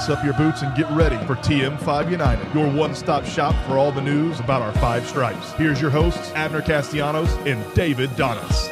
lace 0.00 0.08
up 0.08 0.24
your 0.24 0.32
boots 0.34 0.62
and 0.62 0.74
get 0.74 0.90
ready 0.92 1.18
for 1.26 1.34
TM5 1.36 2.10
United, 2.10 2.54
your 2.54 2.70
one 2.72 2.94
stop 2.94 3.26
shop 3.26 3.54
for 3.66 3.76
all 3.76 3.92
the 3.92 4.00
news 4.00 4.40
about 4.40 4.62
our 4.62 4.72
five 4.74 5.06
stripes. 5.06 5.52
Here's 5.52 5.78
your 5.78 5.90
hosts, 5.90 6.32
Abner 6.34 6.62
Castellanos 6.62 7.30
and 7.46 7.62
David 7.74 8.08
Donis. 8.10 8.68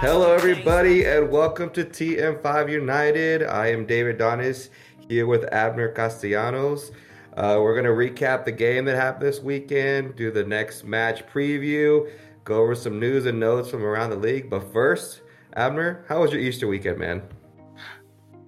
Hello, 0.00 0.32
everybody, 0.32 1.04
and 1.04 1.30
welcome 1.30 1.70
to 1.70 1.84
TM5 1.84 2.72
United. 2.72 3.44
I 3.44 3.68
am 3.68 3.86
David 3.86 4.18
Donis 4.18 4.70
here 5.08 5.26
with 5.26 5.44
Abner 5.52 5.92
Castellanos. 5.92 6.90
Uh, 7.36 7.58
we're 7.60 7.80
going 7.80 7.84
to 7.84 7.90
recap 7.90 8.44
the 8.44 8.50
game 8.50 8.86
that 8.86 8.96
happened 8.96 9.22
this 9.22 9.38
weekend, 9.38 10.16
do 10.16 10.32
the 10.32 10.44
next 10.44 10.82
match 10.82 11.24
preview, 11.28 12.10
go 12.42 12.60
over 12.60 12.74
some 12.74 12.98
news 12.98 13.26
and 13.26 13.38
notes 13.38 13.70
from 13.70 13.84
around 13.84 14.10
the 14.10 14.16
league. 14.16 14.50
But 14.50 14.72
first, 14.72 15.20
Abner, 15.52 16.04
how 16.08 16.22
was 16.22 16.32
your 16.32 16.40
Easter 16.40 16.66
weekend, 16.66 16.98
man? 16.98 17.22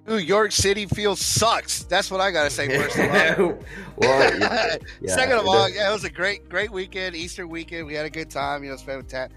New 0.07 0.17
York 0.17 0.53
City 0.53 0.87
feels 0.87 1.21
sucks. 1.21 1.85
That's 1.85 2.11
what 2.11 2.21
I 2.21 2.31
gotta 2.31 2.51
say 2.51 2.69
first 2.69 2.99
of 2.99 3.39
all. 3.41 3.59
well, 3.97 4.39
yeah, 4.39 4.77
yeah. 5.01 5.15
Second 5.15 5.39
of 5.39 5.47
all, 5.47 5.69
yeah, 5.71 5.91
it 5.91 5.93
was 5.93 6.05
a 6.05 6.11
great, 6.11 6.49
great 6.49 6.71
weekend, 6.71 7.15
Easter 7.15 7.47
weekend. 7.47 7.87
We 7.87 7.95
had 7.95 8.07
a 8.07 8.11
good 8.11 8.31
time. 8.31 8.65
You 8.65 8.71
know, 8.71 8.77
spent 8.77 9.09
ta- 9.09 9.29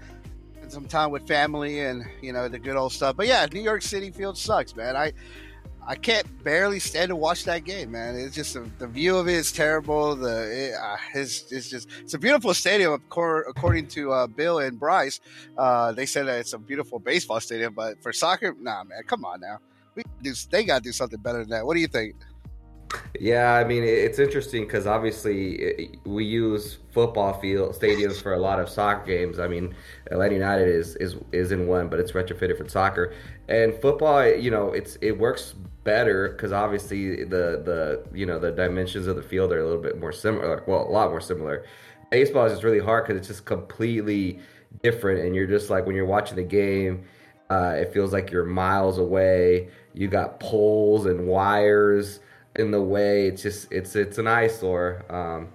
some 0.68 0.86
time 0.86 1.12
with 1.12 1.26
family 1.26 1.80
and 1.80 2.04
you 2.20 2.32
know 2.32 2.48
the 2.48 2.58
good 2.58 2.76
old 2.76 2.92
stuff. 2.92 3.16
But 3.16 3.28
yeah, 3.28 3.46
New 3.52 3.60
York 3.60 3.82
City 3.82 4.10
field 4.10 4.36
sucks, 4.36 4.74
man. 4.74 4.96
I 4.96 5.12
I 5.88 5.94
can't 5.94 6.26
barely 6.42 6.80
stand 6.80 7.10
to 7.10 7.16
watch 7.16 7.44
that 7.44 7.64
game, 7.64 7.92
man. 7.92 8.16
It's 8.16 8.34
just 8.34 8.56
a, 8.56 8.64
the 8.78 8.88
view 8.88 9.16
of 9.16 9.28
it 9.28 9.34
is 9.34 9.52
terrible. 9.52 10.16
The 10.16 10.70
it, 10.70 10.74
uh, 10.74 10.96
it's, 11.14 11.52
it's 11.52 11.70
just 11.70 11.88
it's 12.00 12.14
a 12.14 12.18
beautiful 12.18 12.52
stadium, 12.54 12.92
according 12.94 13.86
to 13.88 14.12
uh, 14.12 14.26
Bill 14.26 14.58
and 14.58 14.80
Bryce. 14.80 15.20
Uh, 15.56 15.92
they 15.92 16.06
said 16.06 16.26
that 16.26 16.40
it's 16.40 16.54
a 16.54 16.58
beautiful 16.58 16.98
baseball 16.98 17.38
stadium, 17.38 17.72
but 17.72 18.02
for 18.02 18.12
soccer, 18.12 18.56
nah, 18.60 18.82
man, 18.82 19.02
come 19.06 19.24
on 19.24 19.40
now. 19.40 19.60
We 19.96 20.04
do, 20.22 20.34
they 20.50 20.64
got 20.64 20.78
to 20.78 20.82
do 20.82 20.92
something 20.92 21.18
better 21.20 21.38
than 21.38 21.48
that. 21.48 21.66
What 21.66 21.74
do 21.74 21.80
you 21.80 21.88
think? 21.88 22.14
Yeah, 23.18 23.54
I 23.54 23.64
mean 23.64 23.82
it's 23.82 24.18
interesting 24.18 24.64
because 24.64 24.86
obviously 24.86 25.98
we 26.04 26.24
use 26.24 26.78
football 26.92 27.40
field 27.40 27.74
stadiums 27.74 28.22
for 28.22 28.34
a 28.34 28.38
lot 28.38 28.60
of 28.60 28.68
soccer 28.68 29.04
games. 29.04 29.38
I 29.38 29.48
mean, 29.48 29.74
Atlanta 30.10 30.34
United 30.34 30.68
is 30.68 30.96
is 30.96 31.16
is 31.32 31.50
in 31.50 31.66
one, 31.66 31.88
but 31.88 31.98
it's 31.98 32.12
retrofitted 32.12 32.56
for 32.58 32.68
soccer. 32.68 33.12
And 33.48 33.74
football, 33.80 34.26
you 34.28 34.50
know, 34.50 34.72
it's 34.72 34.98
it 35.00 35.18
works 35.18 35.54
better 35.82 36.28
because 36.30 36.52
obviously 36.52 37.24
the 37.24 37.62
the 37.64 38.04
you 38.12 38.26
know 38.26 38.38
the 38.38 38.52
dimensions 38.52 39.06
of 39.06 39.16
the 39.16 39.22
field 39.22 39.52
are 39.52 39.60
a 39.60 39.64
little 39.64 39.82
bit 39.82 39.98
more 39.98 40.12
similar. 40.12 40.62
Well, 40.66 40.82
a 40.82 40.90
lot 40.90 41.10
more 41.10 41.20
similar. 41.20 41.64
Baseball 42.10 42.46
is 42.46 42.52
just 42.52 42.64
really 42.64 42.78
hard 42.78 43.04
because 43.04 43.18
it's 43.18 43.28
just 43.28 43.46
completely 43.46 44.38
different, 44.82 45.24
and 45.24 45.34
you're 45.34 45.46
just 45.46 45.70
like 45.70 45.86
when 45.86 45.96
you're 45.96 46.06
watching 46.06 46.36
the 46.36 46.44
game, 46.44 47.04
uh, 47.50 47.74
it 47.76 47.92
feels 47.92 48.12
like 48.12 48.30
you're 48.30 48.44
miles 48.44 48.98
away. 48.98 49.68
You 49.94 50.08
got 50.08 50.40
poles 50.40 51.06
and 51.06 51.26
wires 51.26 52.20
in 52.56 52.70
the 52.70 52.82
way. 52.82 53.28
It's 53.28 53.42
just 53.42 53.70
it's 53.70 53.94
it's 53.96 54.18
an 54.18 54.26
eyesore. 54.26 55.04
Um, 55.08 55.48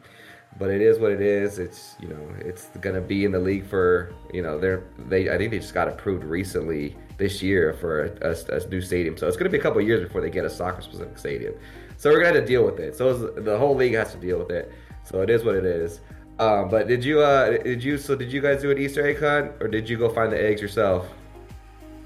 but 0.58 0.70
it 0.70 0.82
is 0.82 1.00
what 1.00 1.12
it 1.12 1.22
is. 1.22 1.60
It's 1.60 1.96
you 2.00 2.08
know 2.08 2.22
it's 2.40 2.68
gonna 2.82 3.02
be 3.02 3.26
in 3.26 3.32
the 3.32 3.40
league 3.40 3.66
for 3.66 4.14
you 4.34 4.42
know 4.42 4.60
they're 4.60 4.84
they 5.10 5.30
I 5.30 5.38
think 5.38 5.52
they 5.52 5.60
just 5.60 5.74
got 5.74 5.88
approved 5.88 6.24
recently 6.24 6.96
this 7.18 7.42
year 7.42 7.74
for 7.74 8.06
a, 8.06 8.30
a, 8.32 8.58
a 8.58 8.68
new 8.70 8.82
stadium. 8.82 9.18
So 9.18 9.28
it's 9.28 9.38
gonna 9.38 9.50
be 9.50 9.58
a 9.58 9.62
couple 9.62 9.82
years 9.82 10.04
before 10.04 10.22
they 10.22 10.30
get 10.30 10.46
a 10.46 10.50
soccer 10.50 10.82
specific 10.82 11.18
stadium. 11.18 11.56
So 11.98 12.10
we're 12.10 12.22
gonna 12.22 12.36
have 12.36 12.44
to 12.44 12.46
deal 12.46 12.66
with 12.66 12.80
it. 12.80 12.96
So 12.96 13.14
the 13.14 13.58
whole 13.58 13.76
league 13.76 13.94
has 13.96 14.12
to 14.14 14.18
deal 14.18 14.40
with 14.40 14.52
it. 14.52 14.72
So 15.04 15.22
it 15.22 15.30
is 15.30 15.44
what 15.44 15.56
it 15.56 15.66
is. 15.66 16.02
Um, 16.40 16.70
but 16.70 16.88
did 16.88 17.04
you 17.04 17.20
uh 17.20 17.58
did 17.64 17.84
you 17.84 17.98
so 17.98 18.16
did 18.16 18.32
you 18.32 18.42
guys 18.42 18.62
do 18.62 18.72
an 18.72 18.78
Easter 18.78 19.06
egg 19.06 19.20
hunt 19.20 19.52
or 19.60 19.68
did 19.68 19.90
you 19.90 19.98
go 19.98 20.10
find 20.10 20.32
the 20.32 20.42
eggs 20.42 20.62
yourself? 20.62 21.08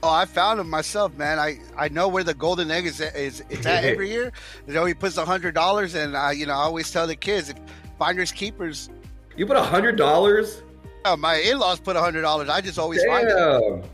Oh, 0.06 0.10
I 0.10 0.26
found 0.26 0.60
them 0.60 0.70
myself, 0.70 1.18
man. 1.18 1.40
I, 1.40 1.58
I 1.76 1.90
know 1.90 2.08
where 2.08 2.24
the 2.24 2.36
golden 2.36 2.70
egg 2.70 2.86
is. 2.86 3.02
is 3.02 3.44
it's 3.50 3.66
at 3.66 3.84
every 3.86 4.12
year. 4.12 4.32
You 4.68 4.74
know, 4.76 4.86
he 4.86 4.94
puts 4.94 5.18
a 5.18 5.26
hundred 5.26 5.56
dollars, 5.56 5.96
and 5.96 6.16
I, 6.16 6.34
you 6.34 6.46
know, 6.46 6.54
I 6.54 6.58
always 6.58 6.92
tell 6.92 7.08
the 7.08 7.16
kids, 7.16 7.50
if 7.50 7.58
finders 7.98 8.32
keepers. 8.32 8.92
You 9.36 9.48
put 9.48 9.58
a 9.58 9.64
hundred 9.64 9.96
dollars. 9.96 10.62
Oh, 11.06 11.18
my 11.18 11.38
in-laws 11.38 11.80
put 11.80 11.96
a 11.96 12.02
hundred 12.02 12.22
dollars. 12.22 12.50
I 12.50 12.62
just 12.62 12.78
always 12.78 13.02
Damn. 13.02 13.10
find 13.10 13.30
them. 13.32 13.90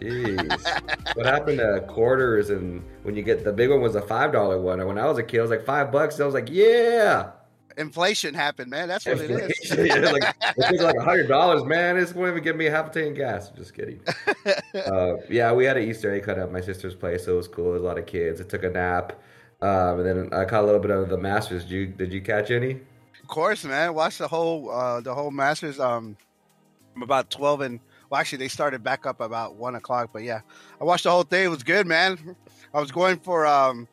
Jeez. 0.00 1.14
what 1.14 1.26
happened 1.26 1.58
to 1.58 1.84
quarters 1.86 2.48
and 2.48 2.82
when 3.02 3.14
you 3.14 3.22
get 3.22 3.44
the 3.44 3.52
big 3.52 3.68
one 3.68 3.82
was 3.82 3.96
a 3.96 4.00
five 4.02 4.32
dollar 4.32 4.58
one? 4.58 4.80
Or 4.80 4.86
when 4.86 4.96
I 4.96 5.04
was 5.04 5.18
a 5.18 5.22
kid, 5.22 5.36
it 5.36 5.42
was 5.42 5.50
like 5.50 5.66
five 5.66 5.92
bucks. 5.92 6.18
I 6.20 6.24
was 6.24 6.32
like, 6.32 6.48
yeah 6.50 7.32
inflation 7.80 8.34
happened, 8.34 8.70
man. 8.70 8.88
That's 8.88 9.06
what 9.06 9.18
it 9.18 9.30
is. 9.30 9.70
yeah, 9.70 9.96
like 9.96 10.36
it's 10.56 10.82
like 10.82 10.96
a 10.96 11.02
hundred 11.02 11.28
dollars, 11.28 11.64
man. 11.64 11.96
It's 11.96 12.12
going 12.12 12.34
to 12.34 12.40
give 12.40 12.56
me 12.56 12.66
a 12.66 12.70
half 12.70 12.90
a 12.90 12.90
tank 12.90 13.12
of 13.12 13.16
gas. 13.16 13.50
I'm 13.50 13.56
just 13.56 13.74
kidding. 13.74 14.00
uh, 14.74 15.14
yeah, 15.28 15.52
we 15.52 15.64
had 15.64 15.76
an 15.76 15.88
Easter 15.88 16.12
egg 16.12 16.24
cut 16.24 16.38
at 16.38 16.52
my 16.52 16.60
sister's 16.60 16.94
place, 16.94 17.24
so 17.24 17.34
it 17.34 17.36
was 17.36 17.48
cool. 17.48 17.64
There 17.64 17.72
was 17.74 17.82
a 17.82 17.86
lot 17.86 17.98
of 17.98 18.06
kids. 18.06 18.40
I 18.40 18.44
took 18.44 18.62
a 18.62 18.70
nap, 18.70 19.20
um, 19.62 20.00
and 20.00 20.06
then 20.06 20.32
I 20.32 20.44
caught 20.44 20.62
a 20.62 20.66
little 20.66 20.80
bit 20.80 20.90
of 20.90 21.08
the 21.08 21.18
Masters. 21.18 21.64
Did 21.64 21.70
you 21.72 21.86
did 21.86 22.12
you 22.12 22.20
catch 22.20 22.50
any? 22.50 22.80
Of 23.22 23.28
course, 23.28 23.64
man. 23.64 23.94
Watched 23.94 24.18
the 24.18 24.28
whole 24.28 24.70
uh, 24.70 25.00
the 25.00 25.14
whole 25.14 25.30
Masters. 25.30 25.80
Um, 25.80 26.16
I'm 26.94 27.02
about 27.02 27.30
twelve 27.30 27.62
and 27.62 27.80
well, 28.10 28.20
actually, 28.20 28.38
they 28.38 28.48
started 28.48 28.82
back 28.82 29.06
up 29.06 29.20
about 29.20 29.54
one 29.54 29.76
o'clock. 29.76 30.10
But 30.12 30.24
yeah, 30.24 30.40
I 30.80 30.84
watched 30.84 31.04
the 31.04 31.12
whole 31.12 31.22
thing. 31.22 31.44
It 31.44 31.48
was 31.48 31.62
good, 31.62 31.86
man. 31.86 32.36
I 32.74 32.80
was 32.80 32.90
going 32.90 33.18
for 33.20 33.46
um, 33.46 33.86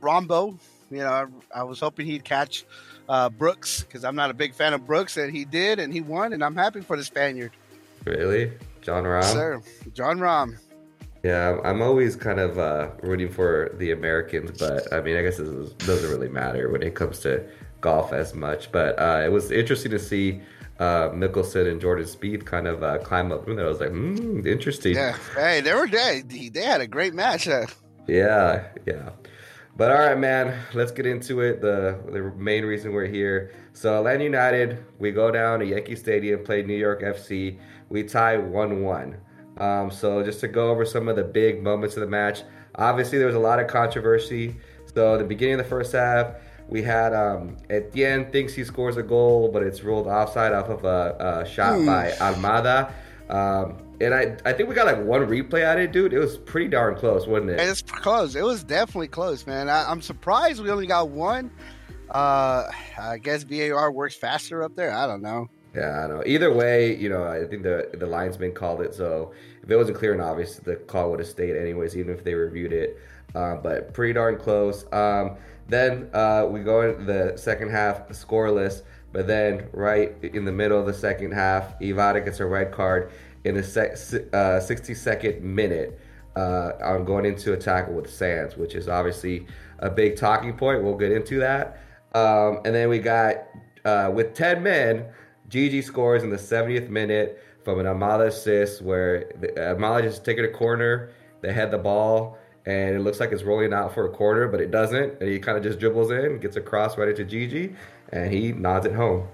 Rahmbo. 0.00 0.58
You 0.90 0.98
know, 0.98 1.08
I, 1.54 1.60
I 1.60 1.62
was 1.62 1.80
hoping 1.80 2.06
he'd 2.06 2.22
catch 2.22 2.66
uh, 3.12 3.28
Brooks 3.28 3.82
because 3.82 4.04
I'm 4.04 4.16
not 4.16 4.30
a 4.30 4.34
big 4.34 4.54
fan 4.54 4.72
of 4.72 4.86
Brooks, 4.86 5.18
and 5.18 5.30
he 5.30 5.44
did, 5.44 5.78
and 5.78 5.92
he 5.92 6.00
won, 6.00 6.32
and 6.32 6.42
I'm 6.42 6.56
happy 6.56 6.80
for 6.80 6.96
the 6.96 7.04
Spaniard. 7.04 7.52
Really, 8.06 8.50
Jon 8.80 9.04
Rahm? 9.04 9.24
Sir, 9.24 9.62
Jon 9.92 10.18
Rahm. 10.18 10.56
Yeah, 11.22 11.60
I'm 11.62 11.82
always 11.82 12.16
kind 12.16 12.40
of 12.40 12.58
uh, 12.58 12.88
rooting 13.02 13.28
for 13.28 13.70
the 13.78 13.90
Americans, 13.90 14.58
but 14.58 14.90
I 14.92 15.02
mean, 15.02 15.16
I 15.18 15.22
guess 15.22 15.38
it 15.38 15.78
doesn't 15.78 16.10
really 16.10 16.30
matter 16.30 16.70
when 16.70 16.82
it 16.82 16.94
comes 16.94 17.18
to 17.20 17.46
golf 17.82 18.14
as 18.14 18.34
much. 18.34 18.72
But 18.72 18.98
uh, 18.98 19.20
it 19.22 19.30
was 19.30 19.50
interesting 19.50 19.92
to 19.92 19.98
see 19.98 20.40
uh, 20.80 21.10
Mickelson 21.10 21.70
and 21.70 21.82
Jordan 21.82 22.06
Spieth 22.06 22.46
kind 22.46 22.66
of 22.66 22.82
uh, 22.82 22.98
climb 22.98 23.30
up 23.30 23.44
from 23.44 23.56
there. 23.56 23.66
I 23.66 23.68
was 23.68 23.78
like, 23.78 23.90
hmm, 23.90 24.44
interesting. 24.46 24.94
Yeah, 24.94 25.18
hey, 25.36 25.60
they 25.60 25.74
were 25.74 25.86
they, 25.86 26.22
they 26.22 26.62
had 26.62 26.80
a 26.80 26.86
great 26.86 27.12
match. 27.12 27.46
Uh. 27.46 27.66
Yeah, 28.08 28.64
yeah. 28.86 29.10
But 29.76 29.90
all 29.90 29.98
right, 29.98 30.18
man, 30.18 30.58
let's 30.74 30.92
get 30.92 31.06
into 31.06 31.40
it. 31.40 31.60
The 31.60 31.98
the 32.10 32.32
main 32.36 32.64
reason 32.64 32.92
we're 32.92 33.06
here. 33.06 33.52
So 33.72 33.98
Atlanta 33.98 34.24
United, 34.24 34.84
we 34.98 35.12
go 35.12 35.30
down 35.30 35.60
to 35.60 35.66
Yankee 35.66 35.96
Stadium, 35.96 36.44
play 36.44 36.62
New 36.62 36.76
York 36.76 37.02
FC. 37.02 37.58
We 37.88 38.02
tie 38.02 38.36
one 38.36 38.82
one. 38.82 39.16
Um, 39.56 39.90
so 39.90 40.22
just 40.22 40.40
to 40.40 40.48
go 40.48 40.70
over 40.70 40.84
some 40.84 41.08
of 41.08 41.16
the 41.16 41.24
big 41.24 41.62
moments 41.62 41.96
of 41.96 42.02
the 42.02 42.06
match. 42.06 42.42
Obviously, 42.74 43.18
there 43.18 43.26
was 43.26 43.36
a 43.36 43.40
lot 43.40 43.60
of 43.60 43.66
controversy. 43.66 44.56
So 44.94 45.16
the 45.18 45.24
beginning 45.24 45.54
of 45.54 45.58
the 45.58 45.70
first 45.70 45.92
half, 45.92 46.34
we 46.68 46.82
had 46.82 47.14
um, 47.14 47.56
Etienne 47.70 48.30
thinks 48.30 48.54
he 48.54 48.64
scores 48.64 48.96
a 48.96 49.02
goal, 49.02 49.50
but 49.52 49.62
it's 49.62 49.82
ruled 49.82 50.06
offside 50.06 50.52
off 50.52 50.68
of 50.68 50.84
a, 50.84 51.42
a 51.44 51.48
shot 51.48 51.78
mm. 51.78 51.86
by 51.86 52.10
Almada. 52.12 52.92
Um, 53.32 53.78
and 54.00 54.14
I, 54.14 54.36
I 54.44 54.52
think 54.52 54.68
we 54.68 54.74
got 54.74 54.86
like 54.86 55.02
one 55.04 55.26
replay 55.26 55.62
at 55.62 55.78
it, 55.78 55.90
dude. 55.90 56.12
It 56.12 56.18
was 56.18 56.36
pretty 56.36 56.68
darn 56.68 56.96
close, 56.96 57.26
wasn't 57.26 57.52
it? 57.52 57.60
It's 57.60 57.80
close. 57.80 58.36
It 58.36 58.44
was 58.44 58.62
definitely 58.62 59.08
close, 59.08 59.46
man. 59.46 59.70
I, 59.70 59.90
am 59.90 60.02
surprised 60.02 60.62
we 60.62 60.70
only 60.70 60.86
got 60.86 61.08
one. 61.08 61.50
Uh, 62.10 62.68
I 63.00 63.18
guess 63.18 63.42
VAR 63.44 63.90
works 63.90 64.14
faster 64.14 64.62
up 64.62 64.76
there. 64.76 64.92
I 64.92 65.06
don't 65.06 65.22
know. 65.22 65.48
Yeah, 65.74 66.04
I 66.04 66.06
know. 66.08 66.22
Either 66.26 66.52
way, 66.52 66.94
you 66.96 67.08
know, 67.08 67.24
I 67.24 67.46
think 67.46 67.62
the 67.62 67.88
the 67.94 68.06
linesman 68.06 68.52
called 68.52 68.82
it. 68.82 68.94
So 68.94 69.32
if 69.62 69.70
it 69.70 69.76
wasn't 69.76 69.96
clear 69.96 70.12
and 70.12 70.20
obvious, 70.20 70.56
the 70.56 70.76
call 70.76 71.10
would 71.10 71.20
have 71.20 71.28
stayed 71.28 71.56
anyways, 71.56 71.96
even 71.96 72.12
if 72.12 72.22
they 72.22 72.34
reviewed 72.34 72.74
it. 72.74 73.00
Uh, 73.34 73.56
but 73.56 73.94
pretty 73.94 74.12
darn 74.12 74.36
close. 74.36 74.84
Um, 74.92 75.36
then 75.68 76.10
uh, 76.12 76.46
we 76.50 76.60
go 76.60 76.82
into 76.82 77.04
the 77.04 77.38
second 77.38 77.70
half 77.70 78.08
scoreless. 78.10 78.82
But 79.12 79.26
then, 79.26 79.68
right 79.72 80.16
in 80.22 80.44
the 80.44 80.52
middle 80.52 80.80
of 80.80 80.86
the 80.86 80.94
second 80.94 81.32
half, 81.32 81.74
Ibarra 81.80 82.22
gets 82.22 82.40
a 82.40 82.46
red 82.46 82.72
card 82.72 83.12
in 83.44 83.54
the 83.54 83.60
uh, 83.60 84.60
62nd 84.60 85.42
minute 85.42 85.98
uh, 86.36 86.72
on 86.82 87.04
going 87.04 87.26
into 87.26 87.52
a 87.52 87.56
tackle 87.56 87.94
with 87.94 88.10
Sands, 88.10 88.56
which 88.56 88.74
is 88.74 88.88
obviously 88.88 89.46
a 89.80 89.90
big 89.90 90.16
talking 90.16 90.56
point. 90.56 90.82
We'll 90.82 90.96
get 90.96 91.12
into 91.12 91.38
that. 91.40 91.78
Um, 92.14 92.60
and 92.64 92.74
then 92.74 92.88
we 92.88 92.98
got, 92.98 93.36
uh, 93.84 94.10
with 94.12 94.34
10 94.34 94.62
men, 94.62 95.06
Gigi 95.48 95.82
scores 95.82 96.22
in 96.22 96.30
the 96.30 96.36
70th 96.36 96.88
minute 96.88 97.42
from 97.64 97.78
an 97.78 97.86
Almada 97.86 98.28
assist 98.28 98.82
where 98.82 99.24
Almada 99.56 100.02
just 100.02 100.24
taking 100.24 100.44
a 100.44 100.48
corner, 100.48 101.10
they 101.42 101.52
had 101.52 101.70
the 101.70 101.78
ball, 101.78 102.38
and 102.64 102.94
it 102.94 103.00
looks 103.00 103.18
like 103.18 103.32
it's 103.32 103.42
rolling 103.42 103.72
out 103.72 103.92
for 103.92 104.06
a 104.06 104.10
corner, 104.10 104.46
but 104.46 104.60
it 104.60 104.70
doesn't. 104.70 105.20
And 105.20 105.28
he 105.28 105.38
kind 105.38 105.58
of 105.58 105.64
just 105.64 105.78
dribbles 105.78 106.10
in, 106.10 106.38
gets 106.38 106.56
a 106.56 106.60
cross 106.60 106.96
right 106.96 107.08
into 107.08 107.24
Gigi, 107.24 107.74
and 108.12 108.32
he 108.32 108.52
nods 108.52 108.86
it 108.86 108.94
home. 108.94 109.26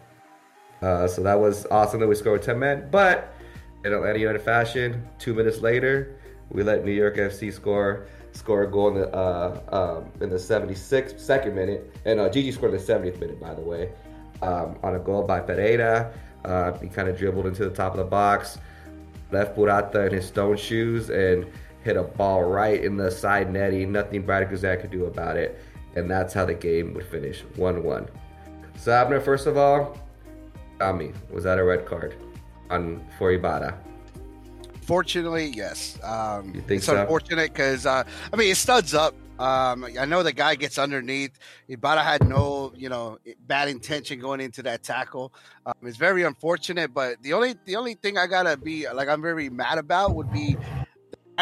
Uh, 0.80 1.08
so 1.08 1.22
that 1.22 1.38
was 1.38 1.66
awesome 1.70 2.00
that 2.00 2.06
we 2.06 2.14
scored 2.14 2.42
10 2.42 2.58
men. 2.58 2.88
But 2.90 3.34
in 3.84 3.92
Atlanta 3.92 4.18
United 4.18 4.42
fashion, 4.42 5.08
two 5.18 5.34
minutes 5.34 5.60
later, 5.60 6.16
we 6.50 6.62
let 6.62 6.84
New 6.84 6.92
York 6.92 7.16
FC 7.16 7.52
score 7.52 8.06
score 8.32 8.62
a 8.62 8.70
goal 8.70 8.88
in 8.88 8.94
the 8.94 9.14
uh, 9.14 9.60
um, 9.72 10.22
in 10.22 10.28
the 10.28 10.36
76th 10.36 11.18
second 11.18 11.54
minute, 11.54 11.94
and 12.04 12.20
uh, 12.20 12.28
Gigi 12.28 12.52
scored 12.52 12.72
in 12.72 12.78
the 12.78 12.92
70th 12.92 13.18
minute, 13.18 13.40
by 13.40 13.54
the 13.54 13.60
way, 13.60 13.90
um, 14.42 14.78
on 14.82 14.94
a 14.94 14.98
goal 14.98 15.22
by 15.24 15.40
Pereira. 15.40 16.12
Uh, 16.44 16.72
he 16.78 16.88
kind 16.88 17.08
of 17.08 17.18
dribbled 17.18 17.46
into 17.46 17.64
the 17.64 17.74
top 17.74 17.92
of 17.92 17.98
the 17.98 18.04
box, 18.04 18.58
left 19.32 19.54
Purata 19.56 20.06
in 20.06 20.12
his 20.12 20.26
stone 20.26 20.56
shoes, 20.56 21.10
and 21.10 21.46
hit 21.82 21.96
a 21.96 22.04
ball 22.04 22.44
right 22.44 22.82
in 22.82 22.96
the 22.96 23.10
side 23.10 23.52
netting. 23.52 23.92
Nothing 23.92 24.22
Brad 24.22 24.48
Guzan 24.48 24.80
could 24.80 24.90
do 24.90 25.06
about 25.06 25.36
it. 25.36 25.60
And 25.96 26.08
that's 26.08 26.32
how 26.32 26.44
the 26.44 26.54
game 26.54 26.94
would 26.94 27.06
finish 27.06 27.40
1 27.56 27.82
1 27.82 28.08
1. 28.78 28.84
So, 28.84 28.92
Abner, 28.92 29.20
first 29.20 29.46
of 29.46 29.56
all, 29.56 29.98
Tommy, 30.78 31.12
was 31.32 31.44
that 31.44 31.58
a 31.58 31.64
red 31.64 31.86
card 31.86 32.14
on 32.70 33.04
for 33.18 33.32
Ibarra? 33.32 33.78
Fortunately, 34.82 35.52
yes. 35.54 35.98
Um, 36.02 36.54
You 36.54 36.60
think 36.62 36.78
it's 36.78 36.86
so? 36.86 36.96
unfortunate 36.96 37.52
because 37.52 37.84
uh, 37.84 38.04
I 38.32 38.36
mean 38.36 38.50
it 38.50 38.56
studs 38.56 38.94
up. 38.94 39.14
Um, 39.38 39.84
I 39.98 40.04
know 40.04 40.22
the 40.22 40.32
guy 40.32 40.54
gets 40.56 40.78
underneath. 40.78 41.38
Ibarra 41.68 42.02
had 42.02 42.26
no, 42.26 42.72
you 42.74 42.88
know, 42.88 43.18
bad 43.46 43.68
intention 43.68 44.18
going 44.18 44.40
into 44.40 44.62
that 44.64 44.82
tackle. 44.82 45.32
Um, 45.66 45.74
it's 45.82 45.96
very 45.98 46.22
unfortunate, 46.24 46.92
but 46.94 47.22
the 47.22 47.34
only 47.34 47.54
the 47.66 47.76
only 47.76 47.94
thing 47.94 48.16
I 48.16 48.26
gotta 48.26 48.56
be 48.56 48.90
like 48.90 49.08
I'm 49.08 49.20
very 49.22 49.50
mad 49.50 49.78
about 49.78 50.14
would 50.14 50.32
be 50.32 50.56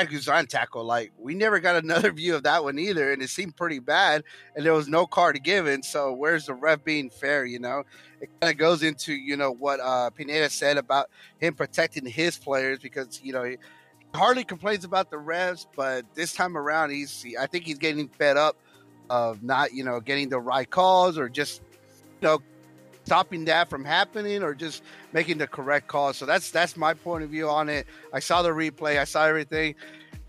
Guzan 0.05 0.49
tackle. 0.49 0.85
Like 0.85 1.13
we 1.19 1.35
never 1.35 1.61
got 1.61 1.77
another 1.85 2.13
view 2.13 2.35
of 2.35 2.43
that 2.45 2.63
one 2.63 2.79
either, 2.79 3.13
and 3.13 3.23
it 3.23 3.31
seemed 3.31 3.57
pretty 3.57 3.79
bad. 3.79 4.23
And 4.55 4.65
there 4.65 4.75
was 4.75 4.89
no 4.89 5.07
card 5.07 5.43
given. 5.43 5.83
So 5.83 6.13
where's 6.13 6.47
the 6.47 6.55
ref 6.55 6.85
being 6.85 7.11
fair? 7.11 7.45
You 7.45 7.59
know, 7.59 7.85
it 8.21 8.29
kind 8.41 8.53
of 8.53 8.59
goes 8.59 8.83
into 8.83 9.15
you 9.15 9.37
know 9.37 9.53
what 9.53 9.81
uh, 9.81 10.11
Pineda 10.11 10.51
said 10.51 10.77
about 10.77 11.11
him 11.39 11.55
protecting 11.55 12.05
his 12.07 12.37
players 12.37 12.79
because 12.79 13.21
you 13.23 13.33
know 13.33 13.45
he 13.45 13.57
hardly 14.15 14.45
complains 14.45 14.85
about 14.85 15.11
the 15.11 15.17
refs, 15.17 15.67
but 15.75 16.05
this 16.15 16.33
time 16.33 16.57
around 16.57 16.91
he's 16.91 17.23
he, 17.23 17.37
I 17.37 17.47
think 17.47 17.65
he's 17.65 17.79
getting 17.79 18.09
fed 18.09 18.37
up 18.37 18.57
of 19.09 19.43
not 19.43 19.73
you 19.73 19.85
know 19.85 20.01
getting 20.01 20.29
the 20.29 20.41
right 20.41 20.69
calls 20.69 21.19
or 21.19 21.29
just 21.29 21.63
you 22.21 22.29
know 22.29 22.39
stopping 23.07 23.45
that 23.45 23.71
from 23.71 23.85
happening 23.85 24.43
or 24.43 24.53
just 24.53 24.83
making 25.13 25.39
the 25.39 25.47
correct 25.47 25.87
call. 25.87 26.13
So 26.13 26.27
that's 26.27 26.51
that's 26.51 26.77
my 26.77 26.93
point 26.93 27.23
of 27.23 27.31
view 27.31 27.49
on 27.49 27.69
it. 27.69 27.87
I 28.13 28.19
saw 28.19 28.43
the 28.43 28.51
replay, 28.51 28.99
I 28.99 29.05
saw 29.05 29.25
everything. 29.25 29.77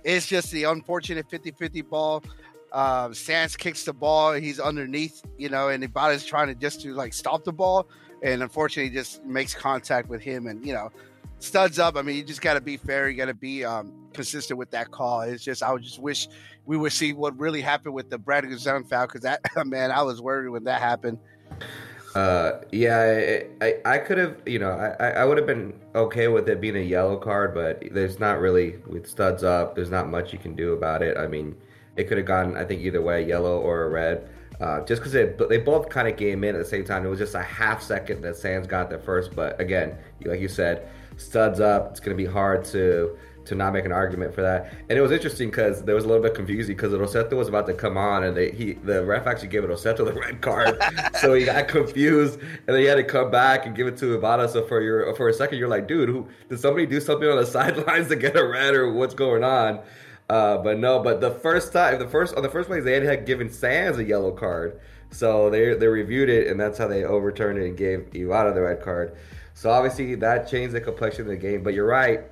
It's 0.03 0.27
just 0.27 0.51
the 0.51 0.65
unfortunate 0.65 1.27
50-50 1.27 1.89
ball. 1.89 2.23
Um, 2.71 3.13
Sands 3.13 3.57
kicks 3.57 3.83
the 3.83 3.93
ball, 3.93 4.33
he's 4.33 4.59
underneath, 4.59 5.23
you 5.37 5.49
know, 5.49 5.69
and 5.69 5.81
the 5.81 5.87
Ibarra's 5.87 6.23
trying 6.23 6.47
to 6.47 6.55
just 6.55 6.81
to 6.81 6.93
like 6.93 7.13
stop 7.13 7.43
the 7.43 7.51
ball, 7.51 7.87
and 8.21 8.43
unfortunately 8.43 8.93
just 8.93 9.25
makes 9.25 9.55
contact 9.55 10.07
with 10.07 10.21
him, 10.21 10.45
and 10.45 10.63
you 10.65 10.73
know, 10.73 10.91
studs 11.39 11.79
up. 11.79 11.95
I 11.95 12.03
mean, 12.03 12.15
you 12.15 12.23
just 12.23 12.41
got 12.41 12.53
to 12.53 12.61
be 12.61 12.77
fair. 12.77 13.09
You 13.09 13.17
got 13.17 13.25
to 13.25 13.33
be 13.33 13.65
um, 13.65 13.93
consistent 14.13 14.59
with 14.59 14.69
that 14.71 14.91
call. 14.91 15.21
It's 15.21 15.43
just 15.43 15.63
I 15.63 15.71
would 15.71 15.81
just 15.81 15.99
wish 15.99 16.27
we 16.65 16.77
would 16.77 16.91
see 16.91 17.13
what 17.13 17.39
really 17.39 17.61
happened 17.61 17.95
with 17.95 18.09
the 18.09 18.17
Brad 18.17 18.43
Guzan 18.43 18.87
foul 18.87 19.07
because 19.07 19.21
that 19.21 19.41
man, 19.65 19.91
I 19.91 20.03
was 20.03 20.21
worried 20.21 20.49
when 20.49 20.65
that 20.65 20.81
happened. 20.81 21.17
Uh, 22.17 22.61
yeah, 22.71 23.45
I, 23.61 23.65
I, 23.65 23.93
I 23.93 23.97
could 23.99 24.17
have, 24.17 24.41
you 24.47 24.57
know, 24.57 24.71
I, 24.71 25.09
I 25.09 25.23
would 25.23 25.37
have 25.37 25.45
been 25.45 25.79
okay 25.93 26.27
with 26.27 26.49
it 26.49 26.59
being 26.59 26.75
a 26.75 26.79
yellow 26.79 27.15
card, 27.15 27.53
but 27.53 27.83
there's 27.91 28.19
not 28.19 28.39
really 28.39 28.77
with 28.87 29.05
studs 29.05 29.43
up. 29.43 29.75
There's 29.75 29.91
not 29.91 30.09
much 30.09 30.33
you 30.33 30.39
can 30.39 30.55
do 30.55 30.73
about 30.73 31.03
it. 31.03 31.15
I 31.15 31.27
mean, 31.27 31.55
it 31.95 32.07
could 32.07 32.17
have 32.17 32.25
gone, 32.25 32.57
I 32.57 32.63
think, 32.63 32.81
either 32.81 33.03
way, 33.03 33.23
yellow 33.23 33.59
or 33.59 33.83
a 33.83 33.89
red. 33.89 34.29
Uh, 34.59 34.83
just 34.83 35.03
because 35.03 35.11
they 35.11 35.57
both 35.59 35.89
kind 35.89 36.07
of 36.07 36.17
came 36.17 36.43
in 36.43 36.55
at 36.55 36.57
the 36.57 36.65
same 36.65 36.83
time. 36.83 37.05
It 37.05 37.09
was 37.09 37.19
just 37.19 37.35
a 37.35 37.43
half 37.43 37.83
second 37.83 38.23
that 38.23 38.35
Sands 38.35 38.65
got 38.65 38.89
there 38.89 38.97
first. 38.97 39.35
But 39.35 39.61
again, 39.61 39.95
like 40.25 40.39
you 40.39 40.47
said, 40.47 40.89
studs 41.17 41.59
up. 41.59 41.91
It's 41.91 41.99
going 41.99 42.17
to 42.17 42.23
be 42.23 42.27
hard 42.27 42.65
to 42.65 43.15
to 43.47 43.55
not 43.55 43.73
make 43.73 43.85
an 43.85 43.91
argument 43.91 44.33
for 44.33 44.41
that. 44.41 44.73
And 44.89 44.97
it 44.97 45.01
was 45.01 45.11
interesting 45.11 45.49
because 45.49 45.83
there 45.83 45.95
was 45.95 46.03
a 46.03 46.07
little 46.07 46.21
bit 46.21 46.35
confusing 46.35 46.75
because 46.75 46.91
Rossetto 46.93 47.33
was 47.33 47.47
about 47.47 47.65
to 47.67 47.73
come 47.73 47.97
on 47.97 48.23
and 48.23 48.35
they, 48.35 48.51
he 48.51 48.73
the 48.73 49.05
ref 49.05 49.25
actually 49.25 49.47
gave 49.47 49.63
Rossetto 49.63 50.05
the 50.05 50.13
red 50.19 50.41
card, 50.41 50.81
so 51.21 51.33
he 51.33 51.45
got 51.45 51.67
confused 51.67 52.39
and 52.39 52.67
then 52.67 52.79
he 52.79 52.85
had 52.85 52.95
to 52.95 53.03
come 53.03 53.31
back 53.31 53.65
and 53.65 53.75
give 53.75 53.87
it 53.87 53.97
to 53.97 54.15
Ibarra. 54.15 54.49
So 54.49 54.65
for 54.67 54.81
your 54.81 55.15
for 55.15 55.29
a 55.29 55.33
second 55.33 55.57
you're 55.57 55.69
like, 55.69 55.87
dude, 55.87 56.09
who 56.09 56.27
did 56.49 56.59
somebody 56.59 56.85
do 56.85 56.99
something 56.99 57.27
on 57.27 57.37
the 57.37 57.45
sidelines 57.57 58.09
to 58.09 58.15
get 58.15 58.35
a 58.35 58.45
red 58.45 58.75
or 58.75 58.91
what's 58.91 59.13
going 59.13 59.43
on? 59.43 59.79
Uh, 60.29 60.57
but 60.57 60.77
no, 60.77 61.01
but 61.01 61.21
the 61.21 61.31
first 61.31 61.71
time, 61.71 61.97
the 61.99 62.07
first 62.07 62.35
on 62.35 62.43
the 62.43 62.49
first 62.49 62.67
place 62.67 62.83
they 62.83 62.99
had 63.03 63.25
given 63.25 63.49
Sands 63.49 63.97
a 63.97 64.03
yellow 64.03 64.31
card, 64.31 64.79
so 65.09 65.49
they 65.49 65.73
they 65.73 65.87
reviewed 65.87 66.29
it 66.29 66.47
and 66.47 66.59
that's 66.59 66.77
how 66.77 66.87
they 66.87 67.05
overturned 67.05 67.57
it 67.57 67.65
and 67.65 67.77
gave 67.77 68.07
Ibarra 68.13 68.53
the 68.53 68.61
red 68.61 68.81
card. 68.81 69.15
So 69.53 69.71
obviously 69.71 70.13
that 70.15 70.47
changed 70.47 70.75
the 70.75 70.81
complexion 70.81 71.21
of 71.21 71.29
the 71.29 71.35
game. 71.37 71.63
But 71.63 71.73
you're 71.73 71.87
right, 71.87 72.25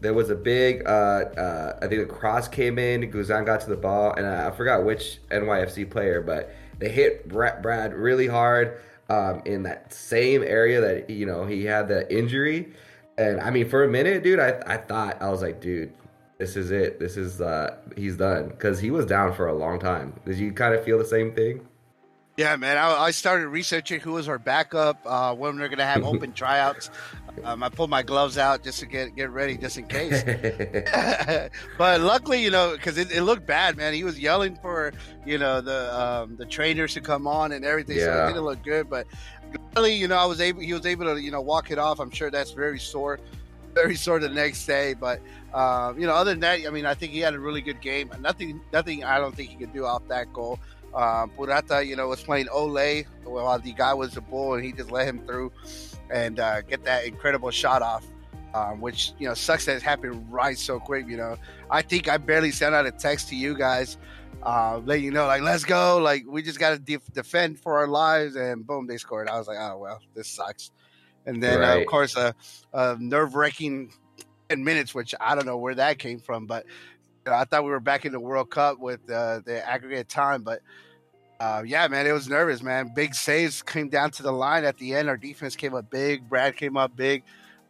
there 0.00 0.14
was 0.14 0.30
a 0.30 0.34
big, 0.34 0.86
uh, 0.86 0.90
uh, 0.90 1.78
I 1.82 1.86
think 1.86 2.06
the 2.06 2.14
cross 2.14 2.48
came 2.48 2.78
in, 2.78 3.10
Guzan 3.10 3.44
got 3.44 3.60
to 3.62 3.68
the 3.68 3.76
ball, 3.76 4.12
and 4.12 4.26
I, 4.26 4.50
forgot 4.50 4.84
which 4.84 5.18
NYFC 5.30 5.90
player, 5.90 6.20
but 6.20 6.54
they 6.78 6.88
hit 6.88 7.28
Brad, 7.28 7.94
really 7.94 8.26
hard 8.26 8.80
um, 9.08 9.42
in 9.44 9.64
that 9.64 9.92
same 9.92 10.42
area 10.42 10.80
that 10.80 11.10
you 11.10 11.26
know 11.26 11.44
he 11.44 11.64
had 11.64 11.88
the 11.88 12.12
injury. 12.14 12.72
And 13.16 13.40
I 13.40 13.50
mean, 13.50 13.68
for 13.68 13.82
a 13.82 13.88
minute, 13.88 14.22
dude, 14.22 14.38
I, 14.38 14.62
I 14.66 14.76
thought 14.76 15.20
I 15.20 15.28
was 15.30 15.42
like, 15.42 15.60
dude, 15.60 15.92
this 16.38 16.56
is 16.56 16.70
it. 16.70 17.00
This 17.00 17.16
is 17.16 17.40
uh, 17.40 17.76
he's 17.96 18.16
done 18.16 18.48
because 18.48 18.78
he 18.78 18.90
was 18.90 19.06
down 19.06 19.34
for 19.34 19.48
a 19.48 19.54
long 19.54 19.80
time. 19.80 20.14
Did 20.24 20.38
you 20.38 20.52
kind 20.52 20.74
of 20.74 20.84
feel 20.84 20.98
the 20.98 21.04
same 21.04 21.34
thing? 21.34 21.66
Yeah, 22.38 22.54
man. 22.54 22.78
I, 22.78 22.92
I 22.92 23.10
started 23.10 23.48
researching 23.48 23.98
who 23.98 24.12
was 24.12 24.28
our 24.28 24.38
backup, 24.38 25.00
uh, 25.04 25.34
when 25.34 25.58
they're 25.58 25.66
going 25.66 25.80
to 25.80 25.84
have 25.84 26.04
open 26.04 26.32
tryouts. 26.34 26.88
Um, 27.42 27.64
I 27.64 27.68
pulled 27.68 27.90
my 27.90 28.04
gloves 28.04 28.38
out 28.38 28.62
just 28.62 28.78
to 28.78 28.86
get 28.86 29.16
get 29.16 29.30
ready, 29.30 29.56
just 29.56 29.76
in 29.76 29.88
case. 29.88 30.22
but 31.78 32.00
luckily, 32.00 32.40
you 32.40 32.50
know, 32.52 32.72
because 32.76 32.96
it, 32.96 33.10
it, 33.10 33.22
looked 33.22 33.44
bad, 33.44 33.76
man. 33.76 33.92
He 33.92 34.04
was 34.04 34.20
yelling 34.20 34.56
for 34.56 34.92
you 35.26 35.38
know 35.38 35.60
the 35.60 36.00
um, 36.00 36.36
the 36.36 36.46
trainers 36.46 36.94
to 36.94 37.00
come 37.00 37.26
on 37.26 37.52
and 37.52 37.64
everything, 37.64 37.96
Yeah. 37.96 38.04
so 38.04 38.24
it 38.24 38.28
didn't 38.28 38.44
look 38.44 38.62
good. 38.62 38.88
But 38.88 39.08
luckily, 39.52 39.94
you 39.94 40.06
know, 40.06 40.16
I 40.16 40.24
was 40.24 40.40
able. 40.40 40.60
He 40.60 40.72
was 40.72 40.86
able 40.86 41.06
to 41.06 41.20
you 41.20 41.32
know 41.32 41.40
walk 41.40 41.72
it 41.72 41.78
off. 41.78 41.98
I'm 41.98 42.10
sure 42.10 42.30
that's 42.30 42.52
very 42.52 42.78
sore, 42.78 43.18
very 43.74 43.96
sore 43.96 44.20
the 44.20 44.28
next 44.28 44.64
day. 44.64 44.94
But 44.94 45.20
um, 45.54 45.98
you 45.98 46.06
know, 46.06 46.14
other 46.14 46.30
than 46.30 46.40
that, 46.40 46.66
I 46.66 46.70
mean, 46.70 46.86
I 46.86 46.94
think 46.94 47.12
he 47.12 47.18
had 47.18 47.34
a 47.34 47.40
really 47.40 47.60
good 47.60 47.80
game. 47.80 48.10
Nothing, 48.20 48.60
nothing. 48.72 49.02
I 49.04 49.18
don't 49.18 49.34
think 49.34 49.50
he 49.50 49.56
could 49.56 49.72
do 49.72 49.84
off 49.84 50.06
that 50.08 50.32
goal. 50.32 50.58
Um, 50.94 51.30
Purata, 51.30 51.86
you 51.86 51.96
know, 51.96 52.08
was 52.08 52.22
playing 52.22 52.48
Ole 52.48 53.02
while 53.24 53.58
the 53.58 53.72
guy 53.72 53.94
was 53.94 54.16
a 54.16 54.20
bull, 54.20 54.54
and 54.54 54.64
he 54.64 54.72
just 54.72 54.90
let 54.90 55.06
him 55.06 55.20
through 55.26 55.52
and 56.10 56.40
uh, 56.40 56.62
get 56.62 56.84
that 56.84 57.04
incredible 57.04 57.50
shot 57.50 57.82
off. 57.82 58.04
Um, 58.54 58.80
which 58.80 59.12
you 59.18 59.28
know 59.28 59.34
sucks 59.34 59.66
that 59.66 59.76
it 59.76 59.82
happened 59.82 60.26
right 60.32 60.56
so 60.56 60.80
quick. 60.80 61.06
You 61.06 61.18
know, 61.18 61.36
I 61.70 61.82
think 61.82 62.08
I 62.08 62.16
barely 62.16 62.50
sent 62.50 62.74
out 62.74 62.86
a 62.86 62.90
text 62.90 63.28
to 63.28 63.36
you 63.36 63.54
guys, 63.54 63.98
uh, 64.42 64.80
letting 64.86 65.04
you 65.04 65.10
know 65.10 65.26
like 65.26 65.42
let's 65.42 65.66
go, 65.66 65.98
like 65.98 66.24
we 66.26 66.42
just 66.42 66.58
got 66.58 66.70
to 66.70 66.78
def- 66.78 67.12
defend 67.12 67.60
for 67.60 67.76
our 67.76 67.86
lives, 67.86 68.36
and 68.36 68.66
boom, 68.66 68.86
they 68.86 68.96
scored. 68.96 69.28
I 69.28 69.36
was 69.38 69.48
like, 69.48 69.58
oh 69.60 69.76
well, 69.76 70.00
this 70.14 70.28
sucks. 70.28 70.70
And 71.26 71.42
then 71.42 71.62
uh, 71.62 71.76
of 71.76 71.86
course 71.86 72.16
a, 72.16 72.34
a 72.72 72.96
nerve 72.98 73.34
wracking 73.34 73.92
ten 74.48 74.64
minutes, 74.64 74.94
which 74.94 75.14
I 75.20 75.34
don't 75.34 75.46
know 75.46 75.58
where 75.58 75.74
that 75.74 75.98
came 75.98 76.18
from, 76.18 76.46
but 76.46 76.64
I 77.32 77.44
thought 77.44 77.64
we 77.64 77.70
were 77.70 77.80
back 77.80 78.04
in 78.04 78.12
the 78.12 78.20
World 78.20 78.50
Cup 78.50 78.78
with 78.78 79.00
uh, 79.10 79.40
the 79.44 79.66
aggregate 79.68 80.08
time, 80.08 80.42
but. 80.42 80.60
Uh, 81.40 81.62
yeah, 81.64 81.86
man, 81.86 82.04
it 82.04 82.10
was 82.10 82.28
nervous, 82.28 82.64
man. 82.64 82.90
Big 82.96 83.14
saves 83.14 83.62
came 83.62 83.88
down 83.88 84.10
to 84.10 84.24
the 84.24 84.32
line 84.32 84.64
at 84.64 84.76
the 84.78 84.92
end. 84.92 85.08
Our 85.08 85.16
defense 85.16 85.54
came 85.54 85.72
up 85.72 85.88
big. 85.88 86.28
Brad 86.28 86.56
came 86.56 86.76
up 86.76 86.96
big 86.96 87.22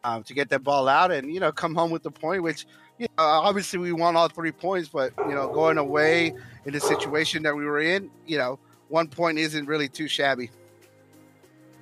um, 0.05 0.23
to 0.25 0.35
get 0.35 0.49
that 0.50 0.65
ball 0.65 0.88
out 0.88 1.11
and 1.11 1.33
you 1.33 1.41
know 1.41 1.53
come 1.53 1.75
home 1.75 1.91
with 1.91 2.03
the 2.03 2.11
point. 2.11 2.43
Which 2.43 2.67
you 2.99 3.07
know, 3.07 3.25
obviously 3.25 3.79
we 3.79 3.93
won 3.93 4.17
all 4.17 4.29
three 4.29 4.53
points, 4.53 4.88
but 4.88 5.12
you 5.29 5.35
know 5.35 5.49
going 5.49 5.79
away 5.79 6.35
in 6.65 6.73
the 6.73 6.81
situation 6.81 7.43
that 7.43 7.55
we 7.55 7.65
were 7.65 7.81
in, 7.81 8.11
you 8.27 8.38
know 8.38 8.59
one 8.88 9.09
point 9.09 9.38
isn't 9.38 9.67
really 9.67 9.88
too 9.88 10.09
shabby. 10.09 10.50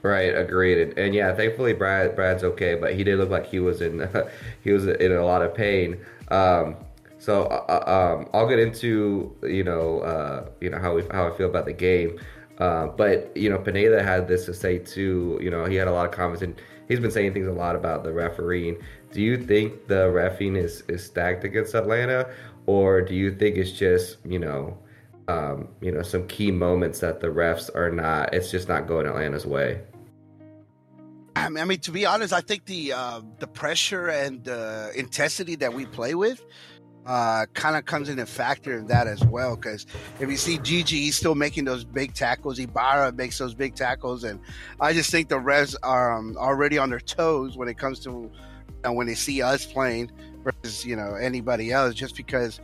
Right, 0.02 0.36
agreed, 0.36 0.78
and, 0.78 0.98
and 0.98 1.14
yeah, 1.14 1.34
thankfully 1.34 1.72
Brad 1.72 2.14
Brad's 2.14 2.44
okay, 2.44 2.74
but 2.74 2.94
he 2.94 3.04
did 3.04 3.18
look 3.18 3.30
like 3.30 3.46
he 3.46 3.60
was 3.60 3.80
in 3.80 4.08
he 4.64 4.72
was 4.72 4.86
in 4.86 5.12
a 5.12 5.24
lot 5.24 5.42
of 5.42 5.54
pain. 5.54 5.98
Um, 6.28 6.76
so 7.18 7.44
uh, 7.44 8.16
um, 8.18 8.28
I'll 8.34 8.48
get 8.48 8.58
into 8.58 9.34
you 9.42 9.64
know 9.64 10.00
uh, 10.00 10.48
you 10.60 10.70
know 10.70 10.78
how 10.78 10.94
we 10.94 11.02
how 11.10 11.32
I 11.32 11.36
feel 11.36 11.48
about 11.48 11.64
the 11.64 11.72
game, 11.72 12.18
uh, 12.58 12.88
but 12.88 13.34
you 13.36 13.48
know 13.48 13.58
Pineda 13.58 14.02
had 14.02 14.28
this 14.28 14.44
to 14.46 14.54
say 14.54 14.78
too. 14.78 15.38
You 15.42 15.50
know 15.50 15.64
he 15.64 15.76
had 15.76 15.88
a 15.88 15.92
lot 15.92 16.06
of 16.06 16.12
comments 16.12 16.42
and 16.42 16.54
he's 16.88 17.00
been 17.00 17.10
saying 17.10 17.32
things 17.32 17.46
a 17.46 17.52
lot 17.52 17.76
about 17.76 18.04
the 18.04 18.12
refereeing. 18.12 18.76
Do 19.12 19.22
you 19.22 19.36
think 19.36 19.86
the 19.86 20.08
refing 20.08 20.56
is 20.56 20.82
is 20.88 21.04
stacked 21.04 21.44
against 21.44 21.74
Atlanta, 21.74 22.28
or 22.66 23.00
do 23.00 23.14
you 23.14 23.34
think 23.34 23.56
it's 23.56 23.72
just 23.72 24.18
you 24.24 24.38
know 24.38 24.76
um, 25.28 25.68
you 25.80 25.92
know 25.92 26.02
some 26.02 26.26
key 26.26 26.50
moments 26.50 27.00
that 27.00 27.20
the 27.20 27.28
refs 27.28 27.74
are 27.74 27.90
not? 27.90 28.34
It's 28.34 28.50
just 28.50 28.68
not 28.68 28.86
going 28.86 29.06
Atlanta's 29.06 29.46
way. 29.46 29.80
I 31.34 31.50
mean, 31.50 31.62
I 31.62 31.66
mean, 31.66 31.80
to 31.80 31.90
be 31.90 32.06
honest, 32.06 32.32
I 32.32 32.40
think 32.40 32.64
the 32.64 32.92
uh, 32.92 33.20
the 33.38 33.46
pressure 33.46 34.08
and 34.08 34.48
uh, 34.48 34.88
intensity 34.94 35.54
that 35.56 35.72
we 35.72 35.86
play 35.86 36.14
with 36.14 36.42
uh, 37.06 37.46
kind 37.54 37.76
of 37.76 37.84
comes 37.84 38.08
in 38.08 38.18
a 38.18 38.26
factor 38.26 38.76
in 38.76 38.86
that 38.88 39.06
as 39.06 39.24
well. 39.24 39.56
Because 39.56 39.86
if 40.20 40.28
you 40.28 40.36
see 40.36 40.58
Gigi, 40.58 40.96
he's 41.02 41.16
still 41.16 41.34
making 41.34 41.64
those 41.64 41.84
big 41.84 42.14
tackles. 42.14 42.58
Ibarra 42.58 43.12
makes 43.12 43.38
those 43.38 43.54
big 43.54 43.74
tackles, 43.74 44.24
and 44.24 44.40
I 44.80 44.92
just 44.92 45.10
think 45.10 45.28
the 45.28 45.36
refs 45.36 45.74
are 45.82 46.12
um, 46.12 46.36
already 46.36 46.78
on 46.78 46.90
their 46.90 47.00
toes 47.00 47.56
when 47.56 47.68
it 47.68 47.78
comes 47.78 48.00
to 48.00 48.30
uh, 48.84 48.92
when 48.92 49.06
they 49.06 49.14
see 49.14 49.40
us 49.40 49.64
playing 49.64 50.10
versus 50.42 50.84
you 50.84 50.96
know 50.96 51.14
anybody 51.14 51.70
else. 51.70 51.94
Just 51.94 52.16
because 52.16 52.60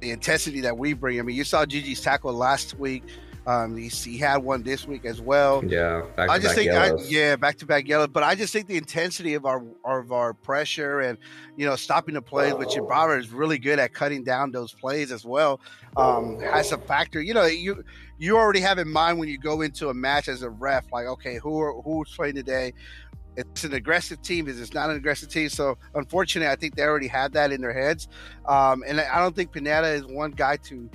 the 0.00 0.10
intensity 0.10 0.60
that 0.60 0.76
we 0.78 0.92
bring. 0.92 1.18
I 1.18 1.22
mean, 1.22 1.36
you 1.36 1.44
saw 1.44 1.66
Gigi's 1.66 2.00
tackle 2.00 2.32
last 2.32 2.78
week. 2.78 3.04
Um, 3.50 3.76
he, 3.76 3.88
he 3.88 4.16
had 4.16 4.36
one 4.36 4.62
this 4.62 4.86
week 4.86 5.04
as 5.04 5.20
well. 5.20 5.64
Yeah, 5.64 6.04
I 6.16 6.38
just 6.38 6.54
think, 6.54 6.70
I, 6.70 6.92
yeah, 7.08 7.34
back 7.34 7.56
to 7.58 7.66
back 7.66 7.88
yellow. 7.88 8.06
But 8.06 8.22
I 8.22 8.36
just 8.36 8.52
think 8.52 8.68
the 8.68 8.76
intensity 8.76 9.34
of 9.34 9.44
our 9.44 9.64
of 9.84 10.12
our 10.12 10.34
pressure 10.34 11.00
and 11.00 11.18
you 11.56 11.66
know 11.66 11.74
stopping 11.74 12.14
the 12.14 12.22
plays, 12.22 12.54
which 12.54 12.76
Ibarra 12.76 13.18
is 13.18 13.30
really 13.30 13.58
good 13.58 13.80
at 13.80 13.92
cutting 13.92 14.22
down 14.22 14.52
those 14.52 14.72
plays 14.72 15.10
as 15.10 15.24
well, 15.24 15.60
um, 15.96 16.38
has 16.38 16.70
a 16.70 16.78
factor. 16.78 17.20
You 17.20 17.34
know, 17.34 17.44
you 17.46 17.82
you 18.18 18.36
already 18.36 18.60
have 18.60 18.78
in 18.78 18.88
mind 18.88 19.18
when 19.18 19.28
you 19.28 19.36
go 19.36 19.62
into 19.62 19.88
a 19.88 19.94
match 19.94 20.28
as 20.28 20.42
a 20.42 20.50
ref, 20.50 20.84
like 20.92 21.06
okay, 21.06 21.38
who 21.38 21.60
are, 21.60 21.82
who's 21.82 22.14
playing 22.14 22.36
today? 22.36 22.72
It's 23.36 23.64
an 23.64 23.74
aggressive 23.74 24.22
team. 24.22 24.46
Is 24.46 24.60
it's 24.60 24.74
not 24.74 24.90
an 24.90 24.96
aggressive 24.96 25.28
team? 25.28 25.48
So 25.48 25.76
unfortunately, 25.96 26.52
I 26.52 26.54
think 26.54 26.76
they 26.76 26.84
already 26.84 27.08
had 27.08 27.32
that 27.32 27.50
in 27.50 27.60
their 27.62 27.74
heads, 27.74 28.06
um, 28.46 28.84
and 28.86 29.00
I 29.00 29.18
don't 29.18 29.34
think 29.34 29.50
Pineda 29.50 29.88
is 29.88 30.06
one 30.06 30.30
guy 30.30 30.56
to 30.68 30.88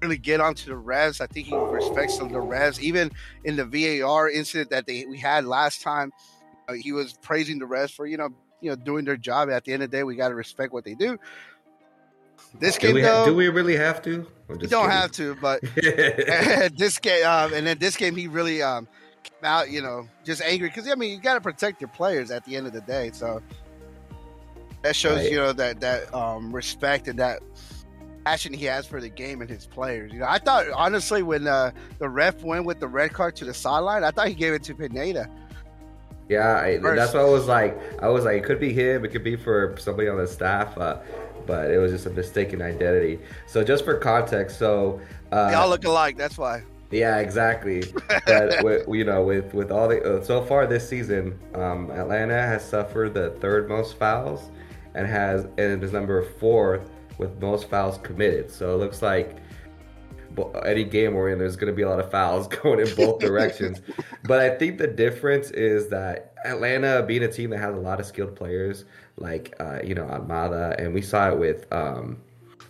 really 0.00 0.18
get 0.18 0.40
onto 0.40 0.66
the 0.66 0.76
revs. 0.76 1.20
I 1.20 1.26
think 1.26 1.46
he 1.46 1.56
respects 1.56 2.18
the 2.18 2.40
revs. 2.40 2.80
Even 2.80 3.10
in 3.44 3.56
the 3.56 3.64
VAR 3.64 4.28
incident 4.28 4.70
that 4.70 4.86
they 4.86 5.04
we 5.06 5.18
had 5.18 5.44
last 5.44 5.82
time, 5.82 6.12
uh, 6.68 6.74
he 6.74 6.92
was 6.92 7.14
praising 7.22 7.58
the 7.58 7.66
revs 7.66 7.92
for 7.92 8.06
you 8.06 8.16
know 8.16 8.28
you 8.60 8.70
know 8.70 8.76
doing 8.76 9.04
their 9.04 9.16
job. 9.16 9.50
At 9.50 9.64
the 9.64 9.72
end 9.72 9.82
of 9.82 9.90
the 9.90 9.96
day, 9.96 10.04
we 10.04 10.16
got 10.16 10.28
to 10.28 10.34
respect 10.34 10.72
what 10.72 10.84
they 10.84 10.94
do. 10.94 11.18
This 12.58 12.78
game, 12.78 12.90
do 12.90 12.94
we, 12.94 13.02
though, 13.02 13.26
do 13.26 13.34
we 13.34 13.48
really 13.48 13.76
have 13.76 14.00
to? 14.02 14.26
We 14.48 14.66
don't 14.66 14.86
kidding. 14.86 14.90
have 14.90 15.12
to, 15.12 15.34
but 15.36 15.60
this 16.76 16.98
game, 16.98 17.26
um, 17.26 17.52
and 17.52 17.66
then 17.66 17.78
this 17.78 17.96
game, 17.96 18.16
he 18.16 18.26
really 18.26 18.62
um, 18.62 18.88
came 19.22 19.44
out, 19.44 19.70
you 19.70 19.82
know, 19.82 20.08
just 20.24 20.40
angry 20.42 20.68
because 20.68 20.88
I 20.88 20.94
mean, 20.94 21.10
you 21.10 21.20
got 21.20 21.34
to 21.34 21.40
protect 21.40 21.80
your 21.80 21.88
players 21.88 22.30
at 22.30 22.44
the 22.44 22.56
end 22.56 22.66
of 22.66 22.72
the 22.72 22.80
day. 22.80 23.10
So 23.12 23.42
that 24.82 24.96
shows, 24.96 25.18
right. 25.18 25.30
you 25.30 25.36
know, 25.36 25.52
that 25.52 25.80
that 25.80 26.12
um, 26.14 26.54
respect 26.54 27.08
and 27.08 27.18
that 27.18 27.40
passion 28.24 28.52
he 28.52 28.64
has 28.66 28.86
for 28.86 29.00
the 29.00 29.08
game 29.08 29.40
and 29.40 29.50
his 29.50 29.66
players. 29.66 30.12
You 30.12 30.20
know, 30.20 30.26
I 30.28 30.38
thought 30.38 30.66
honestly 30.74 31.22
when 31.22 31.46
uh, 31.46 31.70
the 31.98 32.08
ref 32.08 32.42
went 32.42 32.64
with 32.64 32.80
the 32.80 32.88
red 32.88 33.12
card 33.12 33.36
to 33.36 33.44
the 33.44 33.54
sideline, 33.54 34.04
I 34.04 34.10
thought 34.10 34.28
he 34.28 34.34
gave 34.34 34.52
it 34.52 34.62
to 34.64 34.74
Pineda. 34.74 35.28
Yeah, 36.28 36.58
I, 36.58 36.76
that's 36.78 37.14
what 37.14 37.22
I 37.22 37.28
was 37.28 37.46
like. 37.46 37.80
I 38.02 38.08
was 38.08 38.24
like, 38.24 38.36
it 38.36 38.44
could 38.44 38.60
be 38.60 38.72
him, 38.72 39.04
it 39.04 39.08
could 39.08 39.24
be 39.24 39.36
for 39.36 39.74
somebody 39.78 40.08
on 40.08 40.18
the 40.18 40.26
staff, 40.26 40.76
uh, 40.76 40.98
but 41.46 41.70
it 41.70 41.78
was 41.78 41.90
just 41.90 42.04
a 42.04 42.10
mistaken 42.10 42.60
identity. 42.60 43.18
So 43.46 43.64
just 43.64 43.84
for 43.84 43.94
context, 43.96 44.58
so 44.58 45.00
uh, 45.32 45.48
they 45.48 45.54
all 45.54 45.70
look 45.70 45.84
alike. 45.84 46.18
That's 46.18 46.36
why. 46.36 46.64
Yeah, 46.90 47.18
exactly. 47.18 47.82
but 48.26 48.62
with, 48.62 48.88
you 48.88 49.04
know, 49.04 49.22
with 49.22 49.54
with 49.54 49.70
all 49.70 49.88
the 49.88 50.02
uh, 50.02 50.22
so 50.22 50.42
far 50.42 50.66
this 50.66 50.86
season, 50.86 51.38
um, 51.54 51.90
Atlanta 51.90 52.34
has 52.34 52.62
suffered 52.62 53.14
the 53.14 53.30
third 53.40 53.68
most 53.68 53.98
fouls 53.98 54.50
and 54.94 55.06
has 55.06 55.46
and 55.56 55.82
is 55.82 55.92
number 55.92 56.22
fourth 56.22 56.90
with 57.18 57.40
most 57.40 57.68
fouls 57.68 57.98
committed. 57.98 58.50
So 58.50 58.74
it 58.74 58.78
looks 58.78 59.02
like 59.02 59.36
any 60.64 60.84
game 60.84 61.14
we're 61.14 61.30
in, 61.30 61.38
there's 61.38 61.56
going 61.56 61.72
to 61.72 61.76
be 61.76 61.82
a 61.82 61.88
lot 61.88 62.00
of 62.00 62.10
fouls 62.10 62.48
going 62.62 62.80
in 62.80 62.94
both 62.94 63.18
directions. 63.18 63.80
but 64.24 64.40
I 64.40 64.50
think 64.56 64.78
the 64.78 64.86
difference 64.86 65.50
is 65.50 65.88
that 65.88 66.32
Atlanta, 66.44 67.02
being 67.02 67.22
a 67.24 67.28
team 67.32 67.50
that 67.50 67.58
has 67.58 67.74
a 67.74 67.78
lot 67.78 68.00
of 68.00 68.06
skilled 68.06 68.36
players, 68.36 68.84
like 69.16 69.54
uh, 69.60 69.80
you 69.82 69.94
know 69.94 70.04
Almada, 70.04 70.78
and 70.78 70.94
we 70.94 71.02
saw 71.02 71.30
it 71.30 71.38
with 71.38 71.70
um, 71.72 72.18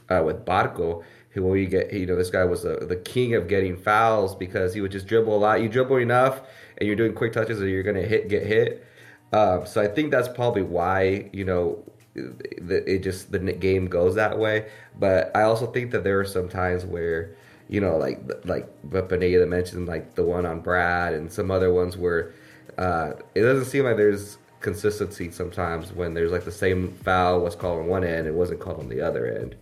uh, 0.08 0.22
with 0.24 0.44
Barco, 0.44 1.04
who 1.30 1.54
you 1.54 1.66
get? 1.66 1.92
You 1.92 2.06
know, 2.06 2.16
this 2.16 2.30
guy 2.30 2.44
was 2.44 2.62
the, 2.62 2.86
the 2.88 2.96
king 2.96 3.34
of 3.34 3.48
getting 3.48 3.76
fouls 3.76 4.34
because 4.34 4.74
he 4.74 4.80
would 4.80 4.92
just 4.92 5.06
dribble 5.06 5.34
a 5.34 5.38
lot. 5.38 5.62
You 5.62 5.68
dribble 5.68 5.96
enough, 5.96 6.40
and 6.78 6.86
you're 6.86 6.96
doing 6.96 7.14
quick 7.14 7.32
touches, 7.32 7.60
or 7.60 7.68
you're 7.68 7.82
going 7.82 7.96
to 7.96 8.06
hit 8.06 8.28
get 8.28 8.46
hit. 8.46 8.84
Um, 9.32 9.66
so 9.66 9.82
I 9.82 9.88
think 9.88 10.10
that's 10.10 10.28
probably 10.28 10.62
why 10.62 11.28
you 11.32 11.44
know 11.44 11.84
it 12.68 12.98
just 13.00 13.32
the 13.32 13.38
game 13.38 13.86
goes 13.86 14.14
that 14.14 14.38
way. 14.38 14.70
But 14.98 15.30
I 15.36 15.42
also 15.42 15.66
think 15.66 15.90
that 15.92 16.04
there 16.04 16.20
are 16.20 16.24
some 16.24 16.48
times 16.48 16.84
where 16.84 17.36
you 17.68 17.80
know, 17.80 17.96
like 17.96 18.20
like 18.44 18.66
Pineda 18.90 19.46
mentioned, 19.46 19.86
like 19.86 20.14
the 20.14 20.22
one 20.22 20.46
on 20.46 20.60
Brad 20.60 21.14
and 21.14 21.30
some 21.30 21.50
other 21.50 21.72
ones 21.72 21.96
where 21.96 22.32
uh, 22.78 23.12
it 23.34 23.42
doesn't 23.42 23.66
seem 23.66 23.84
like 23.84 23.96
there's 23.96 24.38
consistency 24.60 25.30
sometimes 25.30 25.92
when 25.92 26.14
there's 26.14 26.32
like 26.32 26.44
the 26.44 26.50
same 26.50 26.92
foul 27.04 27.40
was 27.40 27.54
called 27.54 27.78
on 27.78 27.86
one 27.86 28.02
end 28.02 28.26
it 28.26 28.34
wasn't 28.34 28.58
called 28.58 28.80
on 28.80 28.88
the 28.88 29.00
other 29.00 29.26
end. 29.26 29.54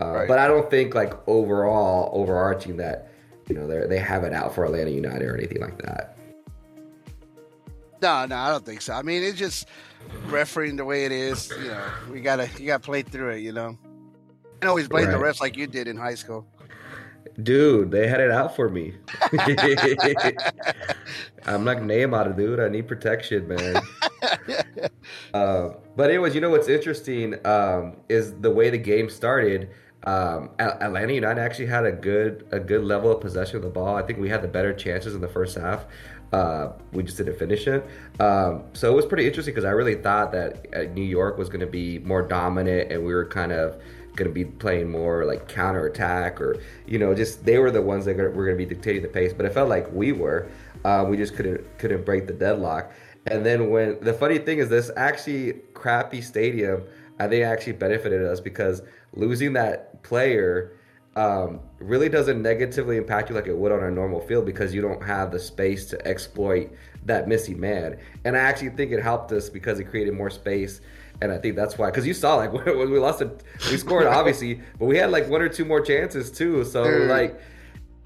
Uh, 0.00 0.12
right. 0.12 0.28
But 0.28 0.38
I 0.38 0.48
don't 0.48 0.68
think 0.68 0.94
like 0.94 1.14
overall 1.28 2.10
overarching 2.12 2.76
that 2.78 3.12
you 3.48 3.54
know 3.54 3.66
they 3.66 3.86
they 3.86 3.98
have 3.98 4.24
it 4.24 4.32
out 4.32 4.54
for 4.54 4.64
Atlanta 4.64 4.90
United 4.90 5.22
or 5.22 5.36
anything 5.36 5.60
like 5.60 5.80
that. 5.82 6.13
No, 8.04 8.26
no, 8.26 8.36
I 8.36 8.50
don't 8.50 8.66
think 8.66 8.82
so. 8.82 8.92
I 8.92 9.00
mean, 9.00 9.22
it's 9.22 9.38
just 9.38 9.66
refereeing 10.26 10.76
the 10.76 10.84
way 10.84 11.06
it 11.06 11.12
is. 11.12 11.48
You 11.58 11.68
know, 11.68 11.86
we 12.12 12.20
gotta 12.20 12.50
you 12.58 12.66
gotta 12.66 12.82
play 12.82 13.00
through 13.00 13.30
it. 13.30 13.38
You 13.38 13.52
know, 13.52 13.78
I 14.60 14.66
always 14.66 14.88
blame 14.88 15.06
right. 15.06 15.12
the 15.12 15.18
refs 15.18 15.40
like 15.40 15.56
you 15.56 15.66
did 15.66 15.88
in 15.88 15.96
high 15.96 16.14
school. 16.14 16.46
Dude, 17.42 17.90
they 17.90 18.06
had 18.06 18.20
it 18.20 18.30
out 18.30 18.54
for 18.54 18.68
me. 18.68 18.92
I'm 21.46 21.64
like 21.64 21.78
Neymar, 21.78 22.36
dude. 22.36 22.60
I 22.60 22.68
need 22.68 22.86
protection, 22.86 23.48
man. 23.48 23.76
uh, 25.34 25.70
but 25.96 26.10
anyways, 26.10 26.34
you 26.34 26.42
know 26.42 26.50
what's 26.50 26.68
interesting 26.68 27.34
um, 27.46 27.96
is 28.10 28.34
the 28.34 28.50
way 28.50 28.68
the 28.68 28.76
game 28.76 29.08
started. 29.08 29.70
Um, 30.06 30.50
Atlanta 30.58 31.14
United 31.14 31.40
actually 31.40 31.66
had 31.66 31.86
a 31.86 31.92
good 31.92 32.46
a 32.52 32.60
good 32.60 32.84
level 32.84 33.10
of 33.10 33.22
possession 33.22 33.56
of 33.56 33.62
the 33.62 33.70
ball. 33.70 33.96
I 33.96 34.02
think 34.02 34.18
we 34.18 34.28
had 34.28 34.42
the 34.42 34.48
better 34.48 34.74
chances 34.74 35.14
in 35.14 35.22
the 35.22 35.28
first 35.28 35.56
half. 35.56 35.86
Uh, 36.34 36.72
we 36.92 37.04
just 37.04 37.16
didn't 37.16 37.38
finish 37.38 37.68
it. 37.68 37.86
Um, 38.18 38.64
so 38.72 38.92
it 38.92 38.96
was 38.96 39.06
pretty 39.06 39.24
interesting 39.24 39.54
because 39.54 39.64
I 39.64 39.70
really 39.70 39.94
thought 39.94 40.32
that 40.32 40.66
uh, 40.74 40.82
New 40.92 41.04
York 41.04 41.38
was 41.38 41.48
going 41.48 41.60
to 41.60 41.72
be 41.82 42.00
more 42.00 42.22
dominant 42.22 42.90
and 42.90 43.04
we 43.04 43.14
were 43.14 43.24
kind 43.24 43.52
of 43.52 43.80
going 44.16 44.28
to 44.28 44.34
be 44.34 44.44
playing 44.44 44.90
more 44.90 45.24
like 45.24 45.46
counter 45.46 45.86
attack 45.86 46.40
or, 46.40 46.60
you 46.86 46.98
know, 46.98 47.14
just 47.14 47.44
they 47.44 47.58
were 47.58 47.70
the 47.70 47.80
ones 47.80 48.04
that 48.06 48.16
were 48.16 48.30
going 48.30 48.58
to 48.58 48.66
be 48.66 48.66
dictating 48.66 49.02
the 49.02 49.08
pace. 49.08 49.32
But 49.32 49.46
it 49.46 49.52
felt 49.54 49.68
like 49.68 49.86
we 49.92 50.10
were. 50.10 50.48
Uh, 50.84 51.06
we 51.08 51.16
just 51.16 51.36
couldn't 51.36 51.62
couldn't 51.78 52.04
break 52.04 52.26
the 52.26 52.32
deadlock. 52.32 52.90
And 53.26 53.46
then 53.46 53.70
when 53.70 54.00
the 54.00 54.12
funny 54.12 54.38
thing 54.38 54.58
is, 54.58 54.68
this 54.68 54.90
actually 54.96 55.60
crappy 55.72 56.20
stadium, 56.20 56.82
I 57.20 57.28
think 57.28 57.44
actually 57.44 57.74
benefited 57.74 58.24
us 58.24 58.40
because 58.40 58.82
losing 59.12 59.52
that 59.52 60.02
player 60.02 60.72
um, 61.16 61.60
really 61.78 62.08
doesn't 62.08 62.42
negatively 62.42 62.96
impact 62.96 63.28
you 63.28 63.36
like 63.36 63.46
it 63.46 63.56
would 63.56 63.70
on 63.70 63.84
a 63.84 63.90
normal 63.90 64.20
field 64.20 64.44
because 64.44 64.74
you 64.74 64.82
don't 64.82 65.02
have 65.02 65.30
the 65.30 65.38
space 65.38 65.86
to 65.86 66.06
exploit 66.06 66.72
that 67.04 67.28
missing 67.28 67.60
man. 67.60 67.98
And 68.24 68.36
I 68.36 68.40
actually 68.40 68.70
think 68.70 68.90
it 68.90 69.02
helped 69.02 69.30
us 69.32 69.48
because 69.48 69.78
it 69.78 69.84
created 69.84 70.14
more 70.14 70.30
space. 70.30 70.80
And 71.22 71.30
I 71.30 71.38
think 71.38 71.54
that's 71.54 71.78
why, 71.78 71.90
because 71.90 72.06
you 72.06 72.14
saw 72.14 72.34
like 72.34 72.52
when 72.66 72.90
we 72.90 72.98
lost 72.98 73.22
it, 73.22 73.42
we 73.70 73.76
scored 73.76 74.06
obviously, 74.08 74.60
but 74.78 74.86
we 74.86 74.96
had 74.96 75.10
like 75.10 75.28
one 75.28 75.40
or 75.40 75.48
two 75.48 75.64
more 75.64 75.80
chances 75.80 76.30
too. 76.32 76.64
So 76.64 76.82
like, 76.82 77.40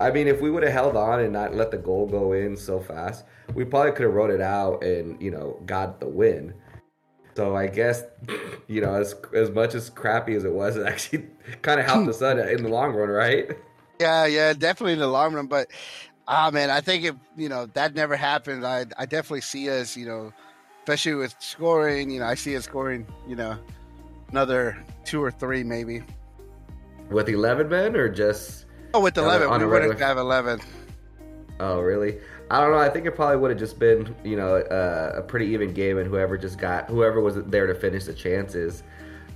I 0.01 0.11
mean, 0.11 0.29
if 0.29 0.41
we 0.41 0.51
would 0.51 0.63
have 0.63 0.73
held 0.73 0.97
on 0.97 1.21
and 1.21 1.33
not 1.33 1.55
let 1.55 1.71
the 1.71 1.79
goal 1.79 2.07
go 2.07 2.33
in 2.33 2.57
so 2.57 2.79
fast, 2.79 3.25
we 3.55 3.65
probably 3.65 3.93
could 3.93 4.05
have 4.05 4.15
wrote 4.15 4.31
it 4.31 4.41
out 4.41 4.85
and 4.85 5.21
you 5.21 5.31
know 5.31 5.61
got 5.65 5.99
the 5.99 6.09
win. 6.09 6.55
So 7.39 7.55
I 7.55 7.69
guess, 7.69 8.03
you 8.67 8.81
know, 8.81 8.93
as 8.95 9.15
as 9.33 9.49
much 9.53 9.77
as 9.77 9.91
crappy 9.91 10.35
as 10.35 10.45
it 10.45 10.53
was, 10.53 10.75
it 10.75 10.85
actually 10.85 11.29
kind 11.63 11.79
of 11.79 11.87
helped 11.87 12.09
us 12.09 12.21
out 12.21 12.37
in 12.37 12.65
the 12.65 12.69
long 12.69 12.93
run, 12.93 13.11
right? 13.11 13.57
Yeah, 14.01 14.27
yeah, 14.27 14.53
definitely 14.55 14.95
in 14.95 14.99
the 14.99 15.07
long 15.07 15.35
run. 15.35 15.47
But 15.47 15.69
ah, 16.27 16.51
man, 16.53 16.69
I 16.69 16.81
think 16.81 17.05
if 17.05 17.15
you 17.37 17.49
know 17.49 17.67
that 17.75 17.95
never 17.95 18.17
happened, 18.17 18.67
I 18.67 18.87
I 18.99 19.07
definitely 19.07 19.43
see 19.43 19.71
us, 19.71 19.97
you 19.97 20.05
know, 20.05 20.33
especially 20.83 21.15
with 21.15 21.33
scoring. 21.39 22.11
You 22.11 22.19
know, 22.19 22.27
I 22.27 22.35
see 22.35 22.57
us 22.57 22.65
scoring, 22.65 23.07
you 23.29 23.37
know, 23.37 23.57
another 24.33 24.77
two 25.05 25.23
or 25.23 25.31
three 25.31 25.63
maybe. 25.63 26.03
With 27.09 27.29
eleven 27.29 27.69
men 27.69 27.95
or 27.95 28.09
just? 28.09 28.67
Oh, 28.95 29.01
with 29.01 29.17
eleven, 29.17 29.49
on 29.49 29.61
we 29.61 29.67
wouldn't 29.69 30.01
have 30.01 30.19
eleven. 30.19 30.59
Oh, 31.61 31.83
really? 31.83 32.19
I 32.51 32.61
don't 32.61 32.71
know. 32.73 32.79
I 32.79 32.89
think 32.89 33.07
it 33.07 33.15
probably 33.15 33.37
would 33.37 33.51
have 33.51 33.59
just 33.59 33.79
been, 33.79 34.15
you 34.25 34.37
know, 34.37 34.57
uh, 34.57 35.13
a 35.17 35.23
pretty 35.23 35.47
even 35.47 35.75
game, 35.75 35.99
and 35.99 36.09
whoever 36.09 36.39
just 36.39 36.59
got 36.59 36.89
whoever 36.89 37.21
was 37.21 37.37
there 37.45 37.67
to 37.67 37.75
finish 37.75 38.05
the 38.05 38.15
chances. 38.15 38.83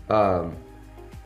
Um, 0.09 0.57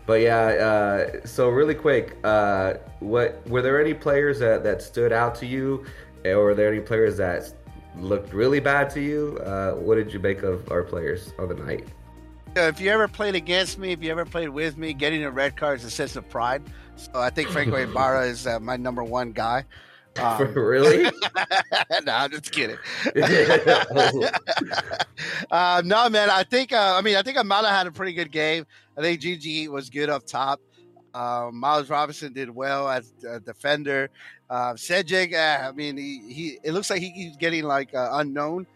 but 0.05 0.21
yeah, 0.21 0.47
uh, 0.47 1.26
so 1.26 1.49
really 1.49 1.75
quick, 1.75 2.16
uh, 2.25 2.75
what 3.00 3.47
were 3.49 3.62
there 3.62 3.81
any 3.81 3.95
players 3.95 4.38
that, 4.38 4.62
that 4.64 4.83
stood 4.83 5.12
out 5.12 5.35
to 5.37 5.47
you, 5.47 5.85
or 6.25 6.45
were 6.45 6.55
there 6.55 6.73
any 6.73 6.81
players 6.81 7.16
that 7.16 7.52
looked 7.99 8.33
really 8.33 8.61
bad 8.61 8.90
to 8.90 9.00
you? 9.00 9.38
Uh, 9.45 9.73
what 9.73 9.97
did 9.97 10.12
you 10.12 10.19
make 10.21 10.43
of 10.43 10.71
our 10.71 10.83
players 10.83 11.33
on 11.38 11.49
the 11.49 11.55
night? 11.55 11.88
If 12.57 12.81
you 12.81 12.90
ever 12.90 13.07
played 13.07 13.35
against 13.35 13.78
me, 13.78 13.93
if 13.93 14.02
you 14.02 14.11
ever 14.11 14.25
played 14.25 14.49
with 14.49 14.78
me, 14.78 14.93
getting 14.93 15.25
a 15.25 15.31
red 15.31 15.57
card 15.57 15.81
is 15.81 15.85
a 15.85 15.90
sense 15.90 16.16
of 16.16 16.28
pride. 16.28 16.62
So 16.97 17.11
I 17.14 17.28
think 17.28 17.50
Franco 17.50 17.76
Ibarra 17.76 18.26
is 18.26 18.47
uh, 18.47 18.59
my 18.61 18.76
number 18.76 19.05
one 19.05 19.33
guy. 19.33 19.64
Um, 20.18 20.52
really? 20.54 21.04
no, 22.04 22.12
I'm 22.12 22.30
just 22.30 22.52
kidding. 22.52 22.76
uh, 25.50 25.82
no, 25.85 26.08
man. 26.08 26.30
I 26.30 26.44
think. 26.49 26.73
Uh, 26.73 26.94
I 26.96 27.02
mean, 27.02 27.16
I 27.16 27.23
think 27.23 27.37
Almada 27.37 27.68
had 27.68 27.87
a 27.87 27.92
pretty 27.92 28.12
good 28.12 28.30
game. 28.30 28.66
I 28.96 29.02
think 29.02 29.20
GG 29.20 29.68
was 29.68 29.90
good 29.90 30.11
up 30.11 30.26
top. 30.26 30.61
Uh, 31.14 31.50
Miles 31.52 31.88
Robinson 31.88 32.32
did 32.32 32.50
well 32.50 32.88
as 32.88 33.12
a 33.26 33.40
defender. 33.40 34.11
Uh, 34.50 34.76
Cedric, 34.76 35.35
uh, 35.35 35.68
I 35.68 35.73
mean, 35.73 35.96
he, 35.96 36.20
he 36.28 36.58
it 36.62 36.73
looks 36.73 36.90
like 36.90 37.00
he, 37.00 37.11
he's 37.11 37.37
getting 37.37 37.64
like 37.64 37.94
uh, 37.94 38.11
unknown. 38.12 38.66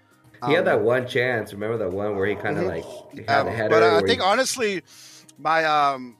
He 0.46 0.54
had 0.54 0.64
that 0.64 0.78
um, 0.78 0.84
one 0.84 1.06
chance. 1.06 1.52
Remember 1.52 1.76
that 1.76 1.90
one 1.90 2.16
where 2.16 2.26
he 2.26 2.34
kind 2.34 2.56
of 2.56 2.64
mm-hmm. 2.64 3.18
like 3.18 3.28
had 3.28 3.46
um, 3.46 3.68
But 3.68 3.82
I 3.82 4.00
think 4.00 4.20
he... 4.22 4.26
honestly, 4.26 4.82
my 5.38 5.64
um, 5.64 6.16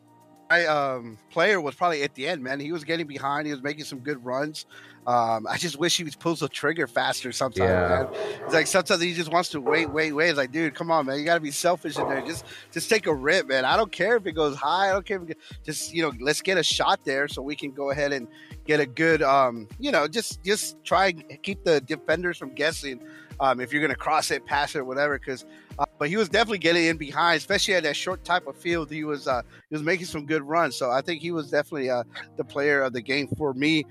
my 0.51 0.67
um, 0.67 1.17
player 1.31 1.61
was 1.61 1.75
probably 1.75 2.03
at 2.03 2.11
Etienne, 2.11 2.43
man. 2.43 2.61
He 2.61 2.73
was 2.73 2.85
getting 2.85 3.07
behind. 3.07 3.47
He 3.47 3.53
was 3.53 3.63
making 3.63 3.85
some 3.85 4.01
good 4.01 4.23
runs. 4.25 4.67
Um, 5.07 5.47
I 5.49 5.57
just 5.57 5.79
wish 5.79 5.97
he 5.97 6.05
pulls 6.19 6.41
the 6.41 6.49
trigger 6.49 6.87
faster 6.87 7.33
sometimes, 7.33 7.71
yeah. 7.71 7.89
man. 7.89 8.09
It's 8.45 8.53
like 8.53 8.67
sometimes 8.67 9.01
he 9.01 9.15
just 9.15 9.33
wants 9.33 9.49
to 9.51 9.61
wait, 9.61 9.91
wait, 9.91 10.13
wait. 10.13 10.29
It's 10.29 10.37
like, 10.37 10.53
dude, 10.53 10.75
come 10.75 10.91
on, 10.91 11.07
man. 11.07 11.19
You 11.19 11.25
got 11.25 11.35
to 11.35 11.41
be 11.41 11.51
selfish 11.51 11.99
in 11.99 12.07
there. 12.07 12.21
Just, 12.21 12.45
just 12.71 12.91
take 12.91 13.07
a 13.07 13.15
rip, 13.15 13.49
man. 13.49 13.65
I 13.65 13.77
don't 13.77 13.91
care 13.91 14.17
if 14.17 14.27
it 14.27 14.33
goes 14.33 14.57
high. 14.57 14.91
I 14.91 14.93
don't 14.93 15.07
care 15.07 15.23
if 15.23 15.31
it, 15.31 15.39
just, 15.65 15.95
you 15.95 16.03
know, 16.03 16.13
let's 16.21 16.43
get 16.43 16.59
a 16.59 16.63
shot 16.63 17.01
there 17.05 17.29
so 17.29 17.41
we 17.41 17.57
can 17.57 17.73
go 17.73 17.91
ahead 17.91 18.13
and 18.13 18.29
get 18.67 18.79
a 18.79 18.87
good, 18.87 19.23
um, 19.23 19.69
you 19.79 19.91
know, 19.91 20.07
just, 20.07 20.45
just 20.45 20.77
try 20.85 21.09
and 21.09 21.25
keep 21.43 21.65
the 21.65 21.81
defenders 21.81 22.37
from 22.37 22.55
guessing. 22.55 23.03
Um, 23.41 23.59
if 23.59 23.73
you're 23.73 23.81
going 23.81 23.93
to 23.93 23.97
cross 23.97 24.31
it, 24.31 24.45
pass 24.45 24.77
it, 24.77 24.85
whatever, 24.85 25.19
because 25.19 25.47
uh, 25.79 25.87
but 25.99 26.11
he 26.11 26.19
was 26.19 26.29
definitely 26.29 26.59
getting 26.59 26.85
in 26.85 26.99
behind, 26.99 27.39
especially 27.39 27.73
at 27.73 27.85
that 27.85 27.97
short 27.97 28.23
type 28.23 28.47
of 28.47 28.55
field. 28.55 28.91
He 28.91 29.03
was 29.03 29.27
uh, 29.27 29.41
he 29.71 29.75
was 29.75 29.83
making 29.83 30.05
some 30.07 30.27
good 30.27 30.43
runs, 30.43 30.77
so 30.77 30.91
I 30.91 31.01
think 31.01 31.23
he 31.23 31.31
was 31.31 31.51
definitely 31.51 31.89
uh, 31.89 32.05
the 32.37 32.45
player 32.45 32.83
of 32.83 32.93
the 32.93 33.01
game 33.01 33.29
for 33.39 33.55
me 33.55 33.87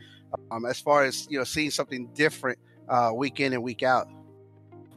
um, 0.51 0.65
as 0.65 0.79
far 0.79 1.03
as 1.03 1.27
you 1.29 1.38
know 1.38 1.43
seeing 1.43 1.71
something 1.71 2.07
different 2.13 2.59
uh, 2.89 3.12
week 3.13 3.39
in 3.39 3.53
and 3.53 3.63
week 3.63 3.83
out. 3.83 4.07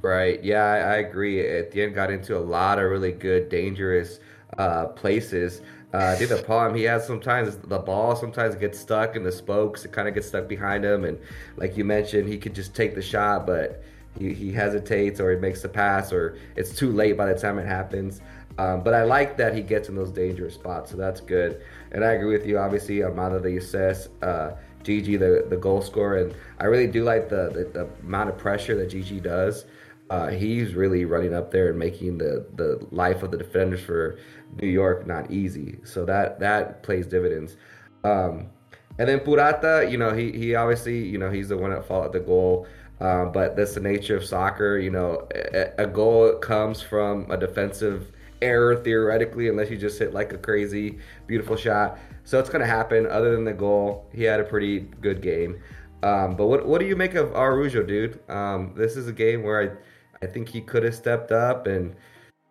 Right. 0.03 0.43
Yeah, 0.43 0.65
I, 0.65 0.79
I, 0.79 0.97
agree. 0.97 1.41
At 1.41 1.69
Etienne, 1.69 1.93
got 1.93 2.11
into 2.11 2.37
a 2.37 2.41
lot 2.41 2.81
of 2.81 2.91
really 2.91 3.13
good, 3.13 3.49
dangerous 3.49 4.19
uh, 4.59 4.87
places. 4.87 5.63
Uh, 5.95 5.99
I 5.99 6.17
think 6.17 6.31
the 6.31 6.43
problem 6.47 6.75
he 6.75 6.83
has 6.85 7.07
sometimes 7.07 7.57
the 7.57 7.79
ball 7.79 8.17
sometimes 8.17 8.57
gets 8.57 8.81
stuck 8.81 9.15
in 9.15 9.23
the 9.23 9.31
spokes. 9.31 9.85
It 9.85 9.93
kind 9.93 10.09
of 10.09 10.15
gets 10.15 10.27
stuck 10.27 10.49
behind 10.49 10.85
him, 10.85 11.05
and 11.05 11.19
like 11.57 11.77
you 11.77 11.85
mentioned, 11.85 12.29
he 12.29 12.37
could 12.37 12.55
just 12.55 12.75
take 12.75 12.97
the 12.97 13.03
shot, 13.03 13.47
but 13.47 13.83
he, 14.19 14.35
he 14.35 14.53
hesitates 14.53 15.21
or 15.21 15.31
he 15.31 15.37
makes 15.37 15.63
the 15.63 15.69
pass, 15.69 16.13
or 16.13 16.37
it's 16.57 16.75
too 16.75 16.91
late 16.91 17.17
by 17.17 17.33
the 17.33 17.39
time 17.39 17.59
it 17.59 17.67
happens. 17.67 18.21
Um, 18.59 18.83
but 18.83 18.93
I 18.93 19.05
like 19.05 19.37
that 19.39 19.55
he 19.55 19.63
gets 19.63 19.89
in 19.89 19.95
those 19.95 20.11
dangerous 20.11 20.55
spots, 20.55 20.91
so 20.91 20.97
that's 20.97 21.21
good. 21.21 21.63
And 21.93 22.05
I 22.05 22.13
agree 22.13 22.37
with 22.37 22.47
you. 22.47 22.59
Obviously, 22.59 22.97
Almada 22.97 23.41
the 23.43 23.57
assess. 23.57 24.09
Uh, 24.21 24.53
GG 24.85 25.19
the, 25.19 25.47
the 25.49 25.57
goal 25.57 25.83
scorer, 25.83 26.19
and 26.19 26.35
I 26.59 26.65
really 26.65 26.87
do 26.87 27.05
like 27.05 27.29
the, 27.29 27.51
the, 27.53 27.65
the 27.73 27.89
amount 28.03 28.31
of 28.31 28.39
pressure 28.39 28.77
that 28.77 28.91
GG 28.91 29.23
does. 29.23 29.65
Uh, 30.11 30.29
he's 30.29 30.75
really 30.75 31.05
running 31.05 31.33
up 31.33 31.51
there 31.51 31.71
and 31.71 31.79
making 31.79 32.19
the, 32.19 32.45
the 32.57 32.87
life 32.91 33.23
of 33.23 33.31
the 33.31 33.39
defenders 33.39 33.81
for 33.81 34.19
New 34.61 34.69
York 34.69 35.07
not 35.07 35.31
easy. 35.31 35.79
So 35.85 36.05
that 36.05 36.39
that 36.41 36.83
plays 36.83 37.07
dividends. 37.07 37.57
Um, 38.05 38.51
and 38.99 39.09
then 39.09 39.21
Purata, 39.21 39.91
you 39.91 39.97
know, 39.97 40.13
he 40.13 40.33
he 40.33 40.55
obviously, 40.55 40.99
you 40.99 41.19
know, 41.19 41.31
he's 41.31 41.49
the 41.49 41.57
one 41.57 41.71
that 41.71 41.87
fought 41.87 42.13
the 42.13 42.21
goal. 42.21 42.67
Um, 43.01 43.33
but 43.33 43.57
that's 43.57 43.75
the 43.75 43.81
nature 43.81 44.17
of 44.17 44.25
soccer. 44.25 44.79
You 44.79 44.91
know, 44.91 45.27
a, 45.35 45.73
a, 45.79 45.87
goal 45.87 46.35
comes 46.35 46.81
from 46.81 47.29
a 47.31 47.37
defensive 47.37 48.13
error 48.43 48.77
theoretically, 48.77 49.49
unless 49.49 49.71
you 49.71 49.79
just 49.79 49.99
hit 49.99 50.13
like 50.13 50.33
a 50.33 50.39
crazy, 50.39 50.99
beautiful 51.27 51.57
shot. 51.57 51.99
So 52.25 52.39
it's 52.39 52.51
going 52.51 52.61
to 52.61 52.67
happen. 52.67 53.07
Other 53.07 53.35
than 53.35 53.45
the 53.45 53.53
goal, 53.53 54.09
he 54.13 54.25
had 54.25 54.41
a 54.41 54.45
pretty 54.45 54.81
good 54.81 55.23
game. 55.23 55.61
Um, 56.03 56.35
but 56.35 56.49
what 56.49 56.67
what 56.67 56.81
do 56.81 56.87
you 56.87 56.97
make 56.97 57.15
of 57.15 57.33
Araujo, 57.35 57.85
dude? 57.85 58.19
Um, 58.29 58.75
this 58.77 58.97
is 58.97 59.07
a 59.07 59.13
game 59.13 59.43
where 59.43 59.63
I 59.63 60.25
I 60.25 60.29
think 60.29 60.49
he 60.49 60.61
could 60.61 60.83
have 60.83 60.95
stepped 60.95 61.31
up, 61.31 61.67
and 61.67 61.95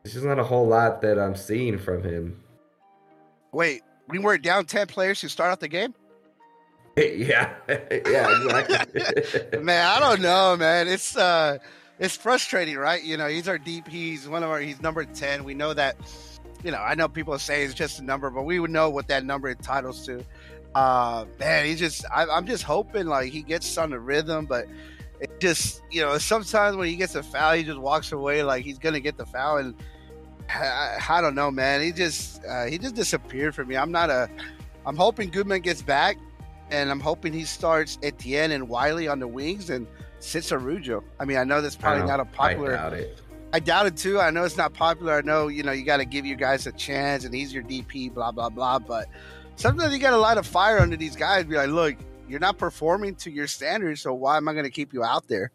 there's 0.03 0.13
just 0.13 0.25
not 0.25 0.39
a 0.39 0.43
whole 0.43 0.67
lot 0.67 1.01
that 1.01 1.19
I'm 1.19 1.35
seeing 1.35 1.77
from 1.77 2.03
him. 2.03 2.41
Wait, 3.51 3.81
we 4.07 4.19
were 4.19 4.37
down 4.37 4.65
ten 4.65 4.87
players 4.87 5.19
to 5.21 5.29
start 5.29 5.51
out 5.51 5.59
the 5.59 5.67
game. 5.67 5.93
yeah, 6.97 7.53
yeah, 7.69 8.59
exactly. 8.61 9.59
man, 9.61 9.85
I 9.85 9.99
don't 9.99 10.21
know, 10.21 10.55
man. 10.57 10.87
It's 10.87 11.17
uh, 11.17 11.57
it's 12.01 12.17
frustrating, 12.17 12.75
right? 12.75 13.01
You 13.01 13.15
know, 13.15 13.27
he's 13.27 13.47
our 13.47 13.57
deep. 13.57 13.87
He's 13.87 14.27
one 14.27 14.43
of 14.43 14.49
our. 14.49 14.59
He's 14.59 14.81
number 14.81 15.05
ten. 15.05 15.45
We 15.45 15.53
know 15.53 15.73
that 15.73 15.95
you 16.63 16.71
know, 16.71 16.77
I 16.77 16.95
know 16.95 17.07
people 17.07 17.37
say 17.39 17.63
it's 17.63 17.73
just 17.73 17.99
a 17.99 18.03
number, 18.03 18.29
but 18.29 18.43
we 18.43 18.59
would 18.59 18.71
know 18.71 18.89
what 18.89 19.07
that 19.07 19.25
number 19.25 19.49
entitles 19.49 20.05
to. 20.05 20.23
Uh, 20.75 21.25
man, 21.39 21.65
he 21.65 21.75
just, 21.75 22.05
I, 22.13 22.25
am 22.25 22.45
just 22.45 22.63
hoping 22.63 23.07
like 23.07 23.31
he 23.31 23.41
gets 23.41 23.77
on 23.77 23.89
the 23.89 23.99
rhythm, 23.99 24.45
but 24.45 24.67
it 25.19 25.39
just, 25.39 25.81
you 25.91 26.01
know, 26.01 26.17
sometimes 26.17 26.77
when 26.77 26.87
he 26.87 26.95
gets 26.95 27.15
a 27.15 27.23
foul, 27.23 27.53
he 27.53 27.63
just 27.63 27.79
walks 27.79 28.11
away 28.11 28.43
like 28.43 28.63
he's 28.63 28.79
gonna 28.79 28.99
get 28.99 29.17
the 29.17 29.25
foul, 29.25 29.57
and 29.57 29.75
I, 30.49 30.97
I 31.09 31.21
don't 31.21 31.35
know, 31.35 31.51
man. 31.51 31.81
He 31.81 31.91
just, 31.91 32.43
uh, 32.45 32.65
he 32.65 32.77
just 32.77 32.95
disappeared 32.95 33.55
for 33.55 33.65
me. 33.65 33.75
I'm 33.75 33.91
not 33.91 34.09
a, 34.09 34.29
I'm 34.85 34.95
hoping 34.95 35.29
Gutman 35.29 35.61
gets 35.61 35.81
back, 35.81 36.17
and 36.69 36.89
I'm 36.89 36.99
hoping 36.99 37.33
he 37.33 37.43
starts 37.43 37.97
Etienne 38.03 38.51
and 38.51 38.69
Wiley 38.69 39.07
on 39.07 39.19
the 39.19 39.27
wings 39.27 39.69
and 39.69 39.87
sits 40.23 40.51
Araujo. 40.51 41.03
I 41.19 41.25
mean, 41.25 41.37
I 41.37 41.43
know 41.43 41.61
that's 41.61 41.75
probably 41.75 42.07
not 42.07 42.19
a 42.19 42.25
popular. 42.25 42.73
I 42.73 42.77
doubt 42.77 42.93
it 42.93 43.21
I 43.53 43.59
doubt 43.59 43.85
it 43.85 43.97
too. 43.97 44.19
I 44.19 44.29
know 44.29 44.43
it's 44.43 44.57
not 44.57 44.73
popular. 44.73 45.17
I 45.17 45.21
know 45.21 45.47
you 45.49 45.63
know 45.63 45.71
you 45.71 45.83
got 45.83 45.97
to 45.97 46.05
give 46.05 46.25
you 46.25 46.35
guys 46.35 46.67
a 46.67 46.71
chance, 46.71 47.25
and 47.25 47.33
he's 47.33 47.53
your 47.53 47.63
DP, 47.63 48.13
blah 48.13 48.31
blah 48.31 48.49
blah. 48.49 48.79
But 48.79 49.07
sometimes 49.55 49.93
you 49.93 49.99
got 49.99 50.13
a 50.13 50.17
lot 50.17 50.37
of 50.37 50.47
fire 50.47 50.79
under 50.79 50.95
these 50.95 51.15
guys. 51.15 51.45
Be 51.45 51.57
like, 51.57 51.69
look, 51.69 51.95
you're 52.29 52.39
not 52.39 52.57
performing 52.57 53.15
to 53.15 53.31
your 53.31 53.47
standards, 53.47 54.01
so 54.01 54.13
why 54.13 54.37
am 54.37 54.47
I 54.47 54.53
going 54.53 54.65
to 54.65 54.71
keep 54.71 54.93
you 54.93 55.03
out 55.03 55.27
there? 55.27 55.51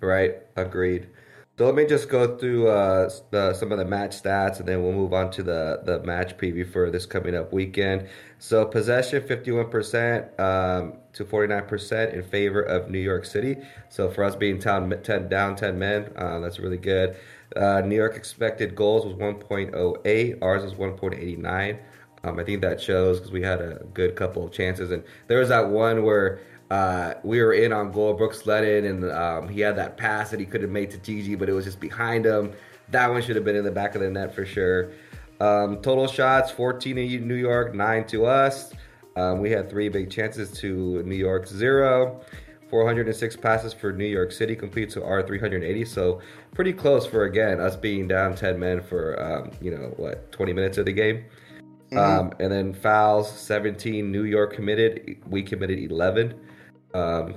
Right. 0.00 0.36
Agreed. 0.56 1.08
So 1.56 1.66
let 1.66 1.76
me 1.76 1.86
just 1.86 2.08
go 2.08 2.36
through 2.36 2.66
uh, 2.66 3.08
the, 3.30 3.54
some 3.54 3.70
of 3.70 3.78
the 3.78 3.84
match 3.84 4.20
stats, 4.20 4.58
and 4.58 4.66
then 4.66 4.82
we'll 4.82 4.92
move 4.92 5.14
on 5.14 5.30
to 5.32 5.42
the 5.42 5.80
the 5.84 6.02
match 6.02 6.36
preview 6.36 6.70
for 6.70 6.90
this 6.90 7.06
coming 7.06 7.34
up 7.34 7.52
weekend. 7.52 8.08
So 8.44 8.66
possession, 8.66 9.26
fifty 9.26 9.52
one 9.52 9.70
percent 9.70 10.38
um, 10.38 10.98
to 11.14 11.24
forty 11.24 11.48
nine 11.48 11.64
percent 11.64 12.12
in 12.12 12.22
favor 12.22 12.60
of 12.60 12.90
New 12.90 12.98
York 12.98 13.24
City. 13.24 13.56
So 13.88 14.10
for 14.10 14.22
us 14.22 14.36
being 14.36 14.58
down 14.58 14.90
ten 15.02 15.30
down 15.30 15.56
ten 15.56 15.78
men, 15.78 16.12
uh, 16.14 16.40
that's 16.40 16.58
really 16.58 16.76
good. 16.76 17.16
Uh, 17.56 17.80
New 17.80 17.96
York 17.96 18.16
expected 18.16 18.74
goals 18.74 19.06
was 19.06 19.14
one 19.14 19.36
point 19.36 19.74
oh 19.74 19.96
eight. 20.04 20.36
Ours 20.42 20.62
was 20.62 20.74
one 20.74 20.92
point 20.92 21.14
eighty 21.14 21.36
nine. 21.36 21.78
Um, 22.22 22.38
I 22.38 22.44
think 22.44 22.60
that 22.60 22.82
shows 22.82 23.18
because 23.18 23.32
we 23.32 23.40
had 23.40 23.62
a 23.62 23.82
good 23.94 24.14
couple 24.14 24.44
of 24.44 24.52
chances, 24.52 24.90
and 24.90 25.02
there 25.26 25.38
was 25.38 25.48
that 25.48 25.70
one 25.70 26.02
where 26.02 26.40
uh, 26.70 27.14
we 27.22 27.40
were 27.40 27.54
in 27.54 27.72
on 27.72 27.92
goal, 27.92 28.12
Brooks 28.12 28.44
Lennon, 28.44 28.84
and 28.84 29.10
um, 29.10 29.48
he 29.48 29.60
had 29.60 29.76
that 29.76 29.96
pass 29.96 30.30
that 30.32 30.38
he 30.38 30.44
could 30.44 30.60
have 30.60 30.70
made 30.70 30.90
to 30.90 30.98
Gigi, 30.98 31.34
but 31.34 31.48
it 31.48 31.54
was 31.54 31.64
just 31.64 31.80
behind 31.80 32.26
him. 32.26 32.52
That 32.90 33.10
one 33.10 33.22
should 33.22 33.36
have 33.36 33.46
been 33.46 33.56
in 33.56 33.64
the 33.64 33.70
back 33.70 33.94
of 33.94 34.02
the 34.02 34.10
net 34.10 34.34
for 34.34 34.44
sure. 34.44 34.92
Um, 35.40 35.82
total 35.82 36.06
shots 36.06 36.50
14 36.50 36.96
in 36.96 37.28
New 37.28 37.34
York, 37.34 37.74
9 37.74 38.06
to 38.08 38.26
us. 38.26 38.72
Um, 39.16 39.40
we 39.40 39.50
had 39.50 39.70
three 39.70 39.88
big 39.88 40.10
chances 40.10 40.50
to 40.58 41.02
New 41.02 41.16
York, 41.16 41.46
zero. 41.46 42.20
406 42.70 43.36
passes 43.36 43.72
for 43.72 43.92
New 43.92 44.04
York 44.04 44.32
City 44.32 44.56
complete 44.56 44.90
to 44.90 45.04
our 45.04 45.22
380. 45.22 45.84
So 45.84 46.20
pretty 46.54 46.72
close 46.72 47.06
for 47.06 47.24
again 47.24 47.60
us 47.60 47.76
being 47.76 48.08
down 48.08 48.34
10 48.34 48.58
men 48.58 48.80
for 48.80 49.20
um, 49.22 49.52
you 49.60 49.70
know 49.70 49.94
what 49.96 50.32
20 50.32 50.52
minutes 50.52 50.78
of 50.78 50.86
the 50.86 50.92
game. 50.92 51.24
Mm-hmm. 51.92 51.98
Um, 51.98 52.32
and 52.40 52.50
then 52.50 52.72
fouls 52.72 53.30
17. 53.30 54.10
New 54.10 54.24
York 54.24 54.54
committed. 54.54 55.22
We 55.28 55.42
committed 55.42 55.78
11. 55.78 56.34
Um, 56.94 57.34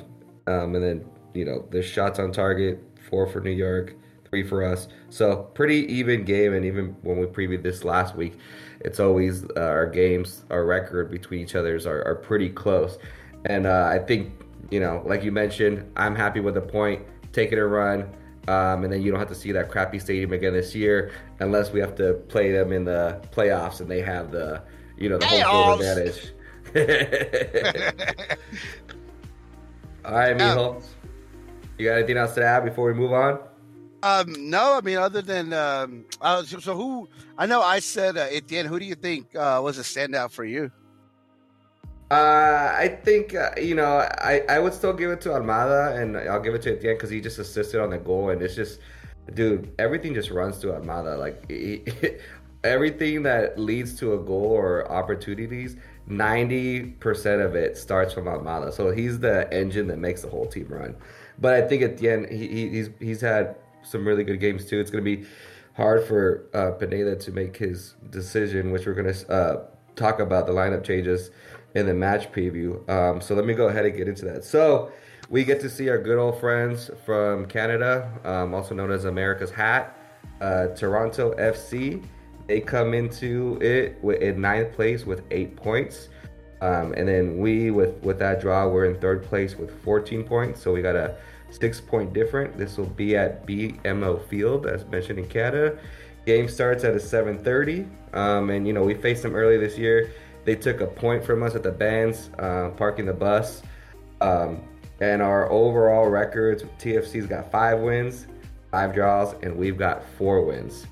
um, 0.48 0.76
and 0.76 0.84
then 0.84 1.06
you 1.34 1.46
know 1.46 1.68
there's 1.70 1.86
shots 1.86 2.20
on 2.20 2.32
target, 2.32 2.82
four 3.10 3.28
for 3.28 3.40
New 3.42 3.52
York, 3.52 3.94
three 4.30 4.44
for 4.44 4.64
us. 4.64 4.88
So 5.10 5.44
pretty 5.54 5.92
even 5.94 6.24
game. 6.24 6.54
And 6.54 6.66
even 6.66 6.96
when 7.02 7.18
we 7.18 7.26
previewed 7.26 7.64
this 7.64 7.84
last 7.84 8.16
week, 8.16 8.38
it's 8.82 9.00
always 9.00 9.44
uh, 9.56 9.62
our 9.62 9.88
games, 9.88 10.46
our 10.50 10.66
record 10.66 11.10
between 11.12 11.42
each 11.42 11.56
others 11.56 11.86
are, 11.86 12.06
are 12.06 12.16
pretty 12.16 12.50
close. 12.50 12.98
And 13.46 13.66
uh, 13.66 13.90
I 13.92 14.00
think 14.00 14.34
you 14.70 14.80
know, 14.80 15.02
like 15.06 15.24
you 15.24 15.32
mentioned, 15.32 15.90
I'm 15.96 16.16
happy 16.16 16.40
with 16.40 16.56
the 16.56 16.62
point. 16.62 17.06
Taking 17.32 17.60
a 17.60 17.66
run. 17.66 18.10
Um, 18.48 18.84
and 18.84 18.94
then 18.94 19.02
you 19.02 19.12
don't 19.12 19.20
have 19.20 19.30
to 19.30 19.36
see 19.36 19.52
that 19.52 19.70
crappy 19.70 20.00
stadium 20.00 20.32
again 20.32 20.54
this 20.54 20.74
year, 20.74 21.12
unless 21.40 21.72
we 21.72 21.82
have 21.82 21.96
to 21.96 22.14
play 22.30 22.52
them 22.52 22.72
in 22.72 22.86
the 22.86 23.22
playoffs 23.32 23.82
and 23.82 23.92
they 23.92 24.02
have 24.02 24.32
the, 24.32 24.62
you 24.98 25.10
know, 25.10 25.18
the 25.18 25.26
home 25.26 25.80
field 25.80 25.82
advantage. 25.82 26.32
All 30.06 30.14
right, 30.14 30.38
Mijo. 30.38 30.82
You 31.78 31.88
got 31.88 31.98
anything 31.98 32.18
else 32.18 32.36
to 32.36 32.46
add 32.46 32.64
before 32.64 32.88
we 32.88 32.94
move 32.94 33.12
on? 33.12 33.40
Um, 34.04 34.50
no, 34.50 34.78
I 34.78 34.82
mean, 34.82 34.98
other 34.98 35.22
than 35.22 35.54
um, 35.54 36.06
uh, 36.22 36.44
so, 36.44 36.76
who? 36.76 37.10
I 37.38 37.46
know 37.46 37.62
I 37.62 37.80
said 37.80 38.18
uh, 38.18 38.28
Etienne. 38.30 38.66
Who 38.66 38.80
do 38.80 38.86
you 38.86 38.96
think 38.96 39.36
uh, 39.36 39.60
was 39.64 39.80
a 39.80 39.82
standout 39.82 40.32
for 40.32 40.46
you? 40.46 40.72
Uh, 42.10 42.74
I 42.74 43.00
think 43.04 43.36
uh, 43.36 43.52
you 43.58 43.76
know 43.76 44.08
I, 44.20 44.44
I 44.48 44.60
would 44.60 44.74
still 44.74 44.94
give 44.94 45.12
it 45.12 45.22
to 45.22 45.30
Almada, 45.30 46.00
and 46.00 46.16
I'll 46.16 46.42
give 46.42 46.54
it 46.54 46.62
to 46.64 46.78
Etienne 46.78 46.96
because 46.96 47.10
he 47.10 47.20
just 47.20 47.40
assisted 47.40 47.82
on 47.82 47.90
the 47.90 47.98
goal, 47.98 48.30
and 48.30 48.42
it's 48.42 48.56
just, 48.56 48.80
dude, 49.34 49.74
everything 49.80 50.14
just 50.14 50.30
runs 50.30 50.60
to 50.60 50.68
Almada. 50.68 51.18
Like 51.18 51.50
he, 51.50 51.84
everything 52.64 53.24
that 53.24 53.58
leads 53.58 53.96
to 54.00 54.14
a 54.14 54.18
goal 54.18 54.46
or 54.46 54.90
opportunities, 54.92 55.76
90% 56.10 57.44
of 57.44 57.56
it 57.56 57.78
starts 57.78 58.14
from 58.14 58.26
Almada. 58.26 58.72
So 58.72 58.92
he's 58.92 59.20
the 59.20 59.52
engine 59.54 59.88
that 59.88 59.98
makes 59.98 60.22
the 60.22 60.30
whole 60.30 60.46
team 60.46 60.68
run. 60.70 60.96
But 61.40 61.56
I 61.56 61.68
think 61.68 61.84
Etienne, 61.84 62.28
he, 62.30 62.70
he's 62.70 62.90
he's 63.00 63.22
had 63.22 63.56
some 63.88 64.08
really 64.08 64.24
good 64.24 64.40
games 64.40 64.66
too. 64.66 64.80
It's 64.80 64.92
going 64.92 65.04
to 65.04 65.18
be 65.18 65.26
hard 65.74 66.06
for 66.06 66.46
uh, 66.54 66.72
Pineda 66.72 67.16
to 67.16 67.32
make 67.32 67.58
his 67.58 67.96
decision, 68.10 68.72
which 68.72 68.86
we're 68.86 68.94
going 68.94 69.14
to 69.14 69.32
uh, 69.32 69.64
talk 69.96 70.20
about 70.20 70.48
the 70.48 70.54
lineup 70.54 70.84
changes 70.84 71.32
in 71.76 71.86
the 71.86 71.94
match 71.94 72.32
preview. 72.32 72.88
Um, 72.90 73.22
so 73.22 73.36
let 73.36 73.46
me 73.46 73.54
go 73.54 73.68
ahead 73.68 73.86
and 73.86 73.96
get 73.96 74.08
into 74.08 74.26
that. 74.26 74.44
So 74.44 74.92
we 75.30 75.44
get 75.44 75.60
to 75.62 75.70
see 75.70 75.90
our 75.90 75.98
good 75.98 76.18
old 76.18 76.40
friends 76.40 76.90
from 77.06 77.46
Canada, 77.46 78.12
um, 78.24 78.54
also 78.54 78.74
known 78.74 78.92
as 78.92 79.06
America's 79.06 79.52
Hat, 79.52 79.98
uh, 80.42 80.68
Toronto 80.68 81.34
FC 81.36 82.04
they 82.48 82.62
come 82.62 82.94
into 82.94 83.60
it 83.62 84.02
in 84.22 84.42
ninth 84.42 84.74
place 84.74 85.06
with 85.06 85.22
eight 85.32 85.56
points. 85.56 86.10
Um, 86.62 86.94
and 86.94 87.08
then 87.08 87.38
we, 87.38 87.70
with, 87.70 88.02
with 88.02 88.18
that 88.20 88.42
draw, 88.42 88.68
we're 88.68 88.86
in 88.86 89.00
third 89.00 89.24
place 89.24 89.56
with 89.56 89.70
14 89.84 90.24
points. 90.24 90.62
So 90.62 90.74
we 90.74 90.82
got 90.82 90.96
a 90.96 91.18
six 91.50 91.80
point 91.80 92.14
different. 92.14 92.58
This 92.58 92.78
will 92.78 92.86
be 92.86 93.16
at 93.16 93.46
BMO 93.46 94.26
Field, 94.28 94.66
as 94.68 94.86
mentioned 94.86 95.20
in 95.20 95.28
Canada. 95.28 95.78
Game 96.26 96.48
starts 96.50 96.84
at 96.84 96.94
a 96.94 97.00
7:30, 97.00 97.88
um, 98.14 98.50
and 98.50 98.68
you 98.68 98.74
know 98.74 98.84
we 98.84 98.94
faced 98.94 99.24
them 99.24 99.36
early 99.36 99.58
this 99.58 99.78
year. 99.78 100.12
They 100.46 100.56
took 100.56 100.82
a 100.82 100.88
point 100.88 101.24
from 101.26 101.44
us 101.44 101.56
at 101.56 101.64
the 101.64 101.72
Benz, 101.72 102.30
uh, 102.40 102.70
parking 102.70 103.06
the 103.06 103.14
bus. 103.14 103.62
Um, 104.22 104.62
and 105.00 105.22
our 105.22 105.52
overall 105.52 106.10
records, 106.10 106.64
TFC's 106.80 107.28
got 107.28 107.52
five 107.52 107.80
wins, 107.80 108.28
five 108.72 108.94
draws, 108.94 109.36
and 109.44 109.56
we've 109.56 109.78
got 109.78 110.04
four 110.18 110.44
wins. 110.44 110.88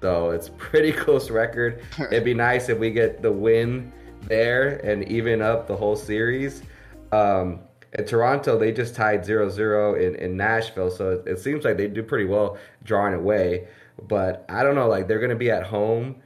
So 0.00 0.30
it's 0.30 0.50
pretty 0.56 0.92
close 1.04 1.30
record. 1.30 1.82
It'd 1.98 2.24
be 2.24 2.34
nice 2.34 2.68
if 2.68 2.78
we 2.78 2.90
get 2.90 3.22
the 3.22 3.32
win 3.32 3.92
there 4.22 4.78
and 4.84 5.04
even 5.08 5.40
up 5.40 5.66
the 5.66 5.76
whole 5.76 5.96
series. 5.96 6.62
Um, 7.12 7.60
in 7.96 8.04
Toronto, 8.04 8.58
they 8.58 8.72
just 8.72 8.94
tied 8.94 9.22
0-0 9.22 10.00
in, 10.00 10.14
in 10.16 10.36
Nashville, 10.36 10.90
so 10.90 11.10
it, 11.10 11.26
it 11.26 11.38
seems 11.38 11.64
like 11.64 11.76
they 11.76 11.88
do 11.88 12.02
pretty 12.02 12.26
well 12.26 12.58
drawing 12.84 13.14
away. 13.14 13.68
But 14.06 14.44
I 14.48 14.62
don't 14.62 14.74
know, 14.74 14.88
like 14.88 15.08
they're 15.08 15.20
gonna 15.20 15.34
be 15.34 15.50
at 15.50 15.64
home. 15.64 16.16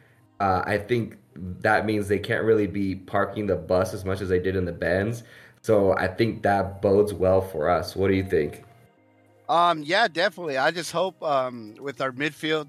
Uh, 0.41 0.63
I 0.67 0.79
think 0.79 1.17
that 1.37 1.87
means 1.87 2.09
they 2.09 2.19
can't 2.19 2.45
really 2.45 2.67
be 2.67 2.97
parking 2.97 3.47
the 3.47 3.57
bus 3.57 3.95
as 3.95 4.05
much 4.05 4.21
as 4.21 4.29
they 4.29 4.41
did 4.41 4.57
in 4.57 4.65
the 4.65 4.73
Benz. 4.73 5.23
So 5.63 5.97
I 5.97 6.09
think 6.09 6.43
that 6.43 6.83
bodes 6.83 7.13
well 7.13 7.41
for 7.41 7.69
us. 7.69 7.95
What 7.95 8.09
do 8.09 8.15
you 8.15 8.25
think? 8.25 8.65
Um, 9.49 9.83
yeah, 9.83 10.09
definitely. 10.09 10.59
I 10.59 10.71
just 10.71 10.91
hope 10.91 11.23
um, 11.23 11.75
with 11.81 12.01
our 12.01 12.13
midfield, 12.13 12.69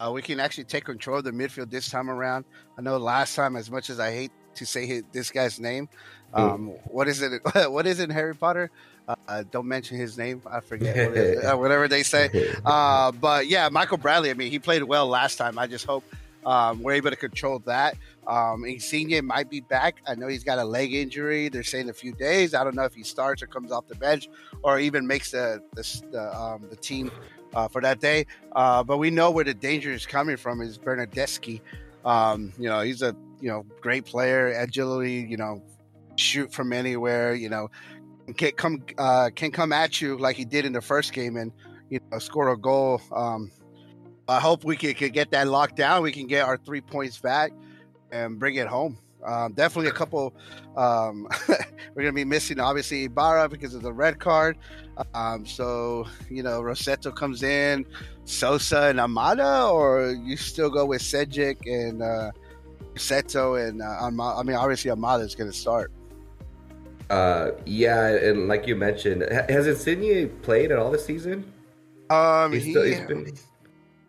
uh, 0.00 0.10
we 0.12 0.22
can 0.22 0.40
actually 0.40 0.64
take 0.64 0.84
control 0.84 1.18
of 1.18 1.24
the 1.24 1.30
midfield 1.30 1.70
this 1.70 1.88
time 1.88 2.10
around. 2.10 2.44
I 2.78 2.82
know 2.82 2.96
last 2.98 3.34
time, 3.34 3.56
as 3.56 3.70
much 3.70 3.90
as 3.90 4.00
I 4.00 4.10
hate 4.12 4.32
to 4.56 4.66
say 4.66 4.86
his, 4.86 5.02
this 5.12 5.30
guy's 5.30 5.60
name, 5.60 5.88
um, 6.34 6.68
mm. 6.68 6.80
what 6.84 7.08
is 7.08 7.22
it? 7.22 7.40
What 7.70 7.86
is 7.86 8.00
it 8.00 8.04
in 8.04 8.10
Harry 8.10 8.34
Potter? 8.34 8.70
Uh, 9.28 9.44
don't 9.50 9.66
mention 9.66 9.96
his 9.96 10.18
name. 10.18 10.42
I 10.50 10.60
forget 10.60 11.08
what 11.08 11.44
uh, 11.44 11.56
whatever 11.56 11.88
they 11.88 12.02
say. 12.02 12.30
Uh, 12.64 13.12
but 13.12 13.46
yeah, 13.46 13.68
Michael 13.68 13.96
Bradley. 13.96 14.30
I 14.30 14.34
mean, 14.34 14.50
he 14.50 14.58
played 14.58 14.82
well 14.82 15.06
last 15.06 15.36
time. 15.36 15.58
I 15.58 15.66
just 15.66 15.84
hope 15.84 16.02
um, 16.44 16.82
we're 16.82 16.92
able 16.92 17.10
to 17.10 17.16
control 17.16 17.60
that. 17.60 17.96
Um, 18.26 18.64
Insigne 18.64 19.24
might 19.24 19.48
be 19.48 19.60
back. 19.60 20.02
I 20.06 20.14
know 20.16 20.26
he's 20.26 20.42
got 20.42 20.58
a 20.58 20.64
leg 20.64 20.94
injury. 20.94 21.48
They're 21.48 21.62
saying 21.62 21.88
a 21.88 21.92
few 21.92 22.12
days. 22.12 22.54
I 22.54 22.64
don't 22.64 22.74
know 22.74 22.84
if 22.84 22.94
he 22.94 23.04
starts 23.04 23.42
or 23.42 23.46
comes 23.46 23.70
off 23.70 23.86
the 23.86 23.94
bench 23.94 24.28
or 24.62 24.80
even 24.80 25.06
makes 25.06 25.30
the 25.30 25.62
the, 25.74 26.02
the, 26.10 26.36
um, 26.36 26.66
the 26.70 26.76
team 26.76 27.10
uh, 27.54 27.68
for 27.68 27.80
that 27.82 28.00
day. 28.00 28.26
Uh, 28.52 28.82
but 28.82 28.98
we 28.98 29.10
know 29.10 29.30
where 29.30 29.44
the 29.44 29.54
danger 29.54 29.92
is 29.92 30.06
coming 30.06 30.36
from 30.36 30.60
is 30.60 30.78
Bernardeschi. 30.78 31.60
Um, 32.04 32.52
you 32.58 32.68
know, 32.68 32.80
he's 32.80 33.02
a 33.02 33.14
you 33.40 33.48
know 33.48 33.64
great 33.80 34.04
player, 34.04 34.48
agility. 34.48 35.26
You 35.28 35.36
know, 35.36 35.62
shoot 36.16 36.52
from 36.52 36.72
anywhere. 36.72 37.34
You 37.34 37.48
know, 37.48 37.70
can 38.36 38.52
come 38.52 38.82
uh, 38.98 39.30
can 39.34 39.50
come 39.50 39.72
at 39.72 40.00
you 40.00 40.18
like 40.18 40.36
he 40.36 40.44
did 40.44 40.64
in 40.64 40.72
the 40.72 40.82
first 40.82 41.12
game 41.12 41.36
and 41.36 41.52
you 41.90 42.00
know 42.10 42.18
score 42.18 42.48
a 42.48 42.56
goal. 42.56 43.00
Um, 43.12 43.50
I 44.28 44.40
hope 44.40 44.64
we 44.64 44.76
can, 44.76 44.94
can 44.94 45.10
get 45.10 45.30
that 45.30 45.46
locked 45.46 45.76
down. 45.76 46.02
We 46.02 46.12
can 46.12 46.26
get 46.26 46.44
our 46.44 46.56
three 46.56 46.80
points 46.80 47.18
back 47.18 47.52
and 48.10 48.38
bring 48.38 48.56
it 48.56 48.66
home. 48.66 48.98
Um, 49.24 49.52
definitely 49.52 49.88
a 49.88 49.94
couple. 49.94 50.34
Um, 50.76 51.28
we're 51.94 52.02
gonna 52.02 52.12
be 52.12 52.24
missing 52.24 52.60
obviously 52.60 53.04
Ibarra 53.04 53.48
because 53.48 53.74
of 53.74 53.82
the 53.82 53.92
red 53.92 54.18
card. 54.18 54.56
Um, 55.14 55.46
so 55.46 56.06
you 56.30 56.42
know 56.42 56.60
Rossetto 56.62 57.14
comes 57.14 57.42
in, 57.42 57.86
Sosa 58.24 58.82
and 58.84 58.98
Almada, 58.98 59.72
or 59.72 60.10
you 60.10 60.36
still 60.36 60.70
go 60.70 60.86
with 60.86 61.02
Sejdic 61.02 61.66
and 61.66 62.02
uh, 62.02 62.30
Rossetto 62.96 63.68
and 63.68 63.82
uh, 63.82 64.36
I 64.36 64.42
mean 64.42 64.56
obviously 64.56 64.90
Almada 64.90 65.24
is 65.24 65.34
gonna 65.34 65.52
start. 65.52 65.92
Uh, 67.08 67.52
yeah, 67.64 68.08
and 68.08 68.48
like 68.48 68.66
you 68.66 68.74
mentioned, 68.74 69.22
has 69.48 69.66
Insigne 69.68 70.28
played 70.42 70.72
at 70.72 70.78
all 70.78 70.90
this 70.90 71.04
season? 71.04 71.52
Um, 72.10 72.52
he's, 72.52 72.68
still, 72.68 72.82
he's 72.82 73.00
been. 73.00 73.32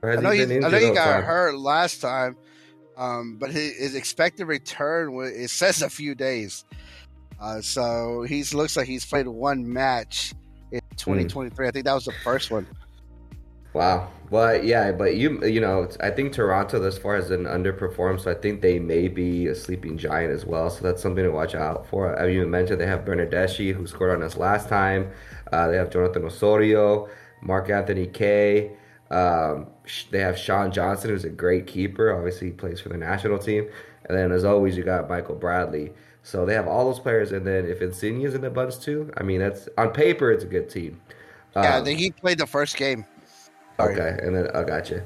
I 0.04 0.16
know, 0.16 0.32
he, 0.32 0.42
I 0.42 0.46
know 0.46 0.78
he 0.78 0.92
got 0.94 1.06
time? 1.06 1.24
hurt 1.24 1.58
last 1.58 2.02
time, 2.02 2.38
um, 2.96 3.38
but 3.38 3.52
his, 3.52 3.76
his, 3.78 3.96
expected 3.96 4.46
return 4.46 5.14
it 5.24 5.50
says 5.50 5.82
a 5.82 5.90
few 5.90 6.16
days. 6.16 6.66
Uh, 7.40 7.62
so 7.62 8.24
he 8.28 8.44
looks 8.46 8.76
like 8.76 8.88
he's 8.88 9.06
played 9.06 9.28
one 9.28 9.72
match 9.72 10.34
in 10.72 10.82
2023. 10.96 11.66
Mm. 11.66 11.68
I 11.68 11.72
think 11.72 11.86
that 11.86 11.94
was 11.94 12.06
the 12.06 12.14
first 12.24 12.50
one. 12.50 12.66
Wow. 13.78 14.10
Well, 14.32 14.62
yeah, 14.62 14.92
but 14.92 15.16
you 15.16 15.46
you 15.46 15.62
know, 15.62 15.88
I 16.02 16.10
think 16.10 16.34
Toronto 16.34 16.80
thus 16.80 16.98
far 16.98 17.16
has 17.16 17.30
been 17.30 17.44
underperformed, 17.44 18.20
so 18.22 18.32
I 18.32 18.34
think 18.34 18.62
they 18.62 18.80
may 18.80 19.08
be 19.08 19.48
a 19.48 19.56
sleeping 19.56 19.98
giant 19.98 20.34
as 20.34 20.46
well. 20.46 20.70
So 20.70 20.82
that's 20.82 21.02
something 21.02 21.24
to 21.24 21.30
watch 21.30 21.54
out 21.54 21.88
for. 21.88 22.20
I 22.20 22.28
you 22.28 22.46
mentioned 22.48 22.82
they 22.82 22.88
have 22.88 23.06
Bernardeschi, 23.06 23.74
who 23.74 23.86
scored 23.86 24.10
on 24.10 24.24
us 24.24 24.36
last 24.36 24.68
time. 24.68 25.12
Uh, 25.54 25.68
they 25.68 25.78
have 25.78 25.92
Jonathan 25.92 26.26
Osorio, 26.26 27.08
Mark 27.42 27.70
Anthony 27.70 28.08
Kaye. 28.08 28.72
Um, 29.12 29.68
they 30.12 30.20
have 30.20 30.38
Sean 30.38 30.72
Johnson, 30.72 31.12
who's 31.12 31.24
a 31.24 31.30
great 31.30 31.68
keeper. 31.68 32.12
Obviously, 32.12 32.48
he 32.48 32.54
plays 32.54 32.82
for 32.82 32.90
the 32.90 32.98
national 32.98 33.38
team. 33.38 33.70
And 34.06 34.18
then, 34.18 34.32
as 34.32 34.44
always, 34.44 34.76
you 34.76 34.84
got 34.84 35.08
Michael 35.08 35.36
Bradley. 35.36 35.94
So 36.24 36.46
they 36.46 36.56
have 36.56 36.68
all 36.68 36.86
those 36.86 37.00
players. 37.00 37.32
And 37.32 37.46
then, 37.46 37.66
if 37.66 37.82
Insigne 37.82 38.24
is 38.24 38.34
in 38.34 38.42
the 38.42 38.50
bunch 38.50 38.80
too, 38.80 39.12
I 39.16 39.24
mean, 39.24 39.40
that's 39.40 39.70
on 39.78 39.92
paper, 39.92 40.32
it's 40.32 40.44
a 40.44 40.48
good 40.48 40.70
team. 40.70 41.00
Yeah, 41.56 41.78
um, 41.78 41.86
he 41.86 42.12
played 42.12 42.40
the 42.40 42.48
first 42.48 42.76
game. 42.76 43.06
Sorry. 43.78 43.94
Okay, 43.94 44.20
and 44.26 44.36
then 44.36 44.50
I 44.56 44.64
got 44.64 44.90
you. 44.90 45.02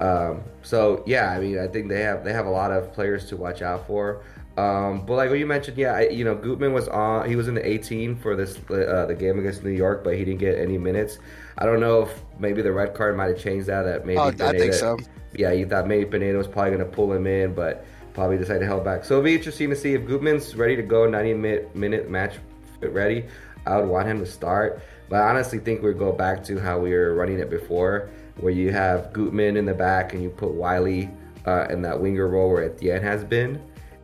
Um, 0.00 0.42
so 0.62 1.02
yeah, 1.06 1.30
I 1.30 1.40
mean, 1.40 1.58
I 1.58 1.66
think 1.66 1.88
they 1.88 2.02
have 2.02 2.24
they 2.24 2.32
have 2.32 2.46
a 2.46 2.50
lot 2.50 2.72
of 2.72 2.92
players 2.92 3.26
to 3.26 3.36
watch 3.36 3.62
out 3.62 3.86
for. 3.86 4.22
Um, 4.56 5.06
but 5.06 5.14
like 5.14 5.30
what 5.30 5.38
you 5.38 5.46
mentioned, 5.46 5.78
yeah, 5.78 5.94
I, 5.94 6.08
you 6.08 6.24
know, 6.24 6.34
Gutman 6.34 6.72
was 6.72 6.88
on. 6.88 7.28
He 7.28 7.36
was 7.36 7.48
in 7.48 7.54
the 7.54 7.66
18 7.66 8.16
for 8.16 8.36
this 8.36 8.58
uh, 8.70 9.06
the 9.06 9.14
game 9.18 9.38
against 9.38 9.64
New 9.64 9.70
York, 9.70 10.04
but 10.04 10.16
he 10.16 10.24
didn't 10.24 10.40
get 10.40 10.58
any 10.58 10.76
minutes. 10.76 11.18
I 11.56 11.64
don't 11.64 11.80
know 11.80 12.02
if 12.02 12.22
maybe 12.38 12.60
the 12.62 12.72
red 12.72 12.94
card 12.94 13.16
might 13.16 13.28
have 13.28 13.38
changed 13.38 13.66
that. 13.68 13.82
That 13.82 14.04
maybe 14.04 14.18
oh, 14.18 14.30
Pineda, 14.30 14.48
I 14.48 14.58
think 14.58 14.74
so. 14.74 14.98
Yeah, 15.34 15.52
you 15.52 15.66
thought 15.66 15.86
maybe 15.86 16.04
Pineda 16.04 16.36
was 16.36 16.46
probably 16.46 16.72
going 16.72 16.84
to 16.84 16.96
pull 16.96 17.12
him 17.12 17.26
in, 17.26 17.54
but 17.54 17.86
probably 18.12 18.36
decided 18.36 18.60
to 18.60 18.66
hold 18.66 18.84
back. 18.84 19.04
So 19.04 19.14
it'll 19.14 19.24
be 19.24 19.34
interesting 19.34 19.70
to 19.70 19.76
see 19.76 19.94
if 19.94 20.06
Gutman's 20.06 20.54
ready 20.54 20.76
to 20.76 20.82
go, 20.82 21.08
90 21.08 21.34
minute, 21.34 21.74
minute 21.74 22.10
match 22.10 22.36
ready. 22.80 23.24
I 23.66 23.78
would 23.78 23.88
want 23.88 24.06
him 24.06 24.18
to 24.18 24.26
start, 24.26 24.82
but 25.12 25.20
I 25.20 25.28
honestly 25.28 25.58
think 25.58 25.82
we'd 25.82 25.98
go 25.98 26.10
back 26.10 26.42
to 26.44 26.58
how 26.58 26.78
we 26.78 26.94
were 26.94 27.14
running 27.14 27.38
it 27.38 27.50
before, 27.50 28.08
where 28.36 28.50
you 28.50 28.72
have 28.72 29.12
Gutman 29.12 29.58
in 29.58 29.66
the 29.66 29.74
back 29.74 30.14
and 30.14 30.22
you 30.22 30.30
put 30.30 30.52
Wiley 30.52 31.10
uh, 31.46 31.66
in 31.68 31.82
that 31.82 32.00
winger 32.00 32.28
role 32.28 32.48
where 32.48 32.62
Etienne 32.62 33.02
has 33.02 33.22
been, 33.22 33.60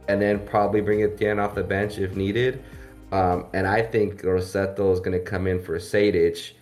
and 0.08 0.20
then 0.20 0.38
probably 0.38 0.82
bring 0.82 1.02
Etienne 1.02 1.38
off 1.38 1.54
the 1.54 1.62
bench 1.62 1.96
if 1.96 2.14
needed. 2.14 2.62
Um, 3.10 3.46
and 3.54 3.66
I 3.66 3.80
think 3.80 4.20
Rossetto 4.20 4.92
is 4.92 5.00
going 5.00 5.12
to 5.12 5.24
come 5.24 5.46
in 5.46 5.62
for 5.62 5.78
Sejdic, 5.78 6.52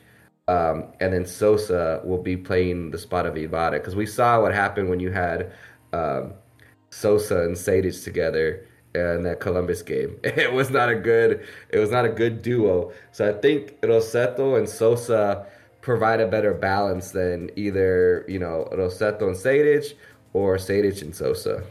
um, 0.47 0.93
and 1.01 1.13
then 1.13 1.27
Sosa 1.27 2.01
will 2.05 2.23
be 2.23 2.37
playing 2.37 2.93
the 2.93 2.99
spot 2.99 3.27
of 3.27 3.37
Ibarra 3.37 3.81
because 3.81 3.97
we 3.97 4.07
saw 4.07 4.41
what 4.41 4.55
happened 4.55 4.89
when 4.89 5.01
you 5.01 5.11
had 5.11 5.51
um, 5.93 6.35
Sosa 6.91 7.41
and 7.41 7.57
Sejdic 7.57 8.05
together 8.05 8.66
Uh, 8.97 9.15
in 9.17 9.23
that 9.25 9.41
Columbus 9.41 9.83
game. 9.83 10.19
It 10.25 10.53
was 10.53 10.71
not 10.71 10.89
a 10.89 10.95
good 10.95 11.47
it 11.69 11.79
was 11.79 11.91
not 11.91 12.05
a 12.07 12.09
good 12.09 12.41
duo. 12.41 12.93
So 13.13 13.29
I 13.29 13.33
think 13.33 13.79
Rossetto 13.83 14.57
and 14.57 14.69
Sosa 14.69 15.47
provide 15.83 16.21
a 16.21 16.27
better 16.27 16.55
balance 16.55 17.11
than 17.11 17.51
either 17.57 18.25
you 18.27 18.39
know 18.39 18.69
Rossetto 18.73 19.27
and 19.29 19.37
Sejdic 19.37 19.95
or 20.33 20.57
Sejdic 20.57 21.03
and 21.03 21.15
Sosa. 21.15 21.63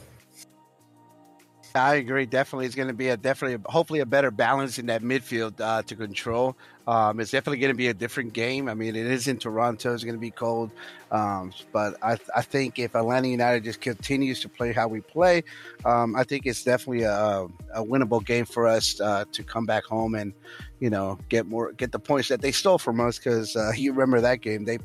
I 1.75 1.95
agree. 1.95 2.25
Definitely, 2.25 2.65
it's 2.67 2.75
going 2.75 2.87
to 2.87 2.93
be 2.93 3.09
a 3.09 3.17
definitely, 3.17 3.61
hopefully, 3.65 3.99
a 3.99 4.05
better 4.05 4.31
balance 4.31 4.79
in 4.79 4.85
that 4.87 5.01
midfield 5.01 5.59
uh, 5.59 5.81
to 5.83 5.95
control. 5.95 6.55
Um, 6.87 7.19
it's 7.19 7.31
definitely 7.31 7.59
going 7.59 7.73
to 7.73 7.77
be 7.77 7.87
a 7.87 7.93
different 7.93 8.33
game. 8.33 8.69
I 8.69 8.75
mean, 8.75 8.95
it 8.95 9.07
is 9.07 9.27
in 9.27 9.37
Toronto. 9.37 9.93
It's 9.93 10.03
going 10.03 10.15
to 10.15 10.19
be 10.19 10.31
cold, 10.31 10.71
um, 11.11 11.51
but 11.73 11.95
I, 12.01 12.17
I 12.35 12.41
think 12.43 12.79
if 12.79 12.95
Atlanta 12.95 13.27
United 13.27 13.63
just 13.63 13.81
continues 13.81 14.39
to 14.41 14.49
play 14.49 14.71
how 14.71 14.87
we 14.87 15.01
play, 15.01 15.43
um, 15.83 16.15
I 16.15 16.23
think 16.23 16.45
it's 16.45 16.63
definitely 16.63 17.03
a, 17.03 17.47
a 17.73 17.83
winnable 17.83 18.23
game 18.23 18.45
for 18.45 18.67
us 18.67 19.01
uh, 19.01 19.25
to 19.31 19.43
come 19.43 19.65
back 19.65 19.83
home 19.83 20.15
and 20.15 20.33
you 20.79 20.89
know 20.89 21.17
get 21.29 21.47
more 21.47 21.71
get 21.73 21.91
the 21.91 21.99
points 21.99 22.29
that 22.29 22.41
they 22.41 22.51
stole 22.51 22.77
from 22.77 22.99
us. 23.01 23.17
Because 23.17 23.55
uh, 23.55 23.71
you 23.75 23.91
remember 23.91 24.21
that 24.21 24.41
game, 24.41 24.63
they 24.63 24.77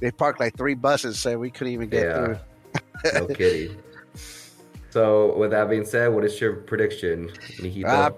they 0.00 0.10
parked 0.10 0.40
like 0.40 0.56
three 0.56 0.74
buses, 0.74 1.18
so 1.18 1.38
we 1.38 1.50
couldn't 1.50 1.72
even 1.72 1.88
get 1.88 2.04
yeah. 2.04 2.24
through. 2.24 2.38
no 3.14 3.26
kidding. 3.26 3.76
So, 4.90 5.36
with 5.36 5.52
that 5.52 5.70
being 5.70 5.84
said, 5.84 6.08
what 6.08 6.24
is 6.24 6.40
your 6.40 6.54
prediction, 6.54 7.28
Nihito? 7.58 7.84
Uh, 7.84 8.10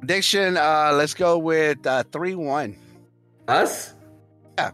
prediction, 0.00 0.56
uh, 0.56 0.92
let's 0.94 1.14
go 1.14 1.38
with 1.38 1.86
uh, 1.86 2.02
3 2.10 2.34
1. 2.34 2.76
Us? 3.46 3.94
Yeah. 4.58 4.72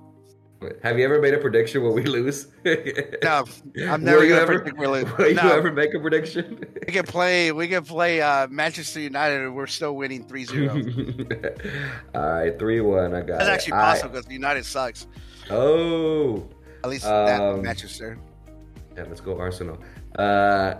Have 0.83 0.99
you 0.99 1.05
ever 1.05 1.21
made 1.21 1.35
a 1.35 1.39
prediction 1.39 1.83
when 1.83 1.93
we 1.93 2.05
lose? 2.05 2.49
no, 2.65 3.45
I'm 3.87 4.03
never 4.05 4.47
predict 4.47 4.79
we 4.79 4.87
lose. 4.87 5.05
Will 5.19 5.35
no. 5.35 5.43
you 5.43 5.51
ever 5.51 5.71
make 5.71 5.93
a 5.93 6.01
prediction? 6.01 6.65
we 6.87 6.93
can 6.93 7.05
play. 7.05 7.53
We 7.53 7.69
can 7.69 7.85
play 7.85 8.23
uh, 8.23 8.49
Manchester 8.49 9.01
United, 9.01 9.43
and 9.43 9.55
we're 9.55 9.67
still 9.67 9.95
winning 9.95 10.25
3-0. 10.25 11.95
All 12.15 12.23
right, 12.23 12.59
three 12.59 12.81
one. 12.81 13.15
I 13.15 13.21
got. 13.21 13.39
That's 13.41 13.49
it. 13.49 13.53
actually 13.53 13.73
possible 13.73 14.11
because 14.11 14.31
United 14.31 14.65
sucks. 14.65 15.07
Oh. 15.51 16.49
At 16.83 16.91
least 16.91 17.05
um, 17.05 17.27
that 17.27 17.63
Manchester. 17.63 18.19
Yeah, 18.97 19.05
let's 19.09 19.21
go 19.21 19.39
Arsenal. 19.39 19.79
Uh, 20.17 20.75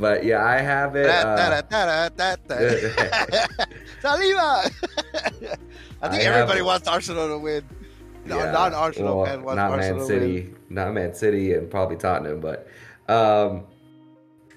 but 0.00 0.24
yeah, 0.24 0.44
I 0.44 0.58
have 0.58 0.96
it. 0.96 1.08
Uh, 1.08 1.62
Saliba. 4.02 4.02
I 6.00 6.08
think 6.08 6.22
I 6.22 6.26
everybody 6.26 6.62
wants 6.62 6.88
Arsenal 6.88 7.28
to 7.28 7.38
win. 7.38 7.64
No, 8.24 8.38
yeah, 8.38 8.52
not 8.52 8.72
Arsenal 8.72 9.18
well, 9.18 9.40
wants 9.40 9.56
not 9.56 9.72
Arsenal 9.72 9.98
Man 9.98 10.06
City, 10.06 10.54
not 10.68 10.92
Man 10.92 11.14
City, 11.14 11.54
and 11.54 11.70
probably 11.70 11.96
Tottenham. 11.96 12.40
But 12.40 12.68
um, 13.08 13.64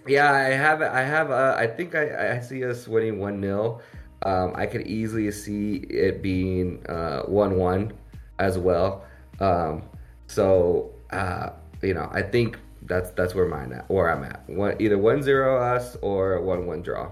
yeah, 0.07 0.31
I 0.31 0.49
have. 0.49 0.81
I 0.81 1.01
have. 1.01 1.31
Uh, 1.31 1.55
I 1.57 1.67
think 1.67 1.95
I, 1.95 2.37
I 2.37 2.39
see 2.39 2.63
us 2.65 2.87
winning 2.87 3.19
one 3.19 3.41
0 3.41 3.81
um, 4.23 4.53
I 4.55 4.65
could 4.65 4.87
easily 4.87 5.31
see 5.31 5.77
it 5.89 6.21
being 6.21 6.85
uh, 6.87 7.23
one 7.23 7.57
one 7.57 7.93
as 8.39 8.57
well. 8.57 9.05
Um, 9.39 9.83
so 10.27 10.91
uh, 11.11 11.49
you 11.81 11.93
know, 11.93 12.09
I 12.11 12.21
think 12.21 12.57
that's 12.91 13.11
that's 13.11 13.33
where 13.33 13.47
mine 13.47 13.71
at, 13.71 13.89
where 13.89 14.09
I'm 14.09 14.23
at. 14.25 14.43
One, 14.49 14.75
either 14.79 14.97
one 14.97 15.23
zero 15.23 15.57
us 15.57 15.95
or 16.01 16.41
one 16.41 16.67
one 16.67 16.81
draw. 16.81 17.09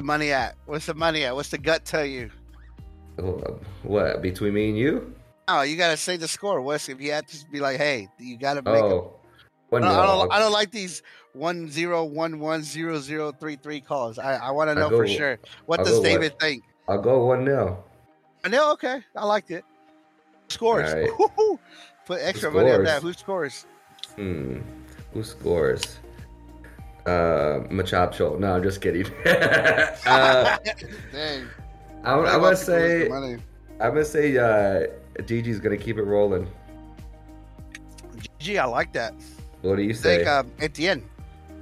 Money 0.00 0.32
at? 0.32 0.56
What's 0.64 0.86
the 0.86 0.94
money 0.94 1.24
at? 1.24 1.34
What's 1.34 1.50
the 1.50 1.58
gut 1.58 1.84
tell 1.84 2.04
you? 2.04 2.30
What 3.82 4.22
between 4.22 4.54
me 4.54 4.70
and 4.70 4.78
you? 4.78 5.14
Oh, 5.48 5.62
you 5.62 5.76
gotta 5.76 5.98
say 5.98 6.16
the 6.16 6.26
score. 6.26 6.62
What's 6.62 6.88
if 6.88 6.98
you 6.98 7.12
had 7.12 7.28
to 7.28 7.46
be 7.52 7.60
like, 7.60 7.76
hey, 7.76 8.08
you 8.18 8.38
gotta 8.38 8.62
make. 8.62 8.82
Oh, 8.82 9.20
a, 9.70 9.76
I, 9.76 9.80
don't, 9.80 9.88
I, 9.90 10.06
don't, 10.06 10.32
I 10.32 10.38
don't 10.38 10.52
like 10.52 10.70
these 10.70 11.02
one 11.34 11.70
zero 11.70 12.02
one 12.02 12.38
one 12.38 12.62
zero 12.62 12.98
zero 12.98 13.32
three 13.32 13.56
three 13.56 13.82
calls. 13.82 14.18
I, 14.18 14.36
I 14.36 14.50
want 14.50 14.70
to 14.70 14.74
know 14.74 14.88
go, 14.88 14.96
for 14.96 15.06
sure. 15.06 15.38
What 15.66 15.80
I'll 15.80 15.84
does 15.84 16.00
David 16.00 16.32
one, 16.32 16.40
think? 16.40 16.64
I'll 16.88 17.02
go 17.02 17.26
one 17.26 17.44
nil. 17.44 17.84
A 18.44 18.48
nil, 18.48 18.70
okay. 18.72 19.02
I 19.14 19.26
liked 19.26 19.50
it. 19.50 19.64
Scores. 20.48 20.92
Right. 20.94 21.10
Put 22.06 22.20
extra 22.22 22.50
money 22.50 22.70
on 22.70 22.84
that. 22.84 23.02
Who 23.02 23.12
scores? 23.12 23.66
Hmm. 24.14 24.60
Who 25.16 25.24
scores? 25.24 25.96
Uh, 27.06 27.64
Machop 27.70 28.38
No, 28.38 28.56
I'm 28.56 28.62
just 28.62 28.82
kidding. 28.82 29.06
uh, 29.26 30.58
Dang. 31.10 31.48
I'm, 32.04 32.26
I'm 32.26 32.40
gonna 32.42 32.54
say. 32.54 33.10
I'm 33.10 33.40
gonna 33.80 34.04
say. 34.04 34.36
Uh, 34.36 34.88
Gigi's 35.22 35.58
gonna 35.58 35.78
keep 35.78 35.96
it 35.96 36.02
rolling. 36.02 36.46
Gigi, 38.38 38.58
I 38.58 38.66
like 38.66 38.92
that. 38.92 39.14
What 39.62 39.76
do 39.76 39.84
you 39.84 39.94
say? 39.94 40.18
Think, 40.18 40.28
um, 40.28 40.52
Etienne. 40.60 41.02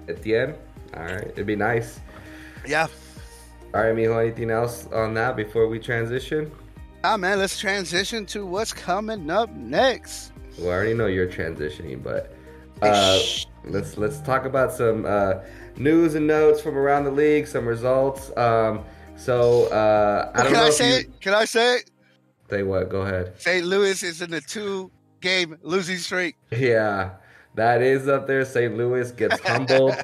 Etienne. 0.08 0.56
All 0.96 1.04
right, 1.04 1.28
it'd 1.28 1.46
be 1.46 1.54
nice. 1.54 2.00
Yeah. 2.66 2.88
All 3.72 3.84
right, 3.84 3.94
Mijo. 3.94 4.20
Anything 4.20 4.50
else 4.50 4.88
on 4.88 5.14
that 5.14 5.36
before 5.36 5.68
we 5.68 5.78
transition? 5.78 6.50
Ah, 7.04 7.16
man. 7.16 7.38
Let's 7.38 7.56
transition 7.56 8.26
to 8.26 8.44
what's 8.44 8.72
coming 8.72 9.30
up 9.30 9.48
next. 9.52 10.32
Well, 10.58 10.70
I 10.70 10.72
already 10.72 10.94
know 10.94 11.06
you're 11.06 11.28
transitioning, 11.28 12.02
but 12.02 12.34
uh, 12.82 13.18
let's 13.64 13.96
let's 13.96 14.20
talk 14.20 14.44
about 14.44 14.72
some 14.72 15.04
uh, 15.06 15.34
news 15.76 16.14
and 16.14 16.26
notes 16.26 16.60
from 16.60 16.76
around 16.76 17.04
the 17.04 17.10
league, 17.10 17.46
some 17.46 17.66
results. 17.66 18.36
Um, 18.36 18.84
so 19.16 19.66
uh, 19.66 20.30
I 20.34 20.42
don't 20.42 20.52
Can 20.52 20.60
know. 20.60 20.66
I 20.66 20.70
say 20.70 20.90
you... 20.90 20.96
it? 20.96 21.20
Can 21.20 21.34
I 21.34 21.44
say 21.44 21.76
it? 21.76 21.90
Say 22.50 22.62
what? 22.62 22.88
Go 22.90 23.02
ahead. 23.02 23.32
St. 23.38 23.64
Louis 23.64 24.02
is 24.02 24.20
in 24.20 24.30
the 24.30 24.40
two 24.40 24.90
game 25.20 25.56
losing 25.62 25.96
streak. 25.96 26.36
Yeah, 26.50 27.10
that 27.54 27.82
is 27.82 28.08
up 28.08 28.26
there. 28.26 28.44
St. 28.44 28.76
Louis 28.76 29.10
gets 29.12 29.40
humbled 29.46 29.94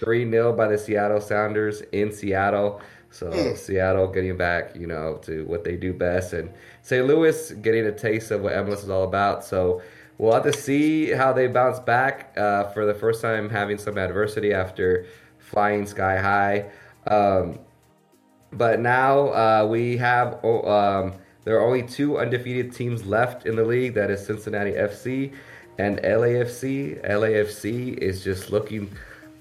3 0.00 0.30
0 0.30 0.52
by 0.54 0.68
the 0.68 0.78
Seattle 0.78 1.20
Sounders 1.20 1.82
in 1.92 2.12
Seattle. 2.12 2.80
So 3.10 3.30
mm. 3.30 3.56
Seattle 3.56 4.06
getting 4.06 4.36
back, 4.36 4.76
you 4.76 4.86
know, 4.86 5.18
to 5.22 5.44
what 5.46 5.64
they 5.64 5.76
do 5.76 5.92
best, 5.92 6.32
and 6.32 6.50
St. 6.82 7.06
Louis 7.06 7.52
getting 7.54 7.86
a 7.86 7.92
taste 7.92 8.30
of 8.30 8.42
what 8.42 8.52
MLS 8.52 8.84
is 8.84 8.90
all 8.90 9.02
about. 9.04 9.44
So 9.44 9.82
we'll 10.20 10.34
have 10.34 10.42
to 10.42 10.52
see 10.52 11.10
how 11.10 11.32
they 11.32 11.46
bounce 11.46 11.80
back 11.80 12.36
uh, 12.36 12.64
for 12.72 12.84
the 12.84 12.92
first 12.92 13.22
time 13.22 13.48
having 13.48 13.78
some 13.78 13.96
adversity 13.96 14.52
after 14.52 15.06
flying 15.38 15.86
sky 15.86 16.18
high. 16.18 16.70
Um, 17.06 17.58
but 18.52 18.80
now 18.80 19.28
uh, 19.28 19.66
we 19.66 19.96
have 19.96 20.44
um, 20.44 21.14
there 21.44 21.56
are 21.58 21.64
only 21.64 21.82
two 21.82 22.18
undefeated 22.18 22.74
teams 22.74 23.06
left 23.06 23.46
in 23.46 23.56
the 23.56 23.64
league. 23.64 23.94
That 23.94 24.10
is 24.10 24.24
Cincinnati 24.26 24.72
FC 24.72 25.32
and 25.78 25.96
LAFC. 26.02 27.02
LAFC 27.02 27.96
is 27.96 28.22
just 28.22 28.50
looking 28.50 28.94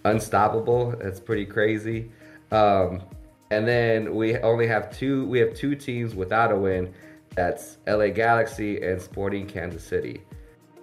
unstoppable. 0.06 0.92
That's 0.92 1.20
pretty 1.20 1.46
crazy. 1.46 2.10
Um, 2.52 3.04
and 3.52 3.68
then 3.68 4.15
we 4.15 4.38
only 4.38 4.68
have 4.68 4.98
two. 4.98 5.26
We 5.26 5.39
have 5.39 5.54
two 5.54 5.76
teams 5.76 6.15
without 6.15 6.54
a 6.54 6.56
win. 6.56 6.94
That's 7.36 7.80
LA 7.86 8.08
Galaxy 8.08 8.82
and 8.82 9.02
Sporting 9.02 9.46
Kansas 9.46 9.84
City. 9.84 10.22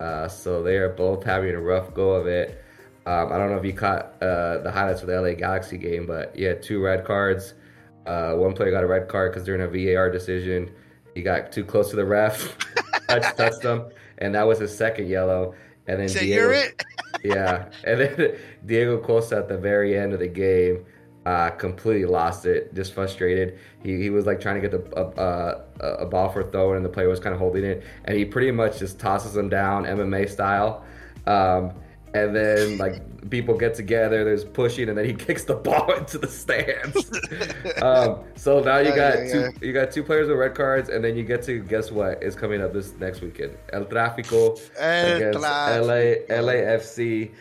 Uh, 0.01 0.29
so 0.29 0.63
they 0.63 0.77
are 0.77 0.91
both 0.91 1.25
having 1.25 1.55
a 1.55 1.61
rough 1.61 1.95
go 1.95 2.11
of 2.11 2.27
it. 2.27 2.63
Um, 3.07 3.33
I 3.33 3.39
don't 3.39 3.51
know 3.51 3.57
if 3.57 3.65
you 3.65 3.73
caught 3.73 4.15
uh, 4.21 4.59
the 4.59 4.71
highlights 4.71 5.01
of 5.01 5.07
the 5.07 5.21
LA 5.21 5.35
Galaxy 5.35 5.79
game, 5.79 6.07
but 6.07 6.37
yeah, 6.37 6.55
two 6.55 6.83
red 6.83 7.05
cards. 7.05 7.55
Uh, 8.05 8.35
one 8.35 8.53
player 8.53 8.71
got 8.71 8.85
a 8.85 8.87
red 8.87 9.09
card 9.09 9.33
because 9.33 9.45
during 9.45 9.63
a 9.63 9.69
VAR 9.69 10.11
decision, 10.11 10.73
he 11.15 11.23
got 11.23 11.53
too 11.53 11.65
close 11.65 11.91
to 11.91 11.97
the 11.97 12.05
ref, 12.05 12.57
touched, 13.09 13.37
touched 13.37 13.63
him, 13.63 13.85
and 14.19 14.35
that 14.35 14.43
was 14.43 14.59
his 14.59 14.77
second 14.77 15.09
yellow. 15.09 15.55
And 15.87 16.01
then 16.01 16.09
so 16.09 16.21
Diego, 16.21 16.51
it. 16.51 16.85
yeah, 17.25 17.69
and 17.85 18.01
then 18.01 18.37
Diego 18.67 18.99
Costa 19.01 19.37
at 19.37 19.49
the 19.49 19.57
very 19.57 19.97
end 19.97 20.13
of 20.13 20.19
the 20.19 20.29
game 20.29 20.85
uh, 21.27 21.51
completely 21.51 22.05
lost 22.05 22.47
it, 22.47 22.73
just 22.73 22.95
frustrated. 22.95 23.59
He, 23.83 24.01
he 24.01 24.11
was 24.11 24.27
like 24.27 24.41
trying 24.41 24.63
to 24.63 24.69
get 24.69 24.71
the 24.71 24.97
a, 24.97 25.85
a, 25.85 25.95
a 26.05 26.07
ball 26.07 26.29
for 26.29 26.45
throwing, 26.45 26.77
and 26.77 26.85
the 26.85 26.89
player 26.89 27.09
was 27.09 27.19
kind 27.19 27.35
of 27.35 27.41
holding 27.41 27.65
it, 27.65 27.83
and 28.05 28.17
he 28.17 28.25
pretty 28.25 28.53
much 28.53 28.79
just 28.79 29.01
tosses 29.01 29.37
him 29.37 29.49
down 29.49 29.85
MMA 29.85 30.31
style. 30.31 30.85
Um, 31.27 31.73
and 32.15 32.35
then 32.35 32.79
like 32.79 33.29
people 33.29 33.59
get 33.59 33.75
together, 33.75 34.23
there's 34.23 34.45
pushing, 34.45 34.89
and 34.89 34.97
then 34.97 35.05
he 35.05 35.15
kicks 35.27 35.43
the 35.43 35.57
ball 35.57 35.93
into 35.99 36.17
the 36.17 36.29
stands. 36.29 37.11
um, 37.83 38.21
so 38.37 38.61
now 38.61 38.79
you 38.79 38.95
got 38.95 39.19
yeah, 39.19 39.33
two 39.33 39.67
you 39.67 39.73
got 39.73 39.91
two 39.91 40.05
players 40.05 40.29
with 40.29 40.39
red 40.39 40.55
cards, 40.55 40.91
and 40.91 41.03
then 41.03 41.17
you 41.17 41.25
get 41.25 41.43
to 41.43 41.59
guess 41.59 41.91
what 41.91 42.23
is 42.23 42.37
coming 42.37 42.63
up 42.63 42.73
this 42.73 42.95
next 43.01 43.21
weekend: 43.21 43.57
El 43.73 43.87
Tráfico 43.87 44.61
El 44.79 45.17
against 45.17 45.41
LA 45.41 46.23
LAFC. 46.31 47.33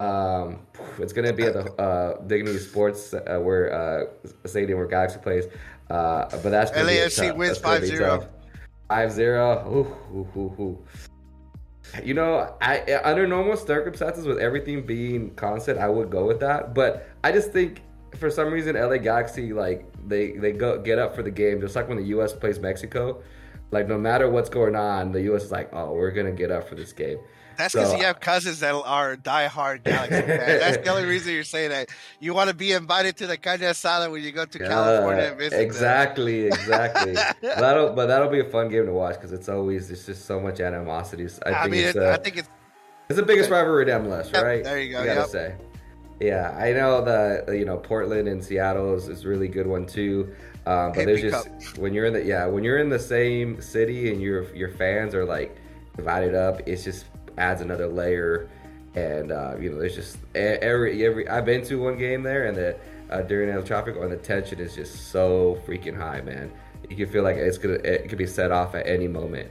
Um, 0.00 0.66
it's 0.98 1.12
gonna 1.12 1.32
be 1.32 1.44
at 1.44 1.54
the 1.54 1.72
uh, 1.74 2.20
Dignity 2.26 2.58
Sports 2.58 3.14
uh, 3.14 3.38
where 3.40 3.72
uh, 3.72 4.04
stadium 4.46 4.78
where 4.78 4.88
Galaxy 4.88 5.18
plays. 5.18 5.46
Uh, 5.90 6.28
but 6.30 6.50
that's 6.50 6.70
gonna 6.70 6.88
LAFC 6.88 7.32
be 7.32 7.38
wins 7.38 7.58
5-0. 7.58 8.28
5-0. 8.90 9.66
Ooh, 9.66 9.96
ooh, 10.12 10.28
ooh, 10.36 10.62
ooh. 10.62 10.84
You 12.02 12.14
know, 12.14 12.56
I 12.60 13.00
under 13.04 13.26
normal 13.26 13.56
circumstances, 13.56 14.26
with 14.26 14.38
everything 14.38 14.84
being 14.84 15.34
constant, 15.34 15.78
I 15.78 15.88
would 15.88 16.10
go 16.10 16.26
with 16.26 16.40
that. 16.40 16.74
But 16.74 17.08
I 17.22 17.30
just 17.30 17.52
think 17.52 17.82
for 18.18 18.30
some 18.30 18.52
reason, 18.52 18.74
LA 18.74 18.96
Galaxy 18.96 19.52
like 19.52 19.86
they 20.08 20.32
they 20.32 20.52
go 20.52 20.78
get 20.78 20.98
up 20.98 21.14
for 21.14 21.22
the 21.22 21.30
game, 21.30 21.60
just 21.60 21.76
like 21.76 21.88
when 21.88 21.98
the 21.98 22.06
U.S. 22.06 22.32
plays 22.32 22.58
Mexico. 22.58 23.22
Like 23.70 23.88
no 23.88 23.98
matter 23.98 24.28
what's 24.28 24.48
going 24.48 24.76
on, 24.76 25.12
the 25.12 25.22
U.S. 25.22 25.44
is 25.44 25.52
like, 25.52 25.70
oh, 25.72 25.92
we're 25.92 26.10
gonna 26.10 26.32
get 26.32 26.50
up 26.50 26.68
for 26.68 26.74
this 26.74 26.92
game. 26.92 27.18
That's 27.56 27.74
because 27.74 27.90
so, 27.90 27.96
you 27.96 28.04
have 28.04 28.20
cousins 28.20 28.60
that 28.60 28.74
are 28.74 29.16
diehard 29.16 29.84
Galaxy 29.84 30.20
fans. 30.26 30.60
That's 30.60 30.76
the 30.78 30.88
only 30.88 31.04
reason 31.04 31.32
you're 31.32 31.44
saying 31.44 31.70
that. 31.70 31.90
You 32.20 32.34
want 32.34 32.50
to 32.50 32.54
be 32.54 32.72
invited 32.72 33.16
to 33.18 33.26
the 33.26 33.36
carne 33.36 33.60
asada 33.60 34.10
when 34.10 34.22
you 34.22 34.32
go 34.32 34.44
to 34.44 34.58
California 34.58 35.24
and 35.24 35.38
visit. 35.38 35.60
Exactly, 35.60 36.48
them. 36.48 36.58
exactly. 36.58 37.14
that'll, 37.42 37.92
but 37.92 38.06
that'll 38.06 38.30
be 38.30 38.40
a 38.40 38.50
fun 38.50 38.68
game 38.68 38.86
to 38.86 38.92
watch 38.92 39.14
because 39.14 39.32
it's 39.32 39.48
always 39.48 39.90
it's 39.90 40.06
just 40.06 40.26
so 40.26 40.40
much 40.40 40.60
animosity. 40.60 41.28
I, 41.46 41.50
I 41.50 41.62
think 41.62 41.72
mean, 41.72 41.84
it's, 41.84 41.96
it, 41.96 42.02
uh, 42.02 42.12
I 42.12 42.16
think 42.16 42.36
it's 42.38 42.48
it's 43.08 43.18
the 43.18 43.24
biggest 43.24 43.50
rivalry 43.50 43.90
in 43.90 44.02
MLS, 44.02 44.32
yep, 44.32 44.42
right? 44.42 44.64
There 44.64 44.80
you 44.80 44.92
go. 44.92 45.00
You 45.00 45.06
gotta 45.06 45.20
yep. 45.20 45.28
say. 45.28 45.54
Yeah, 46.20 46.56
I 46.56 46.72
know 46.72 47.04
the 47.04 47.56
you 47.56 47.64
know 47.64 47.76
Portland 47.76 48.28
and 48.28 48.42
Seattle 48.42 48.94
is, 48.94 49.08
is 49.08 49.26
really 49.26 49.48
good 49.48 49.66
one 49.66 49.86
too. 49.86 50.34
Um, 50.66 50.92
but 50.92 51.04
there's 51.04 51.20
just 51.20 51.78
when 51.78 51.92
you're 51.92 52.06
in 52.06 52.14
the 52.14 52.24
yeah 52.24 52.46
when 52.46 52.64
you're 52.64 52.78
in 52.78 52.88
the 52.88 52.98
same 52.98 53.60
city 53.60 54.10
and 54.10 54.22
your 54.22 54.54
your 54.54 54.70
fans 54.70 55.14
are 55.14 55.24
like 55.24 55.56
divided 55.96 56.34
up, 56.34 56.66
it's 56.66 56.84
just 56.84 57.06
adds 57.38 57.60
another 57.60 57.86
layer. 57.86 58.48
And 58.94 59.32
uh, 59.32 59.56
you 59.58 59.70
know, 59.70 59.78
there's 59.78 59.96
just 59.96 60.18
every 60.34 61.04
every 61.04 61.28
I've 61.28 61.44
been 61.44 61.64
to 61.66 61.82
one 61.82 61.98
game 61.98 62.22
there, 62.22 62.46
and 62.46 62.56
the 62.56 62.76
uh, 63.10 63.22
during 63.22 63.50
El 63.50 63.62
Tráfico, 63.62 64.02
and 64.02 64.12
the 64.12 64.16
tension 64.16 64.60
is 64.60 64.74
just 64.74 65.10
so 65.10 65.60
freaking 65.66 65.96
high, 65.96 66.20
man. 66.20 66.52
You 66.88 66.96
can 66.96 67.08
feel 67.08 67.24
like 67.24 67.36
it's 67.36 67.58
gonna 67.58 67.74
it 67.74 68.08
could 68.08 68.18
be 68.18 68.26
set 68.26 68.52
off 68.52 68.74
at 68.74 68.86
any 68.86 69.08
moment. 69.08 69.50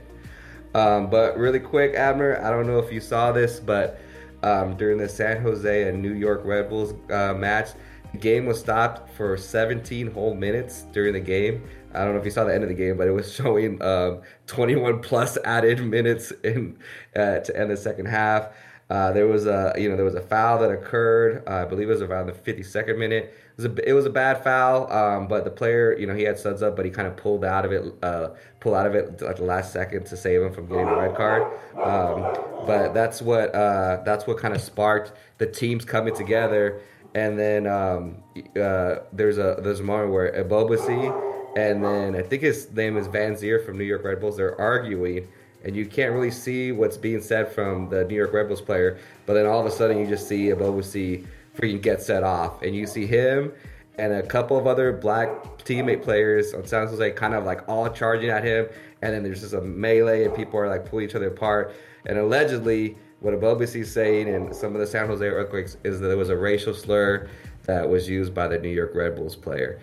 Um, 0.74 1.08
but 1.08 1.36
really 1.38 1.60
quick, 1.60 1.94
Abner, 1.94 2.40
I 2.42 2.50
don't 2.50 2.66
know 2.66 2.78
if 2.78 2.92
you 2.92 3.00
saw 3.00 3.32
this, 3.32 3.60
but 3.60 4.00
um, 4.42 4.76
during 4.76 4.98
the 4.98 5.08
San 5.08 5.40
Jose 5.42 5.88
and 5.88 6.02
New 6.02 6.12
York 6.12 6.42
Red 6.44 6.68
Bulls 6.68 6.94
uh, 7.10 7.34
match, 7.34 7.70
the 8.14 8.20
game 8.20 8.46
was 8.46 8.60
stopped 8.60 9.10
for 9.16 9.36
17 9.36 10.12
whole 10.12 10.34
minutes 10.34 10.82
during 10.92 11.14
the 11.14 11.20
game. 11.20 11.64
I 11.92 12.04
don't 12.04 12.14
know 12.14 12.20
if 12.20 12.24
you 12.24 12.30
saw 12.30 12.44
the 12.44 12.54
end 12.54 12.62
of 12.62 12.68
the 12.68 12.74
game, 12.74 12.96
but 12.96 13.08
it 13.08 13.10
was 13.10 13.34
showing 13.34 13.82
um, 13.82 14.22
21 14.46 15.00
plus 15.00 15.36
added 15.44 15.84
minutes 15.84 16.32
in 16.44 16.78
uh, 17.16 17.40
to 17.40 17.58
end 17.58 17.72
the 17.72 17.76
second 17.76 18.06
half. 18.06 18.50
Uh, 18.88 19.10
there 19.12 19.26
was 19.26 19.46
a 19.46 19.72
you 19.78 19.88
know 19.88 19.96
there 19.96 20.04
was 20.04 20.14
a 20.14 20.20
foul 20.20 20.58
that 20.60 20.70
occurred. 20.70 21.42
Uh, 21.48 21.62
I 21.62 21.64
believe 21.64 21.88
it 21.88 21.92
was 21.92 22.02
around 22.02 22.26
the 22.26 22.32
52nd 22.32 22.98
minute. 22.98 23.34
It 23.56 23.56
was 23.56 23.64
a, 23.64 23.88
it 23.88 23.92
was 23.94 24.04
a 24.04 24.10
bad 24.10 24.44
foul, 24.44 24.92
um, 24.92 25.26
but 25.26 25.44
the 25.44 25.50
player 25.50 25.98
you 25.98 26.06
know 26.06 26.14
he 26.14 26.22
had 26.22 26.38
suds 26.38 26.62
up, 26.62 26.76
but 26.76 26.84
he 26.84 26.90
kind 26.90 27.08
of 27.08 27.16
pulled 27.16 27.44
out 27.44 27.64
of 27.64 27.72
it, 27.72 27.82
uh, 28.02 28.28
pulled 28.60 28.76
out 28.76 28.86
of 28.86 28.94
it 28.94 29.22
at 29.22 29.36
the 29.36 29.42
last 29.44 29.72
second 29.72 30.04
to 30.06 30.16
save 30.16 30.42
him 30.42 30.52
from 30.52 30.66
getting 30.66 30.86
a 30.86 30.96
red 30.96 31.16
card. 31.16 31.42
Um, 31.82 32.66
but 32.66 32.92
that's 32.92 33.22
what 33.22 33.54
uh, 33.54 34.02
that's 34.04 34.26
what 34.26 34.36
kind 34.36 34.54
of 34.54 34.60
sparked 34.60 35.12
the 35.38 35.46
teams 35.46 35.84
coming 35.84 36.14
together. 36.14 36.80
And 37.14 37.38
then 37.38 37.66
um, 37.66 38.16
uh, 38.60 38.96
there's 39.12 39.38
a 39.38 39.58
there's 39.62 39.80
a 39.80 39.84
moment 39.84 40.12
where 40.12 40.32
Ebobisse 40.32 41.32
and 41.56 41.84
then 41.84 42.16
I 42.16 42.22
think 42.22 42.42
his 42.42 42.70
name 42.72 42.96
is 42.96 43.06
Vanzeir 43.06 43.64
from 43.64 43.78
New 43.78 43.84
York 43.84 44.02
Red 44.04 44.20
Bulls. 44.20 44.36
They're 44.36 44.60
arguing 44.60 45.28
and 45.64 45.74
you 45.74 45.86
can't 45.86 46.12
really 46.12 46.30
see 46.30 46.72
what's 46.72 46.96
being 46.96 47.22
said 47.22 47.50
from 47.50 47.88
the 47.88 48.04
New 48.04 48.14
York 48.14 48.32
Red 48.32 48.48
Bulls 48.48 48.60
player. 48.60 48.98
But 49.24 49.34
then 49.34 49.46
all 49.46 49.60
of 49.60 49.66
a 49.66 49.70
sudden, 49.70 49.98
you 49.98 50.06
just 50.06 50.28
see 50.28 50.48
Ebobisse 50.48 51.24
freaking 51.56 51.80
get 51.80 52.02
set 52.02 52.22
off, 52.22 52.62
and 52.62 52.76
you 52.76 52.86
see 52.86 53.06
him 53.06 53.52
and 53.96 54.12
a 54.12 54.22
couple 54.22 54.58
of 54.58 54.66
other 54.66 54.92
black 54.92 55.28
teammate 55.58 56.02
players 56.02 56.52
on 56.52 56.66
San 56.66 56.86
Jose 56.88 57.10
kind 57.12 57.34
of 57.34 57.44
like 57.44 57.66
all 57.68 57.88
charging 57.88 58.30
at 58.30 58.44
him, 58.44 58.66
and 59.02 59.14
then 59.14 59.22
there's 59.22 59.40
just 59.40 59.54
a 59.54 59.60
melee, 59.60 60.24
and 60.24 60.34
people 60.34 60.58
are 60.58 60.68
like 60.68 60.84
pulling 60.84 61.06
each 61.08 61.14
other 61.14 61.28
apart. 61.28 61.74
And 62.06 62.18
allegedly, 62.18 62.96
what 63.24 63.60
is 63.62 63.92
saying 63.92 64.28
and 64.28 64.54
some 64.54 64.74
of 64.74 64.80
the 64.80 64.86
San 64.86 65.06
Jose 65.06 65.24
Earthquakes 65.24 65.78
is 65.82 65.98
that 66.00 66.08
there 66.08 66.16
was 66.16 66.28
a 66.28 66.36
racial 66.36 66.74
slur 66.74 67.28
that 67.62 67.88
was 67.88 68.06
used 68.06 68.34
by 68.34 68.46
the 68.46 68.58
New 68.58 68.68
York 68.68 68.94
Red 68.94 69.16
Bulls 69.16 69.34
player. 69.34 69.80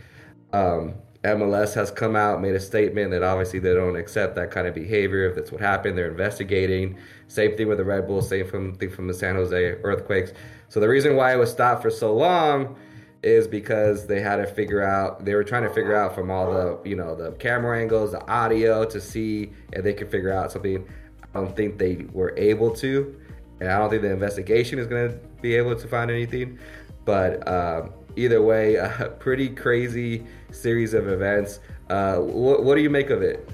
Um, 0.54 0.93
MLS 1.23 1.73
has 1.73 1.89
come 1.89 2.15
out, 2.15 2.39
made 2.39 2.54
a 2.54 2.60
statement 2.60 3.10
that 3.12 3.23
obviously 3.23 3.58
they 3.58 3.73
don't 3.73 3.95
accept 3.95 4.36
that 4.36 4.51
kind 4.51 4.67
of 4.67 4.75
behavior. 4.75 5.27
If 5.27 5.36
that's 5.36 5.51
what 5.51 5.60
happened, 5.60 5.97
they're 5.97 6.10
investigating. 6.10 6.99
Same 7.27 7.58
thing 7.58 7.67
with 7.67 7.80
the 7.80 7.84
Red 7.84 8.06
Bulls, 8.06 8.30
same 8.30 8.47
from, 8.47 8.75
thing 8.75 8.91
from 8.91 9.08
the 9.08 9.13
San 9.13 9.34
Jose 9.36 9.56
Earthquakes. 9.56 10.34
So 10.69 10.80
the 10.80 10.88
reason 10.88 11.15
why 11.15 11.34
it 11.34 11.38
was 11.38 11.51
stopped 11.51 11.82
for 11.82 11.89
so 11.89 12.15
long 12.15 12.75
is 13.23 13.47
because 13.47 14.06
they 14.06 14.21
had 14.21 14.36
to 14.36 14.45
figure 14.45 14.84
out 14.84 15.25
they 15.25 15.34
were 15.34 15.43
trying 15.43 15.63
to 15.63 15.73
figure 15.73 15.95
out 15.95 16.13
from 16.13 16.30
all 16.30 16.51
the 16.51 16.89
you 16.89 16.95
know 16.95 17.15
the 17.15 17.32
camera 17.34 17.80
angles 17.80 18.12
the 18.12 18.27
audio 18.27 18.84
to 18.84 18.99
see 18.99 19.51
if 19.73 19.84
they 19.84 19.93
could 19.93 20.10
figure 20.10 20.34
out 20.34 20.51
something 20.51 20.84
i 21.21 21.39
don't 21.39 21.56
think 21.56 21.77
they 21.77 22.08
were 22.13 22.34
able 22.36 22.71
to 22.71 23.15
and 23.62 23.71
i 23.71 23.78
don't 23.78 23.89
think 23.89 24.02
the 24.02 24.12
investigation 24.12 24.78
is 24.78 24.88
going 24.88 25.10
to 25.10 25.17
be 25.41 25.56
able 25.56 25.74
to 25.74 25.88
find 25.88 26.12
anything 26.12 26.60
but 27.06 27.47
um, 27.47 27.93
either 28.15 28.41
way, 28.41 28.76
a 28.76 29.13
pretty 29.19 29.50
crazy 29.50 30.26
series 30.52 30.93
of 30.93 31.08
events. 31.08 31.60
Uh, 31.89 32.17
what, 32.17 32.63
what 32.63 32.76
do 32.76 32.82
you 32.82 32.89
make 32.89 33.10
of 33.10 33.21
it? 33.21 33.47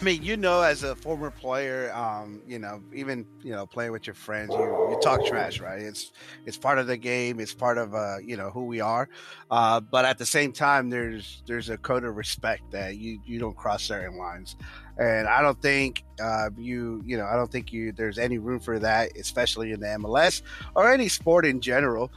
I 0.00 0.04
mean, 0.04 0.24
you 0.24 0.36
know, 0.36 0.62
as 0.62 0.82
a 0.82 0.96
former 0.96 1.30
player, 1.30 1.92
um, 1.94 2.42
you 2.44 2.58
know, 2.58 2.82
even 2.92 3.24
you 3.40 3.52
know, 3.52 3.66
playing 3.66 3.92
with 3.92 4.04
your 4.04 4.14
friends, 4.14 4.50
you 4.50 4.88
you 4.90 4.98
talk 5.00 5.24
trash, 5.24 5.60
right? 5.60 5.80
It's 5.80 6.10
it's 6.44 6.56
part 6.56 6.78
of 6.78 6.88
the 6.88 6.96
game. 6.96 7.38
It's 7.38 7.54
part 7.54 7.78
of 7.78 7.94
uh, 7.94 8.16
you 8.18 8.36
know 8.36 8.50
who 8.50 8.64
we 8.64 8.80
are. 8.80 9.08
Uh, 9.48 9.78
but 9.78 10.04
at 10.04 10.18
the 10.18 10.26
same 10.26 10.50
time, 10.50 10.90
there's 10.90 11.44
there's 11.46 11.68
a 11.68 11.76
code 11.76 12.02
of 12.02 12.16
respect 12.16 12.68
that 12.72 12.96
you 12.96 13.20
you 13.24 13.38
don't 13.38 13.56
cross 13.56 13.84
certain 13.84 14.18
lines, 14.18 14.56
and 14.98 15.26
I 15.26 15.42
don't 15.42 15.60
think 15.60 16.04
uh, 16.20 16.50
you 16.56 17.02
you 17.04 17.16
know 17.16 17.26
I 17.26 17.34
don't 17.34 17.50
think 17.50 17.72
you 17.72 17.92
there's 17.92 18.18
any 18.18 18.38
room 18.38 18.60
for 18.60 18.78
that, 18.78 19.16
especially 19.16 19.72
in 19.72 19.80
the 19.80 19.86
MLS 19.86 20.42
or 20.74 20.92
any 20.92 21.08
sport 21.08 21.46
in 21.46 21.60
general. 21.60 22.10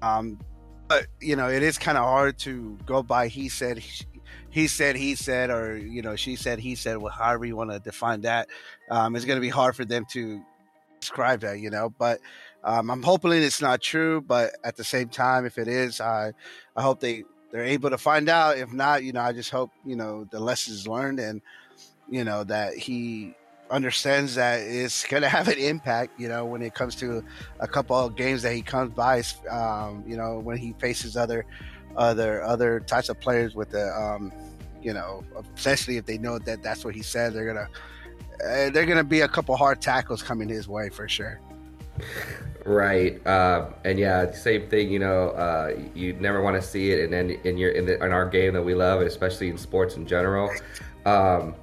Um, 0.00 0.38
but 0.88 1.06
you 1.20 1.36
know, 1.36 1.48
it 1.48 1.62
is 1.62 1.78
kind 1.78 1.96
of 1.96 2.04
hard 2.04 2.38
to 2.40 2.76
go 2.84 3.02
by. 3.02 3.28
He 3.28 3.48
said, 3.48 3.82
he 4.50 4.68
said, 4.68 4.96
he 4.96 5.14
said, 5.14 5.50
or 5.50 5.76
you 5.76 6.02
know, 6.02 6.16
she 6.16 6.36
said, 6.36 6.58
he 6.58 6.74
said. 6.74 6.98
Well, 6.98 7.12
however 7.12 7.44
you 7.44 7.56
want 7.56 7.70
to 7.70 7.78
define 7.78 8.22
that, 8.22 8.48
um, 8.90 9.16
it's 9.16 9.24
going 9.24 9.38
to 9.38 9.40
be 9.40 9.48
hard 9.48 9.76
for 9.76 9.84
them 9.84 10.04
to 10.10 10.42
describe 11.00 11.40
that. 11.40 11.60
You 11.60 11.70
know, 11.70 11.88
but 11.98 12.20
um, 12.64 12.90
I'm 12.90 13.02
hoping 13.02 13.32
it's 13.32 13.62
not 13.62 13.80
true. 13.80 14.20
But 14.20 14.50
at 14.64 14.76
the 14.76 14.84
same 14.84 15.08
time, 15.08 15.46
if 15.46 15.56
it 15.56 15.68
is, 15.68 16.00
I 16.00 16.32
I 16.76 16.82
hope 16.82 17.00
they 17.00 17.24
they're 17.52 17.64
able 17.64 17.90
to 17.90 17.98
find 17.98 18.28
out. 18.28 18.58
If 18.58 18.72
not, 18.72 19.02
you 19.04 19.12
know, 19.12 19.20
I 19.20 19.32
just 19.32 19.50
hope 19.50 19.70
you 19.86 19.96
know 19.96 20.26
the 20.30 20.40
lessons 20.40 20.86
learned 20.86 21.20
and 21.20 21.40
you 22.12 22.24
know 22.24 22.44
that 22.44 22.74
he 22.74 23.34
understands 23.72 24.34
that 24.34 24.60
it's 24.60 25.04
going 25.08 25.22
to 25.22 25.28
have 25.28 25.48
an 25.48 25.58
impact, 25.58 26.20
you 26.20 26.28
know, 26.28 26.44
when 26.44 26.62
it 26.62 26.74
comes 26.74 26.94
to 26.96 27.24
a 27.58 27.66
couple 27.66 27.96
of 27.96 28.14
games 28.14 28.42
that 28.42 28.52
he 28.52 28.62
comes 28.62 28.92
by, 28.92 29.22
um, 29.50 30.04
you 30.06 30.16
know, 30.16 30.38
when 30.38 30.58
he 30.58 30.74
faces 30.74 31.16
other, 31.16 31.44
other, 31.96 32.42
other 32.44 32.80
types 32.80 33.08
of 33.08 33.18
players 33.18 33.54
with 33.54 33.70
the, 33.70 33.88
um, 33.96 34.30
you 34.82 34.92
know, 34.92 35.24
essentially 35.56 35.96
if 35.96 36.04
they 36.04 36.18
know 36.18 36.38
that 36.38 36.62
that's 36.62 36.84
what 36.84 36.94
he 36.94 37.02
said, 37.02 37.32
they're 37.32 37.46
gonna, 37.46 37.68
uh, 38.44 38.70
they're 38.70 38.86
gonna 38.86 39.02
be 39.02 39.20
a 39.20 39.28
couple 39.28 39.56
hard 39.56 39.80
tackles 39.80 40.22
coming 40.22 40.48
his 40.48 40.68
way 40.68 40.88
for 40.90 41.08
sure. 41.08 41.40
Right, 42.64 43.24
uh, 43.26 43.70
and 43.84 43.98
yeah, 43.98 44.30
same 44.32 44.68
thing. 44.68 44.90
You 44.90 44.98
know, 44.98 45.30
uh, 45.30 45.78
you 45.94 46.14
never 46.14 46.42
want 46.42 46.60
to 46.60 46.62
see 46.62 46.92
it, 46.92 47.04
and 47.04 47.12
then 47.12 47.30
in 47.44 47.58
your 47.58 47.70
in, 47.72 47.86
the, 47.86 48.02
in 48.02 48.12
our 48.12 48.28
game 48.28 48.54
that 48.54 48.62
we 48.62 48.74
love, 48.74 49.00
especially 49.00 49.48
in 49.48 49.58
sports 49.58 49.96
in 49.96 50.06
general. 50.06 50.50
Um, 51.04 51.54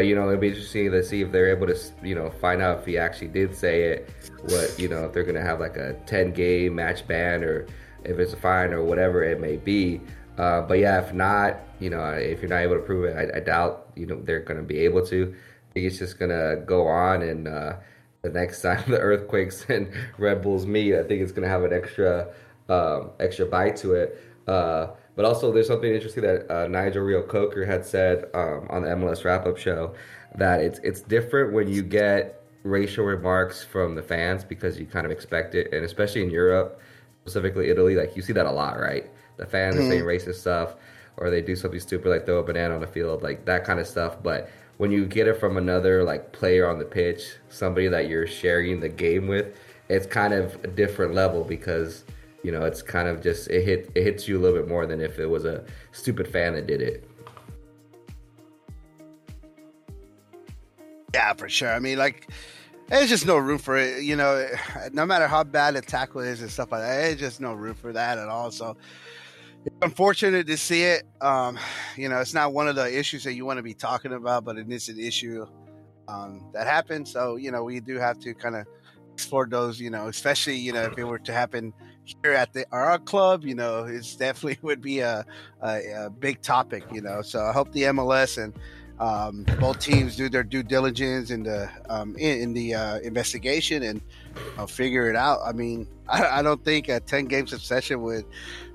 you 0.00 0.14
know, 0.14 0.28
it'll 0.28 0.40
be 0.40 0.48
interesting 0.48 0.90
to 0.90 1.02
see 1.02 1.22
if 1.22 1.32
they're 1.32 1.50
able 1.50 1.66
to, 1.66 1.78
you 2.02 2.14
know, 2.14 2.30
find 2.30 2.62
out 2.62 2.80
if 2.80 2.86
he 2.86 2.98
actually 2.98 3.28
did 3.28 3.54
say 3.54 3.84
it. 3.84 4.10
What 4.42 4.78
you 4.78 4.88
know, 4.88 5.04
if 5.04 5.12
they're 5.12 5.24
gonna 5.24 5.42
have 5.42 5.60
like 5.60 5.76
a 5.76 5.94
ten 6.06 6.32
game 6.32 6.74
match 6.76 7.06
ban 7.06 7.44
or 7.44 7.66
if 8.04 8.18
it's 8.18 8.32
a 8.32 8.36
fine 8.36 8.72
or 8.72 8.82
whatever 8.82 9.22
it 9.22 9.40
may 9.40 9.56
be. 9.56 10.00
Uh, 10.38 10.62
but 10.62 10.78
yeah, 10.78 11.00
if 11.00 11.12
not, 11.12 11.60
you 11.80 11.90
know, 11.90 12.02
if 12.12 12.40
you're 12.40 12.48
not 12.48 12.62
able 12.62 12.76
to 12.76 12.82
prove 12.82 13.04
it, 13.04 13.16
I, 13.16 13.38
I 13.38 13.40
doubt 13.40 13.90
you 13.96 14.06
know 14.06 14.20
they're 14.22 14.40
gonna 14.40 14.62
be 14.62 14.78
able 14.80 15.04
to. 15.06 15.34
I 15.34 15.72
think 15.72 15.86
it's 15.86 15.98
just 15.98 16.18
gonna 16.18 16.56
go 16.64 16.86
on, 16.86 17.22
and 17.22 17.46
uh, 17.46 17.76
the 18.22 18.30
next 18.30 18.62
time 18.62 18.84
the 18.90 18.98
earthquakes 18.98 19.66
and 19.68 19.92
Red 20.18 20.42
Bulls 20.42 20.66
meet, 20.66 20.94
I 20.94 21.02
think 21.02 21.22
it's 21.22 21.32
gonna 21.32 21.48
have 21.48 21.64
an 21.64 21.72
extra 21.72 22.32
um, 22.68 23.10
extra 23.18 23.46
bite 23.46 23.76
to 23.76 23.94
it. 23.94 24.22
Uh, 24.46 24.88
but 25.20 25.26
also, 25.26 25.52
there's 25.52 25.66
something 25.66 25.92
interesting 25.92 26.22
that 26.22 26.50
uh, 26.50 26.66
Nigel 26.66 27.02
Reo-Coker 27.02 27.66
had 27.66 27.84
said 27.84 28.30
um, 28.32 28.66
on 28.70 28.80
the 28.80 28.88
MLS 28.88 29.22
wrap 29.22 29.44
up 29.44 29.58
show 29.58 29.94
that 30.36 30.62
it's 30.62 30.78
it's 30.78 31.02
different 31.02 31.52
when 31.52 31.68
you 31.68 31.82
get 31.82 32.42
racial 32.62 33.04
remarks 33.04 33.62
from 33.62 33.94
the 33.94 34.02
fans 34.02 34.44
because 34.44 34.78
you 34.78 34.86
kind 34.86 35.04
of 35.04 35.12
expect 35.12 35.54
it, 35.54 35.74
and 35.74 35.84
especially 35.84 36.22
in 36.22 36.30
Europe, 36.30 36.80
specifically 37.20 37.68
Italy, 37.68 37.96
like 37.96 38.16
you 38.16 38.22
see 38.22 38.32
that 38.32 38.46
a 38.46 38.50
lot, 38.50 38.80
right? 38.80 39.10
The 39.36 39.44
fans 39.44 39.76
mm-hmm. 39.76 39.84
are 39.84 39.90
saying 39.90 40.04
racist 40.04 40.36
stuff, 40.36 40.76
or 41.18 41.28
they 41.28 41.42
do 41.42 41.54
something 41.54 41.80
stupid 41.80 42.08
like 42.08 42.24
throw 42.24 42.38
a 42.38 42.42
banana 42.42 42.74
on 42.74 42.80
the 42.80 42.86
field, 42.86 43.22
like 43.22 43.44
that 43.44 43.62
kind 43.62 43.78
of 43.78 43.86
stuff. 43.86 44.22
But 44.22 44.48
when 44.78 44.90
you 44.90 45.04
get 45.04 45.28
it 45.28 45.38
from 45.38 45.58
another 45.58 46.02
like 46.02 46.32
player 46.32 46.66
on 46.66 46.78
the 46.78 46.86
pitch, 46.86 47.34
somebody 47.50 47.88
that 47.88 48.08
you're 48.08 48.26
sharing 48.26 48.80
the 48.80 48.88
game 48.88 49.28
with, 49.28 49.54
it's 49.90 50.06
kind 50.06 50.32
of 50.32 50.54
a 50.64 50.68
different 50.68 51.12
level 51.12 51.44
because 51.44 52.04
you 52.42 52.52
know, 52.52 52.64
it's 52.64 52.82
kind 52.82 53.08
of 53.08 53.22
just 53.22 53.48
it 53.50 53.64
hit 53.64 53.90
it 53.94 54.02
hits 54.02 54.26
you 54.26 54.38
a 54.38 54.40
little 54.40 54.58
bit 54.58 54.68
more 54.68 54.86
than 54.86 55.00
if 55.00 55.18
it 55.18 55.26
was 55.26 55.44
a 55.44 55.64
stupid 55.92 56.26
fan 56.26 56.54
that 56.54 56.66
did 56.66 56.80
it. 56.80 57.08
Yeah, 61.12 61.32
for 61.34 61.48
sure. 61.48 61.72
I 61.72 61.80
mean, 61.80 61.98
like, 61.98 62.30
there's 62.88 63.08
just 63.08 63.26
no 63.26 63.36
room 63.36 63.58
for 63.58 63.76
it. 63.76 64.04
You 64.04 64.16
know, 64.16 64.48
no 64.92 65.04
matter 65.04 65.26
how 65.26 65.44
bad 65.44 65.76
a 65.76 65.80
tackle 65.80 66.20
is 66.20 66.40
and 66.40 66.50
stuff 66.50 66.72
like 66.72 66.82
that, 66.82 66.96
there's 66.96 67.16
just 67.20 67.40
no 67.40 67.52
room 67.52 67.74
for 67.74 67.92
that 67.92 68.18
at 68.18 68.28
all. 68.28 68.50
So, 68.50 68.76
it's 69.64 69.76
unfortunate 69.82 70.46
to 70.46 70.56
see 70.56 70.84
it. 70.84 71.02
Um, 71.20 71.58
you 71.96 72.08
know, 72.08 72.20
it's 72.20 72.32
not 72.32 72.54
one 72.54 72.68
of 72.68 72.76
the 72.76 72.98
issues 72.98 73.24
that 73.24 73.34
you 73.34 73.44
want 73.44 73.58
to 73.58 73.62
be 73.62 73.74
talking 73.74 74.12
about, 74.12 74.44
but 74.44 74.56
it 74.56 74.70
is 74.70 74.88
an 74.88 74.98
issue 74.98 75.46
um, 76.08 76.50
that 76.54 76.66
happened. 76.66 77.06
So, 77.06 77.36
you 77.36 77.50
know, 77.50 77.64
we 77.64 77.80
do 77.80 77.98
have 77.98 78.18
to 78.20 78.32
kind 78.32 78.56
of 78.56 78.66
explore 79.12 79.46
those. 79.46 79.78
You 79.78 79.90
know, 79.90 80.08
especially 80.08 80.56
you 80.56 80.72
know 80.72 80.82
if 80.84 80.96
it 80.96 81.04
were 81.04 81.18
to 81.18 81.32
happen 81.32 81.74
here 82.22 82.32
at 82.32 82.52
the 82.52 82.66
our 82.72 82.98
club, 82.98 83.44
you 83.44 83.54
know, 83.54 83.84
it's 83.84 84.16
definitely 84.16 84.58
would 84.62 84.80
be 84.80 85.00
a, 85.00 85.24
a, 85.62 86.06
a 86.06 86.10
big 86.10 86.42
topic, 86.42 86.84
you 86.92 87.00
know. 87.00 87.22
So 87.22 87.44
I 87.44 87.52
hope 87.52 87.72
the 87.72 87.82
MLS 87.84 88.42
and 88.42 88.54
um, 89.00 89.46
both 89.58 89.78
teams 89.78 90.14
do 90.14 90.28
their 90.28 90.42
due 90.42 90.62
diligence 90.62 91.30
in 91.30 91.42
the 91.42 91.70
um, 91.88 92.14
in, 92.16 92.40
in, 92.40 92.52
the 92.52 92.74
uh, 92.74 92.98
investigation 92.98 93.82
and 93.82 94.02
uh, 94.58 94.66
figure 94.66 95.08
it 95.08 95.16
out. 95.16 95.40
I 95.44 95.52
mean, 95.52 95.86
I, 96.08 96.40
I, 96.40 96.42
don't 96.42 96.62
think 96.62 96.88
a 96.88 97.00
ten 97.00 97.24
game 97.24 97.46
succession 97.46 98.02
would 98.02 98.26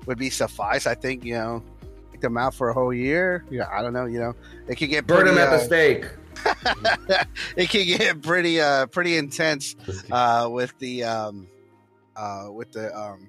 would 0.06 0.18
be 0.18 0.30
suffice. 0.30 0.86
I 0.86 0.94
think 0.94 1.24
you 1.24 1.34
know, 1.34 1.62
take 2.10 2.20
them 2.20 2.36
out 2.36 2.54
for 2.54 2.70
a 2.70 2.74
whole 2.74 2.92
year. 2.92 3.44
Yeah, 3.50 3.68
I 3.70 3.82
don't 3.82 3.92
know. 3.92 4.06
You 4.06 4.18
know, 4.18 4.34
it 4.66 4.76
could 4.76 4.90
get 4.90 5.06
burn 5.06 5.26
them 5.26 5.38
at 5.38 5.48
uh, 5.48 5.58
the 5.58 5.64
stake. 5.64 6.06
it 7.56 7.70
can 7.70 7.86
get 7.86 8.22
pretty 8.22 8.60
uh 8.60 8.86
pretty 8.86 9.16
intense 9.16 9.74
uh 10.12 10.46
with 10.50 10.78
the 10.78 11.02
um 11.02 11.46
uh, 12.16 12.48
with 12.50 12.72
the 12.72 12.96
um, 12.96 13.28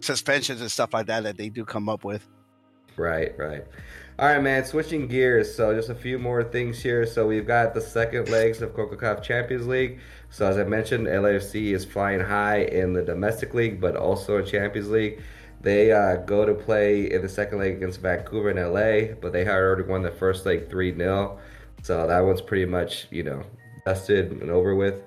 suspensions 0.00 0.60
and 0.60 0.70
stuff 0.70 0.92
like 0.94 1.06
that 1.06 1.22
that 1.24 1.36
they 1.36 1.48
do 1.48 1.64
come 1.64 1.88
up 1.88 2.04
with. 2.04 2.28
Right, 2.96 3.36
right. 3.38 3.64
All 4.18 4.28
right, 4.28 4.42
man. 4.42 4.64
Switching 4.64 5.08
gears. 5.08 5.54
So 5.54 5.74
just 5.74 5.88
a 5.88 5.94
few 5.94 6.18
more 6.18 6.44
things 6.44 6.82
here. 6.82 7.06
So 7.06 7.26
we've 7.26 7.46
got 7.46 7.74
the 7.74 7.80
second 7.80 8.28
legs 8.28 8.60
of 8.60 8.72
Concacaf 8.72 9.22
Champions 9.22 9.66
League. 9.66 10.00
So 10.30 10.46
as 10.46 10.58
I 10.58 10.64
mentioned, 10.64 11.06
LAFC 11.06 11.72
is 11.72 11.84
flying 11.84 12.20
high 12.20 12.64
in 12.64 12.92
the 12.92 13.02
domestic 13.02 13.54
league, 13.54 13.80
but 13.80 13.96
also 13.96 14.38
in 14.38 14.46
Champions 14.46 14.90
League. 14.90 15.22
They 15.62 15.92
uh, 15.92 16.16
go 16.16 16.44
to 16.44 16.54
play 16.54 17.10
in 17.10 17.22
the 17.22 17.28
second 17.28 17.58
leg 17.58 17.76
against 17.76 18.00
Vancouver 18.00 18.50
in 18.50 18.56
LA, 18.56 19.14
but 19.20 19.32
they 19.32 19.44
had 19.44 19.54
already 19.54 19.84
won 19.84 20.02
the 20.02 20.10
first 20.10 20.44
leg 20.44 20.68
3 20.68 20.96
0. 20.96 21.38
So 21.82 22.06
that 22.06 22.20
one's 22.20 22.42
pretty 22.42 22.66
much, 22.66 23.06
you 23.10 23.22
know, 23.22 23.44
dusted 23.86 24.32
and 24.32 24.50
over 24.50 24.74
with. 24.74 25.02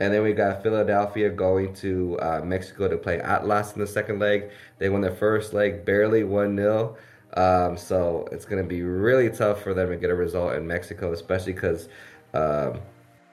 And 0.00 0.12
then 0.12 0.22
we 0.22 0.32
got 0.32 0.62
Philadelphia 0.62 1.30
going 1.30 1.74
to 1.76 2.18
uh, 2.20 2.40
Mexico 2.44 2.88
to 2.88 2.96
play 2.96 3.20
Atlas 3.20 3.72
in 3.74 3.80
the 3.80 3.86
second 3.86 4.18
leg. 4.18 4.50
They 4.78 4.88
won 4.88 5.00
their 5.00 5.14
first 5.14 5.52
leg 5.52 5.84
barely 5.84 6.24
1 6.24 6.56
0. 6.56 6.96
Um, 7.36 7.76
so 7.76 8.26
it's 8.32 8.44
going 8.44 8.62
to 8.62 8.68
be 8.68 8.82
really 8.82 9.28
tough 9.30 9.62
for 9.62 9.74
them 9.74 9.88
to 9.90 9.96
get 9.96 10.10
a 10.10 10.14
result 10.14 10.54
in 10.54 10.66
Mexico, 10.66 11.12
especially 11.12 11.52
because, 11.52 11.88
um, 12.34 12.80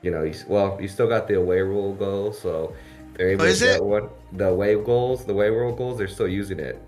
you 0.02 0.12
know, 0.12 0.24
you, 0.24 0.34
well, 0.48 0.78
you 0.82 0.88
still 0.88 1.08
got 1.08 1.28
the 1.28 1.36
away 1.36 1.62
rule 1.62 1.94
goal. 1.94 2.34
So 2.34 2.74
they're 3.16 3.30
able 3.30 3.46
Oh, 3.46 3.54
to 3.54 3.60
get 3.60 3.76
it? 3.78 3.84
one. 3.84 4.10
The 4.34 4.48
away 4.50 4.76
goals, 4.76 5.26
the 5.26 5.34
away 5.34 5.50
rule 5.50 5.74
goals, 5.74 5.98
they're 5.98 6.08
still 6.08 6.28
using 6.28 6.60
it. 6.60 6.82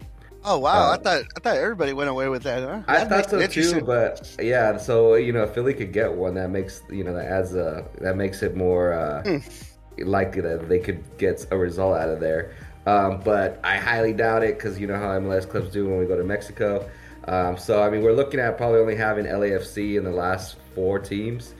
Oh 0.46 0.60
wow! 0.60 0.92
Uh, 0.92 0.94
I 0.94 0.98
thought 0.98 1.24
I 1.36 1.40
thought 1.40 1.58
everybody 1.58 1.94
went 1.94 2.10
away 2.10 2.30
with 2.30 2.44
that. 2.44 2.62
Huh? 2.64 2.82
I 2.88 3.04
That 3.04 3.10
thought 3.10 3.30
so 3.30 3.48
too, 3.48 3.82
but 3.82 4.36
yeah. 4.40 4.78
So 4.78 5.16
you 5.16 5.34
know, 5.34 5.44
if 5.44 5.54
Philly 5.54 5.74
could 5.74 5.92
get 5.92 6.14
one, 6.14 6.36
that 6.36 6.50
makes 6.50 6.82
you 6.90 7.04
know 7.04 7.14
that 7.16 7.26
adds 7.26 7.56
a 7.56 7.86
that 8.02 8.16
makes 8.16 8.44
it 8.44 8.56
more 8.56 8.94
uh, 8.94 9.24
Hmm. 9.24 9.38
likely 9.98 10.42
that 10.42 10.70
they 10.70 10.80
could 10.80 11.04
get 11.18 11.46
a 11.52 11.58
result 11.58 11.98
out 11.98 12.10
of 12.10 12.20
there. 12.20 12.54
Um, 12.86 13.22
but 13.24 13.60
I 13.64 13.78
highly 13.78 14.14
doubt 14.14 14.44
it 14.44 14.58
because 14.58 14.80
you 14.80 14.86
know 14.88 14.98
how 14.98 15.18
MLS 15.20 15.50
clubs 15.50 15.72
do 15.72 15.88
when 15.88 15.98
we 15.98 16.06
go 16.06 16.16
to 16.16 16.24
Mexico. 16.24 16.88
Um, 17.28 17.58
so 17.58 17.82
I 17.82 17.90
mean, 17.90 18.04
we're 18.04 18.14
looking 18.14 18.40
at 18.40 18.58
probably 18.58 18.80
only 18.80 18.96
having 18.96 19.26
LAFC 19.26 19.98
in 19.98 20.04
the 20.04 20.12
last 20.12 20.58
four 20.76 21.00
teams. 21.00 21.56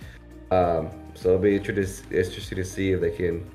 Um, 0.52 0.92
so 1.16 1.30
it'll 1.30 1.42
be 1.42 1.56
interesting, 1.56 2.06
interesting 2.12 2.58
to 2.58 2.64
see 2.64 2.92
if 2.92 3.02
they 3.02 3.10
can. 3.12 3.50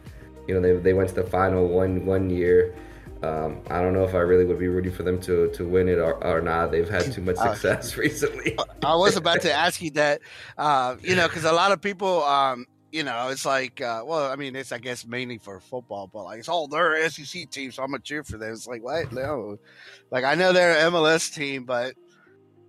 You 0.48 0.54
know, 0.54 0.60
they, 0.60 0.72
they 0.82 0.92
went 0.92 1.10
to 1.10 1.14
the 1.14 1.22
final 1.22 1.68
one 1.68 2.04
one 2.04 2.28
year. 2.30 2.74
Um, 3.22 3.60
I 3.68 3.82
don't 3.82 3.92
know 3.92 4.04
if 4.04 4.14
I 4.14 4.18
really 4.20 4.44
would 4.46 4.58
be 4.58 4.68
rooting 4.68 4.92
for 4.92 5.02
them 5.02 5.20
to, 5.22 5.50
to 5.52 5.66
win 5.66 5.88
it 5.88 5.98
or, 5.98 6.14
or 6.24 6.40
not. 6.40 6.70
They've 6.72 6.88
had 6.88 7.12
too 7.12 7.20
much 7.20 7.36
Uh, 7.36 7.52
success 7.52 7.96
recently. 7.98 8.56
I 8.82 8.94
was 8.96 9.16
about 9.16 9.42
to 9.42 9.52
ask 9.52 9.82
you 9.82 9.90
that, 9.92 10.20
uh, 10.56 10.96
you 11.02 11.14
know, 11.14 11.28
because 11.28 11.44
a 11.44 11.52
lot 11.52 11.70
of 11.72 11.82
people, 11.82 12.24
um, 12.24 12.66
you 12.92 13.02
know, 13.04 13.28
it's 13.28 13.44
like, 13.44 13.80
uh, 13.80 14.02
well, 14.04 14.30
I 14.32 14.36
mean, 14.36 14.56
it's 14.56 14.72
I 14.72 14.78
guess 14.78 15.06
mainly 15.06 15.38
for 15.38 15.60
football, 15.60 16.08
but 16.12 16.24
like 16.24 16.38
it's 16.38 16.48
all 16.48 16.66
their 16.66 17.08
SEC 17.08 17.48
team, 17.50 17.70
so 17.70 17.82
I'm 17.82 17.90
gonna 17.90 18.02
cheer 18.02 18.24
for 18.24 18.36
them. 18.38 18.52
It's 18.52 18.66
like 18.66 18.82
what? 18.82 19.12
No, 19.12 19.58
like 20.10 20.24
I 20.24 20.34
know 20.34 20.52
they're 20.52 20.76
an 20.84 20.92
MLS 20.92 21.32
team, 21.32 21.64
but 21.64 21.94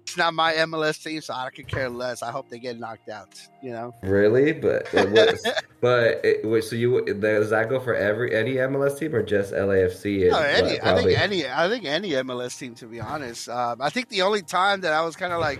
it's 0.03 0.17
not 0.17 0.33
my 0.33 0.53
MLS 0.53 1.01
team, 1.01 1.21
so 1.21 1.33
I 1.33 1.49
could 1.49 1.67
care 1.67 1.89
less. 1.89 2.21
I 2.21 2.31
hope 2.31 2.49
they 2.49 2.59
get 2.59 2.79
knocked 2.79 3.09
out. 3.09 3.39
You 3.61 3.71
know, 3.71 3.93
Really, 4.01 4.51
but 4.51 4.91
what, 4.91 5.39
but 5.81 6.25
it, 6.25 6.45
wait, 6.45 6.63
so 6.63 6.75
you 6.75 7.05
does 7.05 7.49
that 7.51 7.69
go 7.69 7.79
for 7.79 7.95
every 7.95 8.35
any 8.35 8.55
MLS 8.55 8.97
team 8.99 9.15
or 9.15 9.23
just 9.23 9.53
LAFC? 9.53 10.29
No, 10.29 10.39
any, 10.39 10.81
I 10.81 10.95
think 10.95 11.19
any, 11.19 11.47
I 11.47 11.69
think 11.69 11.85
any 11.85 12.09
MLS 12.11 12.57
team. 12.57 12.75
To 12.75 12.87
be 12.87 12.99
honest, 12.99 13.47
um, 13.47 13.81
I 13.81 13.89
think 13.89 14.09
the 14.09 14.23
only 14.23 14.41
time 14.41 14.81
that 14.81 14.93
I 14.93 15.03
was 15.05 15.15
kind 15.15 15.33
of 15.33 15.39
like, 15.39 15.59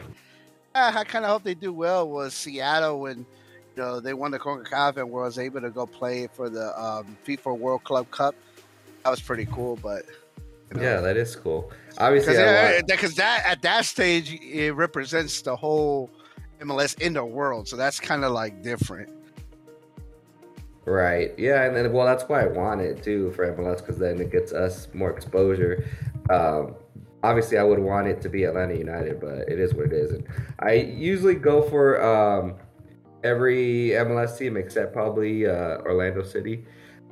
eh, 0.76 0.92
I 0.96 1.04
kind 1.04 1.24
of 1.24 1.32
hope 1.32 1.44
they 1.44 1.56
do 1.56 1.72
well 1.72 2.10
was 2.10 2.34
Seattle 2.34 3.00
when 3.00 3.20
you 3.20 3.26
know 3.84 4.00
they 4.00 4.14
won 4.14 4.32
the 4.32 4.39
Concacaf 4.39 4.98
and 4.98 5.10
was 5.10 5.38
able 5.38 5.62
to 5.62 5.70
go 5.70 5.86
play 5.86 6.28
for 6.28 6.50
the 6.50 6.78
um, 6.82 7.18
FIFA 7.26 7.58
World 7.58 7.84
Club 7.84 8.10
Cup. 8.12 8.36
That 9.04 9.10
was 9.10 9.22
pretty 9.22 9.46
cool, 9.46 9.78
but 9.78 10.04
you 10.72 10.80
know, 10.80 10.84
yeah, 10.84 11.01
that 11.01 11.17
is 11.17 11.36
cool. 11.36 11.72
Obviously, 11.97 12.34
because 12.88 13.15
that 13.15 13.45
at 13.45 13.61
that 13.61 13.86
stage 13.86 14.34
it 14.41 14.72
represents 14.72 15.41
the 15.41 15.55
whole 15.55 16.09
MLS 16.61 16.99
in 17.01 17.13
the 17.13 17.26
world, 17.26 17.67
so 17.67 17.76
that's 17.76 17.99
kind 17.99 18.24
of 18.24 18.32
like 18.32 18.61
different. 18.63 19.11
Right. 20.86 21.34
Yeah, 21.38 21.63
and 21.65 21.76
then 21.76 21.91
well, 21.91 22.05
that's 22.05 22.24
why 22.24 22.41
I 22.41 22.47
want 22.47 22.82
it 22.82 23.03
too 23.03 23.32
for 23.32 23.51
MLS 23.53 23.78
because 23.78 23.97
then 23.97 24.19
it 24.19 24.32
gets 24.32 24.51
us 24.51 24.88
more 24.93 25.11
exposure. 25.11 25.86
Um, 26.30 26.76
obviously, 27.24 27.57
I 27.57 27.63
would 27.63 27.80
want 27.80 28.07
it 28.07 28.22
to 28.22 28.30
be 28.30 28.45
Atlanta 28.45 28.76
United, 28.76 29.19
but 29.19 29.47
it 29.49 29.59
is 29.59 29.74
what 29.76 29.88
it 29.88 29.93
is. 29.93 30.11
And 30.11 30.28
I 30.59 30.74
usually 30.74 31.36
go 31.36 31.61
for 31.61 32.01
um, 32.03 32.55
every 33.24 33.89
MLS 33.89 34.38
team 34.38 34.57
except 34.57 34.93
probably 34.93 35.45
uh, 35.45 35.80
Orlando 35.80 36.24
City. 36.24 36.65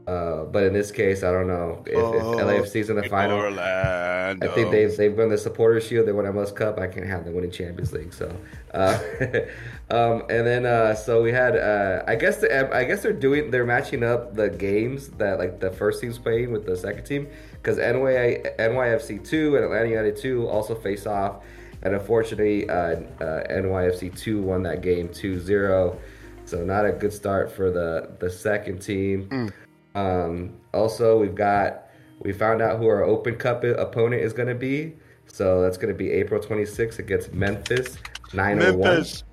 Uh, 0.09 0.43
but 0.45 0.63
in 0.63 0.73
this 0.73 0.89
case, 0.89 1.21
I 1.21 1.31
don't 1.31 1.45
know 1.45 1.83
if, 1.85 1.93
if 1.93 2.23
LAFC's 2.23 2.89
in 2.89 2.95
the 2.95 3.07
final. 3.07 3.59
I 3.59 4.33
think 4.55 4.71
they've 4.71 4.95
they've 4.97 5.15
won 5.15 5.29
the 5.29 5.37
Supporters 5.37 5.85
Shield. 5.85 6.07
They 6.07 6.11
won 6.11 6.25
MLS 6.25 6.55
Cup. 6.55 6.79
I 6.79 6.87
can't 6.87 7.05
have 7.05 7.25
them 7.25 7.35
winning 7.35 7.51
Champions 7.51 7.93
League. 7.93 8.11
So, 8.11 8.35
uh, 8.73 8.97
um, 9.91 10.23
and 10.27 10.47
then 10.47 10.65
uh, 10.65 10.95
so 10.95 11.21
we 11.21 11.31
had. 11.31 11.55
Uh, 11.55 12.03
I 12.07 12.15
guess 12.15 12.37
the, 12.37 12.75
I 12.75 12.85
guess 12.85 13.03
they're 13.03 13.13
doing 13.13 13.51
they're 13.51 13.67
matching 13.67 14.03
up 14.03 14.33
the 14.33 14.49
games 14.49 15.09
that 15.19 15.37
like 15.37 15.59
the 15.59 15.69
first 15.69 16.01
team's 16.01 16.17
playing 16.17 16.51
with 16.51 16.65
the 16.65 16.75
second 16.75 17.03
team 17.03 17.27
because 17.53 17.77
NY, 17.77 18.41
NYFC 18.57 19.23
two 19.23 19.57
and 19.57 19.65
Atlanta 19.65 19.89
United 19.89 20.17
two 20.17 20.47
also 20.47 20.73
face 20.73 21.05
off, 21.05 21.43
and 21.83 21.93
unfortunately 21.93 22.67
uh, 22.67 22.73
uh, 22.73 23.43
NYFC 23.47 24.17
two 24.17 24.41
won 24.41 24.63
that 24.63 24.81
game 24.81 25.09
2-0. 25.09 25.99
So 26.45 26.65
not 26.65 26.87
a 26.87 26.91
good 26.93 27.13
start 27.13 27.51
for 27.51 27.69
the 27.69 28.09
the 28.17 28.31
second 28.31 28.79
team. 28.79 29.51
Um, 29.95 30.55
also, 30.73 31.19
we've 31.19 31.35
got 31.35 31.83
we 32.21 32.33
found 32.33 32.61
out 32.61 32.77
who 32.79 32.87
our 32.87 33.03
Open 33.03 33.35
Cup 33.35 33.63
opponent 33.63 34.21
is 34.21 34.33
going 34.33 34.49
to 34.49 34.55
be. 34.55 34.95
So 35.27 35.61
that's 35.61 35.77
going 35.77 35.93
to 35.93 35.97
be 35.97 36.11
April 36.11 36.41
26th 36.41 36.99
against 36.99 37.33
Memphis 37.33 37.97
901. 38.33 38.79
Memphis, 38.79 39.23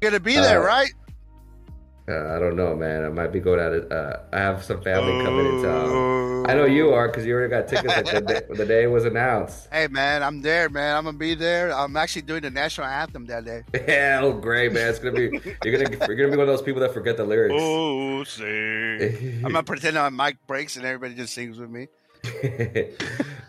gonna 0.00 0.18
be 0.20 0.34
there, 0.34 0.62
Uh, 0.62 0.66
right? 0.66 0.90
Uh, 2.06 2.36
I 2.36 2.38
don't 2.38 2.54
know, 2.54 2.76
man. 2.76 3.02
I 3.02 3.08
might 3.08 3.32
be 3.32 3.40
going 3.40 3.58
out. 3.58 3.72
Of, 3.72 3.90
uh, 3.90 4.18
I 4.30 4.38
have 4.38 4.62
some 4.62 4.82
family 4.82 5.24
coming 5.24 5.46
in 5.46 5.62
town. 5.62 6.50
I 6.50 6.52
know 6.52 6.66
you 6.66 6.90
are 6.92 7.08
because 7.08 7.24
you 7.24 7.32
already 7.32 7.48
got 7.48 7.66
tickets 7.66 7.96
like 7.96 8.04
the, 8.04 8.20
day, 8.20 8.40
the 8.50 8.66
day 8.66 8.82
it 8.82 8.90
was 8.90 9.06
announced. 9.06 9.68
Hey 9.74 9.88
man, 9.88 10.22
I'm 10.22 10.42
there, 10.42 10.68
man. 10.68 10.96
I'm 10.96 11.04
gonna 11.04 11.16
be 11.16 11.34
there. 11.34 11.72
I'm 11.74 11.96
actually 11.96 12.22
doing 12.22 12.42
the 12.42 12.50
national 12.50 12.86
anthem 12.86 13.26
that 13.26 13.44
day. 13.44 13.64
Hell, 13.86 14.32
great, 14.34 14.72
man! 14.72 14.88
It's 14.88 14.98
gonna 14.98 15.12
be 15.12 15.30
you're 15.64 15.78
gonna 15.78 16.06
you're 16.06 16.16
gonna 16.16 16.30
be 16.30 16.36
one 16.36 16.40
of 16.40 16.46
those 16.46 16.62
people 16.62 16.80
that 16.82 16.92
forget 16.92 17.16
the 17.16 17.24
lyrics. 17.24 17.54
Oh, 17.58 18.22
sing. 18.24 19.42
I'm 19.44 19.52
gonna 19.52 19.62
pretend 19.64 19.96
my 19.96 20.10
mic 20.10 20.36
breaks 20.46 20.76
and 20.76 20.84
everybody 20.84 21.14
just 21.14 21.34
sings 21.34 21.58
with 21.58 21.70
me. 21.70 21.88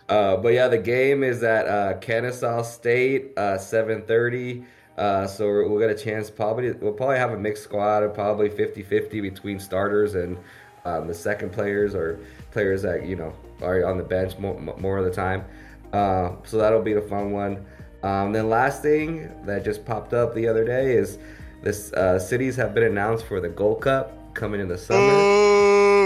uh, 0.09 0.37
but 0.37 0.49
yeah, 0.49 0.67
the 0.67 0.77
game 0.77 1.23
is 1.23 1.43
at 1.43 1.67
uh, 1.67 1.97
Kennesaw 1.99 2.63
State, 2.63 3.37
uh, 3.37 3.57
seven 3.57 4.03
thirty. 4.03 4.63
Uh, 4.97 5.27
so 5.27 5.45
we're, 5.45 5.67
we'll 5.67 5.79
get 5.79 5.89
a 5.89 6.03
chance. 6.03 6.29
Probably 6.29 6.71
we'll 6.71 6.93
probably 6.93 7.17
have 7.17 7.31
a 7.31 7.37
mixed 7.37 7.63
squad 7.63 8.03
of 8.03 8.13
probably 8.13 8.49
50-50 8.49 9.21
between 9.21 9.59
starters 9.59 10.15
and 10.15 10.37
um, 10.85 11.07
the 11.07 11.13
second 11.13 11.51
players 11.51 11.93
or 11.95 12.19
players 12.51 12.81
that 12.83 13.05
you 13.05 13.15
know 13.15 13.33
are 13.61 13.85
on 13.85 13.97
the 13.97 14.03
bench 14.03 14.37
more, 14.37 14.59
more 14.77 14.97
of 14.97 15.05
the 15.05 15.11
time. 15.11 15.43
Uh, 15.91 16.31
so 16.43 16.57
that'll 16.57 16.81
be 16.81 16.93
the 16.93 17.01
fun 17.01 17.31
one. 17.31 17.65
Um, 18.03 18.31
then 18.33 18.49
last 18.49 18.81
thing 18.81 19.31
that 19.45 19.65
just 19.65 19.83
popped 19.85 20.13
up 20.13 20.33
the 20.35 20.47
other 20.47 20.63
day 20.63 20.93
is 20.95 21.17
this 21.63 21.91
uh, 21.93 22.19
cities 22.19 22.55
have 22.55 22.73
been 22.73 22.83
announced 22.83 23.25
for 23.25 23.39
the 23.41 23.49
Gold 23.49 23.81
Cup 23.81 24.33
coming 24.33 24.59
in 24.61 24.67
the 24.67 24.77
summer. 24.77 25.53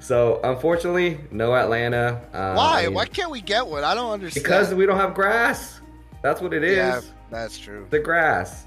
So 0.00 0.40
unfortunately, 0.44 1.18
no 1.30 1.54
Atlanta. 1.54 2.22
Um, 2.32 2.56
Why? 2.56 2.80
I 2.80 2.84
mean, 2.84 2.94
Why 2.94 3.06
can't 3.06 3.30
we 3.30 3.40
get 3.40 3.66
one? 3.66 3.84
I 3.84 3.94
don't 3.94 4.12
understand. 4.12 4.44
Because 4.44 4.72
we 4.72 4.86
don't 4.86 4.96
have 4.98 5.14
grass. 5.14 5.80
That's 6.22 6.40
what 6.40 6.54
it 6.54 6.62
is. 6.62 6.76
yeah, 6.76 7.00
that's 7.30 7.58
true. 7.58 7.86
The 7.90 7.98
grass. 7.98 8.66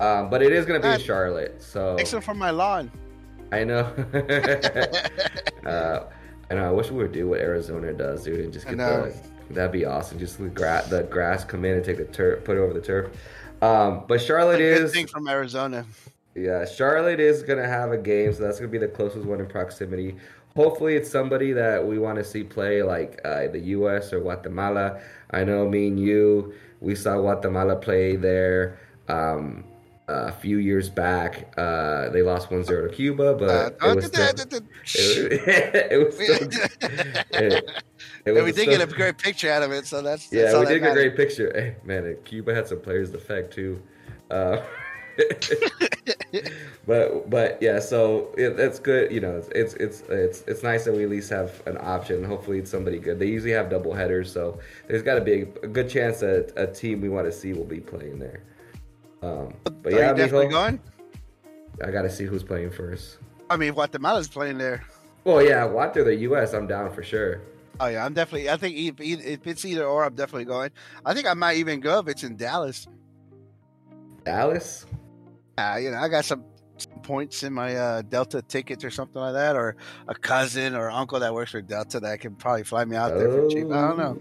Um, 0.00 0.30
but 0.30 0.42
it 0.42 0.52
is 0.52 0.64
going 0.64 0.80
to 0.80 0.88
be 0.88 0.94
in. 0.94 1.00
Charlotte. 1.00 1.62
So 1.62 1.96
them 1.96 2.20
for 2.22 2.34
my 2.34 2.50
lawn. 2.50 2.90
I 3.52 3.64
know. 3.64 3.80
uh, 5.66 6.04
I 6.50 6.54
know. 6.54 6.68
I 6.68 6.70
wish 6.70 6.90
we 6.90 6.96
would 6.98 7.12
do 7.12 7.28
what 7.28 7.40
Arizona 7.40 7.92
does, 7.92 8.24
dude, 8.24 8.40
and 8.40 8.52
just 8.52 8.66
get 8.66 8.78
the. 8.78 9.14
That'd 9.50 9.72
be 9.72 9.84
awesome. 9.84 10.18
Just 10.18 10.38
the, 10.38 10.48
gra- 10.48 10.84
the 10.88 11.02
grass 11.04 11.44
come 11.44 11.64
in 11.64 11.74
and 11.74 11.84
take 11.84 11.96
the 11.96 12.04
turf, 12.04 12.44
put 12.44 12.56
it 12.56 12.60
over 12.60 12.72
the 12.72 12.80
turf. 12.80 13.10
Um, 13.62 14.04
but 14.06 14.22
Charlotte 14.22 14.60
is 14.60 14.92
thing 14.92 15.06
from 15.06 15.28
Arizona. 15.28 15.84
Yeah, 16.34 16.64
Charlotte 16.64 17.20
is 17.20 17.42
gonna 17.42 17.66
have 17.66 17.90
a 17.90 17.98
game, 17.98 18.32
so 18.32 18.42
that's 18.44 18.58
gonna 18.58 18.70
be 18.70 18.78
the 18.78 18.88
closest 18.88 19.26
one 19.26 19.40
in 19.40 19.46
proximity. 19.46 20.16
Hopefully, 20.56 20.94
it's 20.94 21.10
somebody 21.10 21.52
that 21.52 21.84
we 21.84 21.98
want 21.98 22.18
to 22.18 22.24
see 22.24 22.44
play, 22.44 22.82
like 22.82 23.20
uh, 23.24 23.48
the 23.48 23.60
U.S. 23.60 24.12
or 24.12 24.20
Guatemala. 24.20 25.00
I 25.32 25.44
know 25.44 25.68
me 25.68 25.88
and 25.88 25.98
you, 25.98 26.54
we 26.80 26.94
saw 26.94 27.16
Guatemala 27.18 27.76
play 27.76 28.16
there 28.16 28.78
um, 29.08 29.64
a 30.08 30.32
few 30.32 30.58
years 30.58 30.88
back. 30.88 31.52
Uh, 31.56 32.08
they 32.10 32.22
lost 32.22 32.48
1-0 32.50 32.66
to 32.66 32.88
Cuba, 32.94 33.34
but 33.34 33.50
Uh, 33.82 33.88
it 33.90 33.96
was 33.96 34.06
still, 34.06 34.28
it, 34.28 34.52
it 35.92 36.04
was 36.04 36.14
still, 36.14 36.48
it, 37.32 37.52
it 37.64 37.64
And 38.26 38.34
was 38.34 38.44
we 38.44 38.52
did 38.52 38.62
still- 38.62 38.78
get 38.78 38.80
a 38.80 38.92
great 38.94 39.18
picture 39.18 39.50
out 39.50 39.62
of 39.62 39.72
it, 39.72 39.86
so 39.86 40.02
that's, 40.02 40.28
that's 40.28 40.32
yeah, 40.52 40.58
we 40.58 40.64
that 40.64 40.72
did 40.72 40.80
get 40.80 40.90
a 40.90 40.94
great 40.94 41.16
picture. 41.16 41.52
Hey, 41.54 41.76
man, 41.84 42.16
Cuba 42.24 42.54
had 42.54 42.66
some 42.66 42.80
players 42.80 43.10
to 43.10 43.16
effect 43.18 43.52
too. 43.54 43.80
Uh, 44.30 44.60
but 46.86 47.28
but 47.28 47.58
yeah, 47.60 47.80
so 47.80 48.32
it, 48.36 48.56
that's 48.56 48.78
good. 48.78 49.10
You 49.10 49.20
know, 49.20 49.36
it's, 49.36 49.48
it's 49.48 49.74
it's 49.74 50.00
it's 50.08 50.42
it's 50.42 50.62
nice 50.62 50.84
that 50.84 50.94
we 50.94 51.04
at 51.04 51.10
least 51.10 51.30
have 51.30 51.62
an 51.66 51.78
option. 51.80 52.24
Hopefully, 52.24 52.58
it's 52.58 52.70
somebody 52.70 52.98
good. 52.98 53.18
They 53.18 53.26
usually 53.26 53.52
have 53.52 53.70
double 53.70 53.92
headers, 53.92 54.32
so 54.32 54.58
there's 54.88 55.02
got 55.02 55.16
to 55.16 55.20
be 55.20 55.42
a, 55.42 55.46
a 55.64 55.68
good 55.68 55.88
chance 55.88 56.20
that 56.20 56.52
a 56.56 56.66
team 56.66 57.00
we 57.00 57.08
want 57.08 57.26
to 57.26 57.32
see 57.32 57.52
will 57.52 57.64
be 57.64 57.80
playing 57.80 58.18
there. 58.18 58.42
Um, 59.22 59.54
but 59.82 59.92
Are 59.92 59.98
yeah, 59.98 60.10
you 60.10 60.16
definitely 60.16 60.46
Mijo, 60.46 60.50
going? 60.50 60.80
I 61.84 61.90
got 61.90 62.02
to 62.02 62.10
see 62.10 62.24
who's 62.24 62.42
playing 62.42 62.70
first. 62.70 63.18
I 63.48 63.56
mean, 63.56 63.72
Guatemala's 63.72 64.28
playing 64.28 64.58
there. 64.58 64.84
Well, 65.24 65.42
yeah, 65.42 65.64
what 65.64 65.92
they're 65.92 66.04
the 66.04 66.14
U.S. 66.16 66.54
I'm 66.54 66.66
down 66.66 66.92
for 66.92 67.02
sure. 67.02 67.42
Oh 67.78 67.86
yeah, 67.86 68.04
I'm 68.04 68.14
definitely. 68.14 68.50
I 68.50 68.56
think 68.56 68.76
if, 68.76 69.00
if 69.00 69.46
it's 69.46 69.64
either 69.64 69.84
or, 69.84 70.04
I'm 70.04 70.14
definitely 70.14 70.44
going. 70.44 70.70
I 71.04 71.14
think 71.14 71.26
I 71.26 71.34
might 71.34 71.56
even 71.56 71.80
go 71.80 71.98
if 71.98 72.08
it's 72.08 72.22
in 72.22 72.36
Dallas. 72.36 72.86
Dallas. 74.24 74.86
Uh, 75.60 75.76
you 75.76 75.90
know, 75.90 75.98
I 75.98 76.08
got 76.08 76.24
some, 76.24 76.44
some 76.78 77.00
points 77.02 77.42
in 77.42 77.52
my 77.52 77.76
uh, 77.76 78.02
Delta 78.02 78.42
tickets 78.42 78.84
or 78.84 78.90
something 78.90 79.20
like 79.20 79.34
that, 79.34 79.56
or 79.56 79.76
a 80.08 80.14
cousin 80.14 80.74
or 80.74 80.90
uncle 80.90 81.20
that 81.20 81.34
works 81.34 81.50
for 81.50 81.60
Delta 81.60 82.00
that 82.00 82.20
can 82.20 82.34
probably 82.34 82.64
fly 82.64 82.84
me 82.84 82.96
out 82.96 83.14
there 83.14 83.28
oh. 83.28 83.48
for 83.48 83.54
cheap. 83.54 83.70
I 83.70 83.88
don't 83.88 83.98
know. 83.98 84.18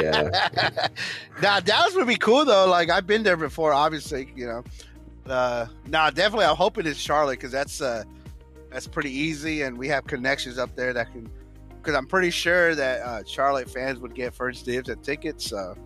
yeah. 0.00 0.88
now 1.42 1.60
Dallas 1.60 1.94
would 1.94 2.08
be 2.08 2.16
cool 2.16 2.44
though. 2.44 2.66
Like 2.66 2.90
I've 2.90 3.06
been 3.06 3.22
there 3.22 3.36
before, 3.36 3.72
obviously. 3.72 4.32
You 4.36 4.46
know. 4.46 4.64
Uh, 5.26 5.66
now 5.86 6.10
definitely, 6.10 6.46
I'm 6.46 6.56
hoping 6.56 6.86
it's 6.86 6.98
Charlotte 6.98 7.38
because 7.38 7.52
that's 7.52 7.80
uh, 7.80 8.04
that's 8.70 8.86
pretty 8.86 9.10
easy, 9.10 9.62
and 9.62 9.78
we 9.78 9.88
have 9.88 10.06
connections 10.06 10.58
up 10.58 10.74
there 10.76 10.92
that 10.92 11.12
can. 11.12 11.30
Because 11.76 11.96
I'm 11.96 12.06
pretty 12.06 12.30
sure 12.30 12.74
that 12.74 13.02
uh, 13.02 13.22
Charlotte 13.26 13.70
fans 13.70 13.98
would 13.98 14.14
get 14.14 14.34
first 14.34 14.64
dibs 14.64 14.88
at 14.88 15.02
tickets. 15.02 15.48
So. 15.48 15.76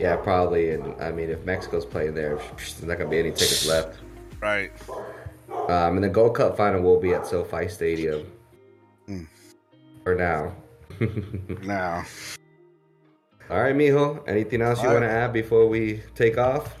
Yeah, 0.00 0.16
probably. 0.16 0.70
And 0.70 1.00
I 1.00 1.12
mean, 1.12 1.28
if 1.28 1.44
Mexico's 1.44 1.84
playing 1.84 2.14
there, 2.14 2.36
there's 2.56 2.82
not 2.82 2.96
gonna 2.96 3.10
be 3.10 3.18
any 3.18 3.30
tickets 3.30 3.66
left. 3.66 3.98
Right. 4.40 4.72
Um, 5.68 5.96
and 5.96 6.04
the 6.04 6.08
Gold 6.08 6.36
Cup 6.36 6.56
final 6.56 6.80
will 6.80 6.98
be 6.98 7.12
at 7.12 7.26
SoFi 7.26 7.68
Stadium. 7.68 8.26
Mm. 9.06 9.26
For 10.02 10.14
now. 10.14 10.56
now. 11.62 12.04
All 13.50 13.60
right, 13.60 13.74
Mijo. 13.74 14.26
Anything 14.26 14.62
else 14.62 14.78
All 14.78 14.84
you 14.84 14.90
right. 14.90 15.00
want 15.00 15.04
to 15.04 15.10
add 15.10 15.32
before 15.34 15.68
we 15.68 16.02
take 16.14 16.38
off? 16.38 16.76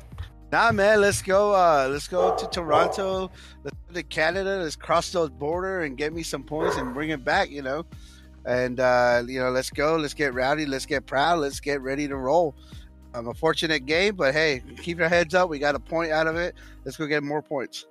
Nah, 0.50 0.72
man. 0.72 1.02
Let's 1.02 1.20
go. 1.20 1.52
Uh, 1.54 1.88
let's 1.90 2.08
go 2.08 2.34
to 2.36 2.46
Toronto. 2.46 3.30
Let's 3.62 3.76
go 3.86 3.94
to 3.94 4.02
Canada. 4.04 4.60
Let's 4.62 4.76
cross 4.76 5.12
the 5.12 5.28
border 5.28 5.82
and 5.82 5.98
get 5.98 6.14
me 6.14 6.22
some 6.22 6.42
points 6.42 6.76
and 6.78 6.94
bring 6.94 7.10
it 7.10 7.22
back. 7.22 7.50
You 7.50 7.60
know, 7.60 7.84
and 8.46 8.80
uh, 8.80 9.24
you 9.26 9.40
know, 9.40 9.50
let's 9.50 9.68
go. 9.68 9.96
Let's 9.96 10.14
get 10.14 10.32
rowdy. 10.32 10.64
Let's 10.64 10.86
get 10.86 11.04
proud. 11.04 11.40
Let's 11.40 11.60
get 11.60 11.82
ready 11.82 12.08
to 12.08 12.16
roll. 12.16 12.56
Um, 13.12 13.28
a 13.28 13.34
fortunate 13.34 13.86
game, 13.86 14.14
but 14.14 14.34
hey, 14.34 14.62
keep 14.82 14.98
your 14.98 15.08
heads 15.08 15.34
up. 15.34 15.50
We 15.50 15.58
got 15.58 15.74
a 15.74 15.80
point 15.80 16.12
out 16.12 16.26
of 16.26 16.36
it. 16.36 16.54
Let's 16.84 16.96
go 16.96 17.06
get 17.06 17.22
more 17.22 17.42
points. 17.42 17.86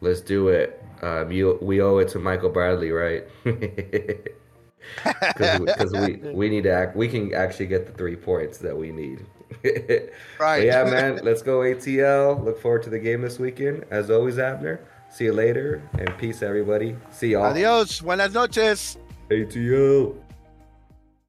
Let's 0.00 0.20
do 0.20 0.48
it. 0.48 0.82
Um, 1.02 1.32
you, 1.32 1.58
we 1.62 1.80
owe 1.80 1.98
it 1.98 2.08
to 2.08 2.18
Michael 2.18 2.50
Bradley, 2.50 2.90
right? 2.90 3.26
Because 5.04 5.92
we, 5.92 6.16
we 6.32 6.48
need 6.48 6.64
to 6.64 6.72
act. 6.72 6.96
We 6.96 7.08
can 7.08 7.34
actually 7.34 7.66
get 7.66 7.86
the 7.86 7.92
three 7.92 8.16
points 8.16 8.58
that 8.58 8.76
we 8.76 8.90
need. 8.90 9.26
right. 10.40 10.64
Yeah, 10.64 10.84
man. 10.84 11.20
Let's 11.22 11.42
go 11.42 11.60
ATL. 11.60 12.44
Look 12.44 12.60
forward 12.60 12.82
to 12.84 12.90
the 12.90 12.98
game 12.98 13.22
this 13.22 13.38
weekend. 13.38 13.84
As 13.90 14.10
always, 14.10 14.38
Abner. 14.38 14.80
See 15.10 15.24
you 15.24 15.32
later 15.32 15.82
and 15.98 16.16
peace, 16.18 16.42
everybody. 16.42 16.96
See 17.10 17.32
y'all. 17.32 17.44
Adios. 17.44 18.00
Buenas 18.00 18.34
noches. 18.34 18.98
ATL. 19.30 20.16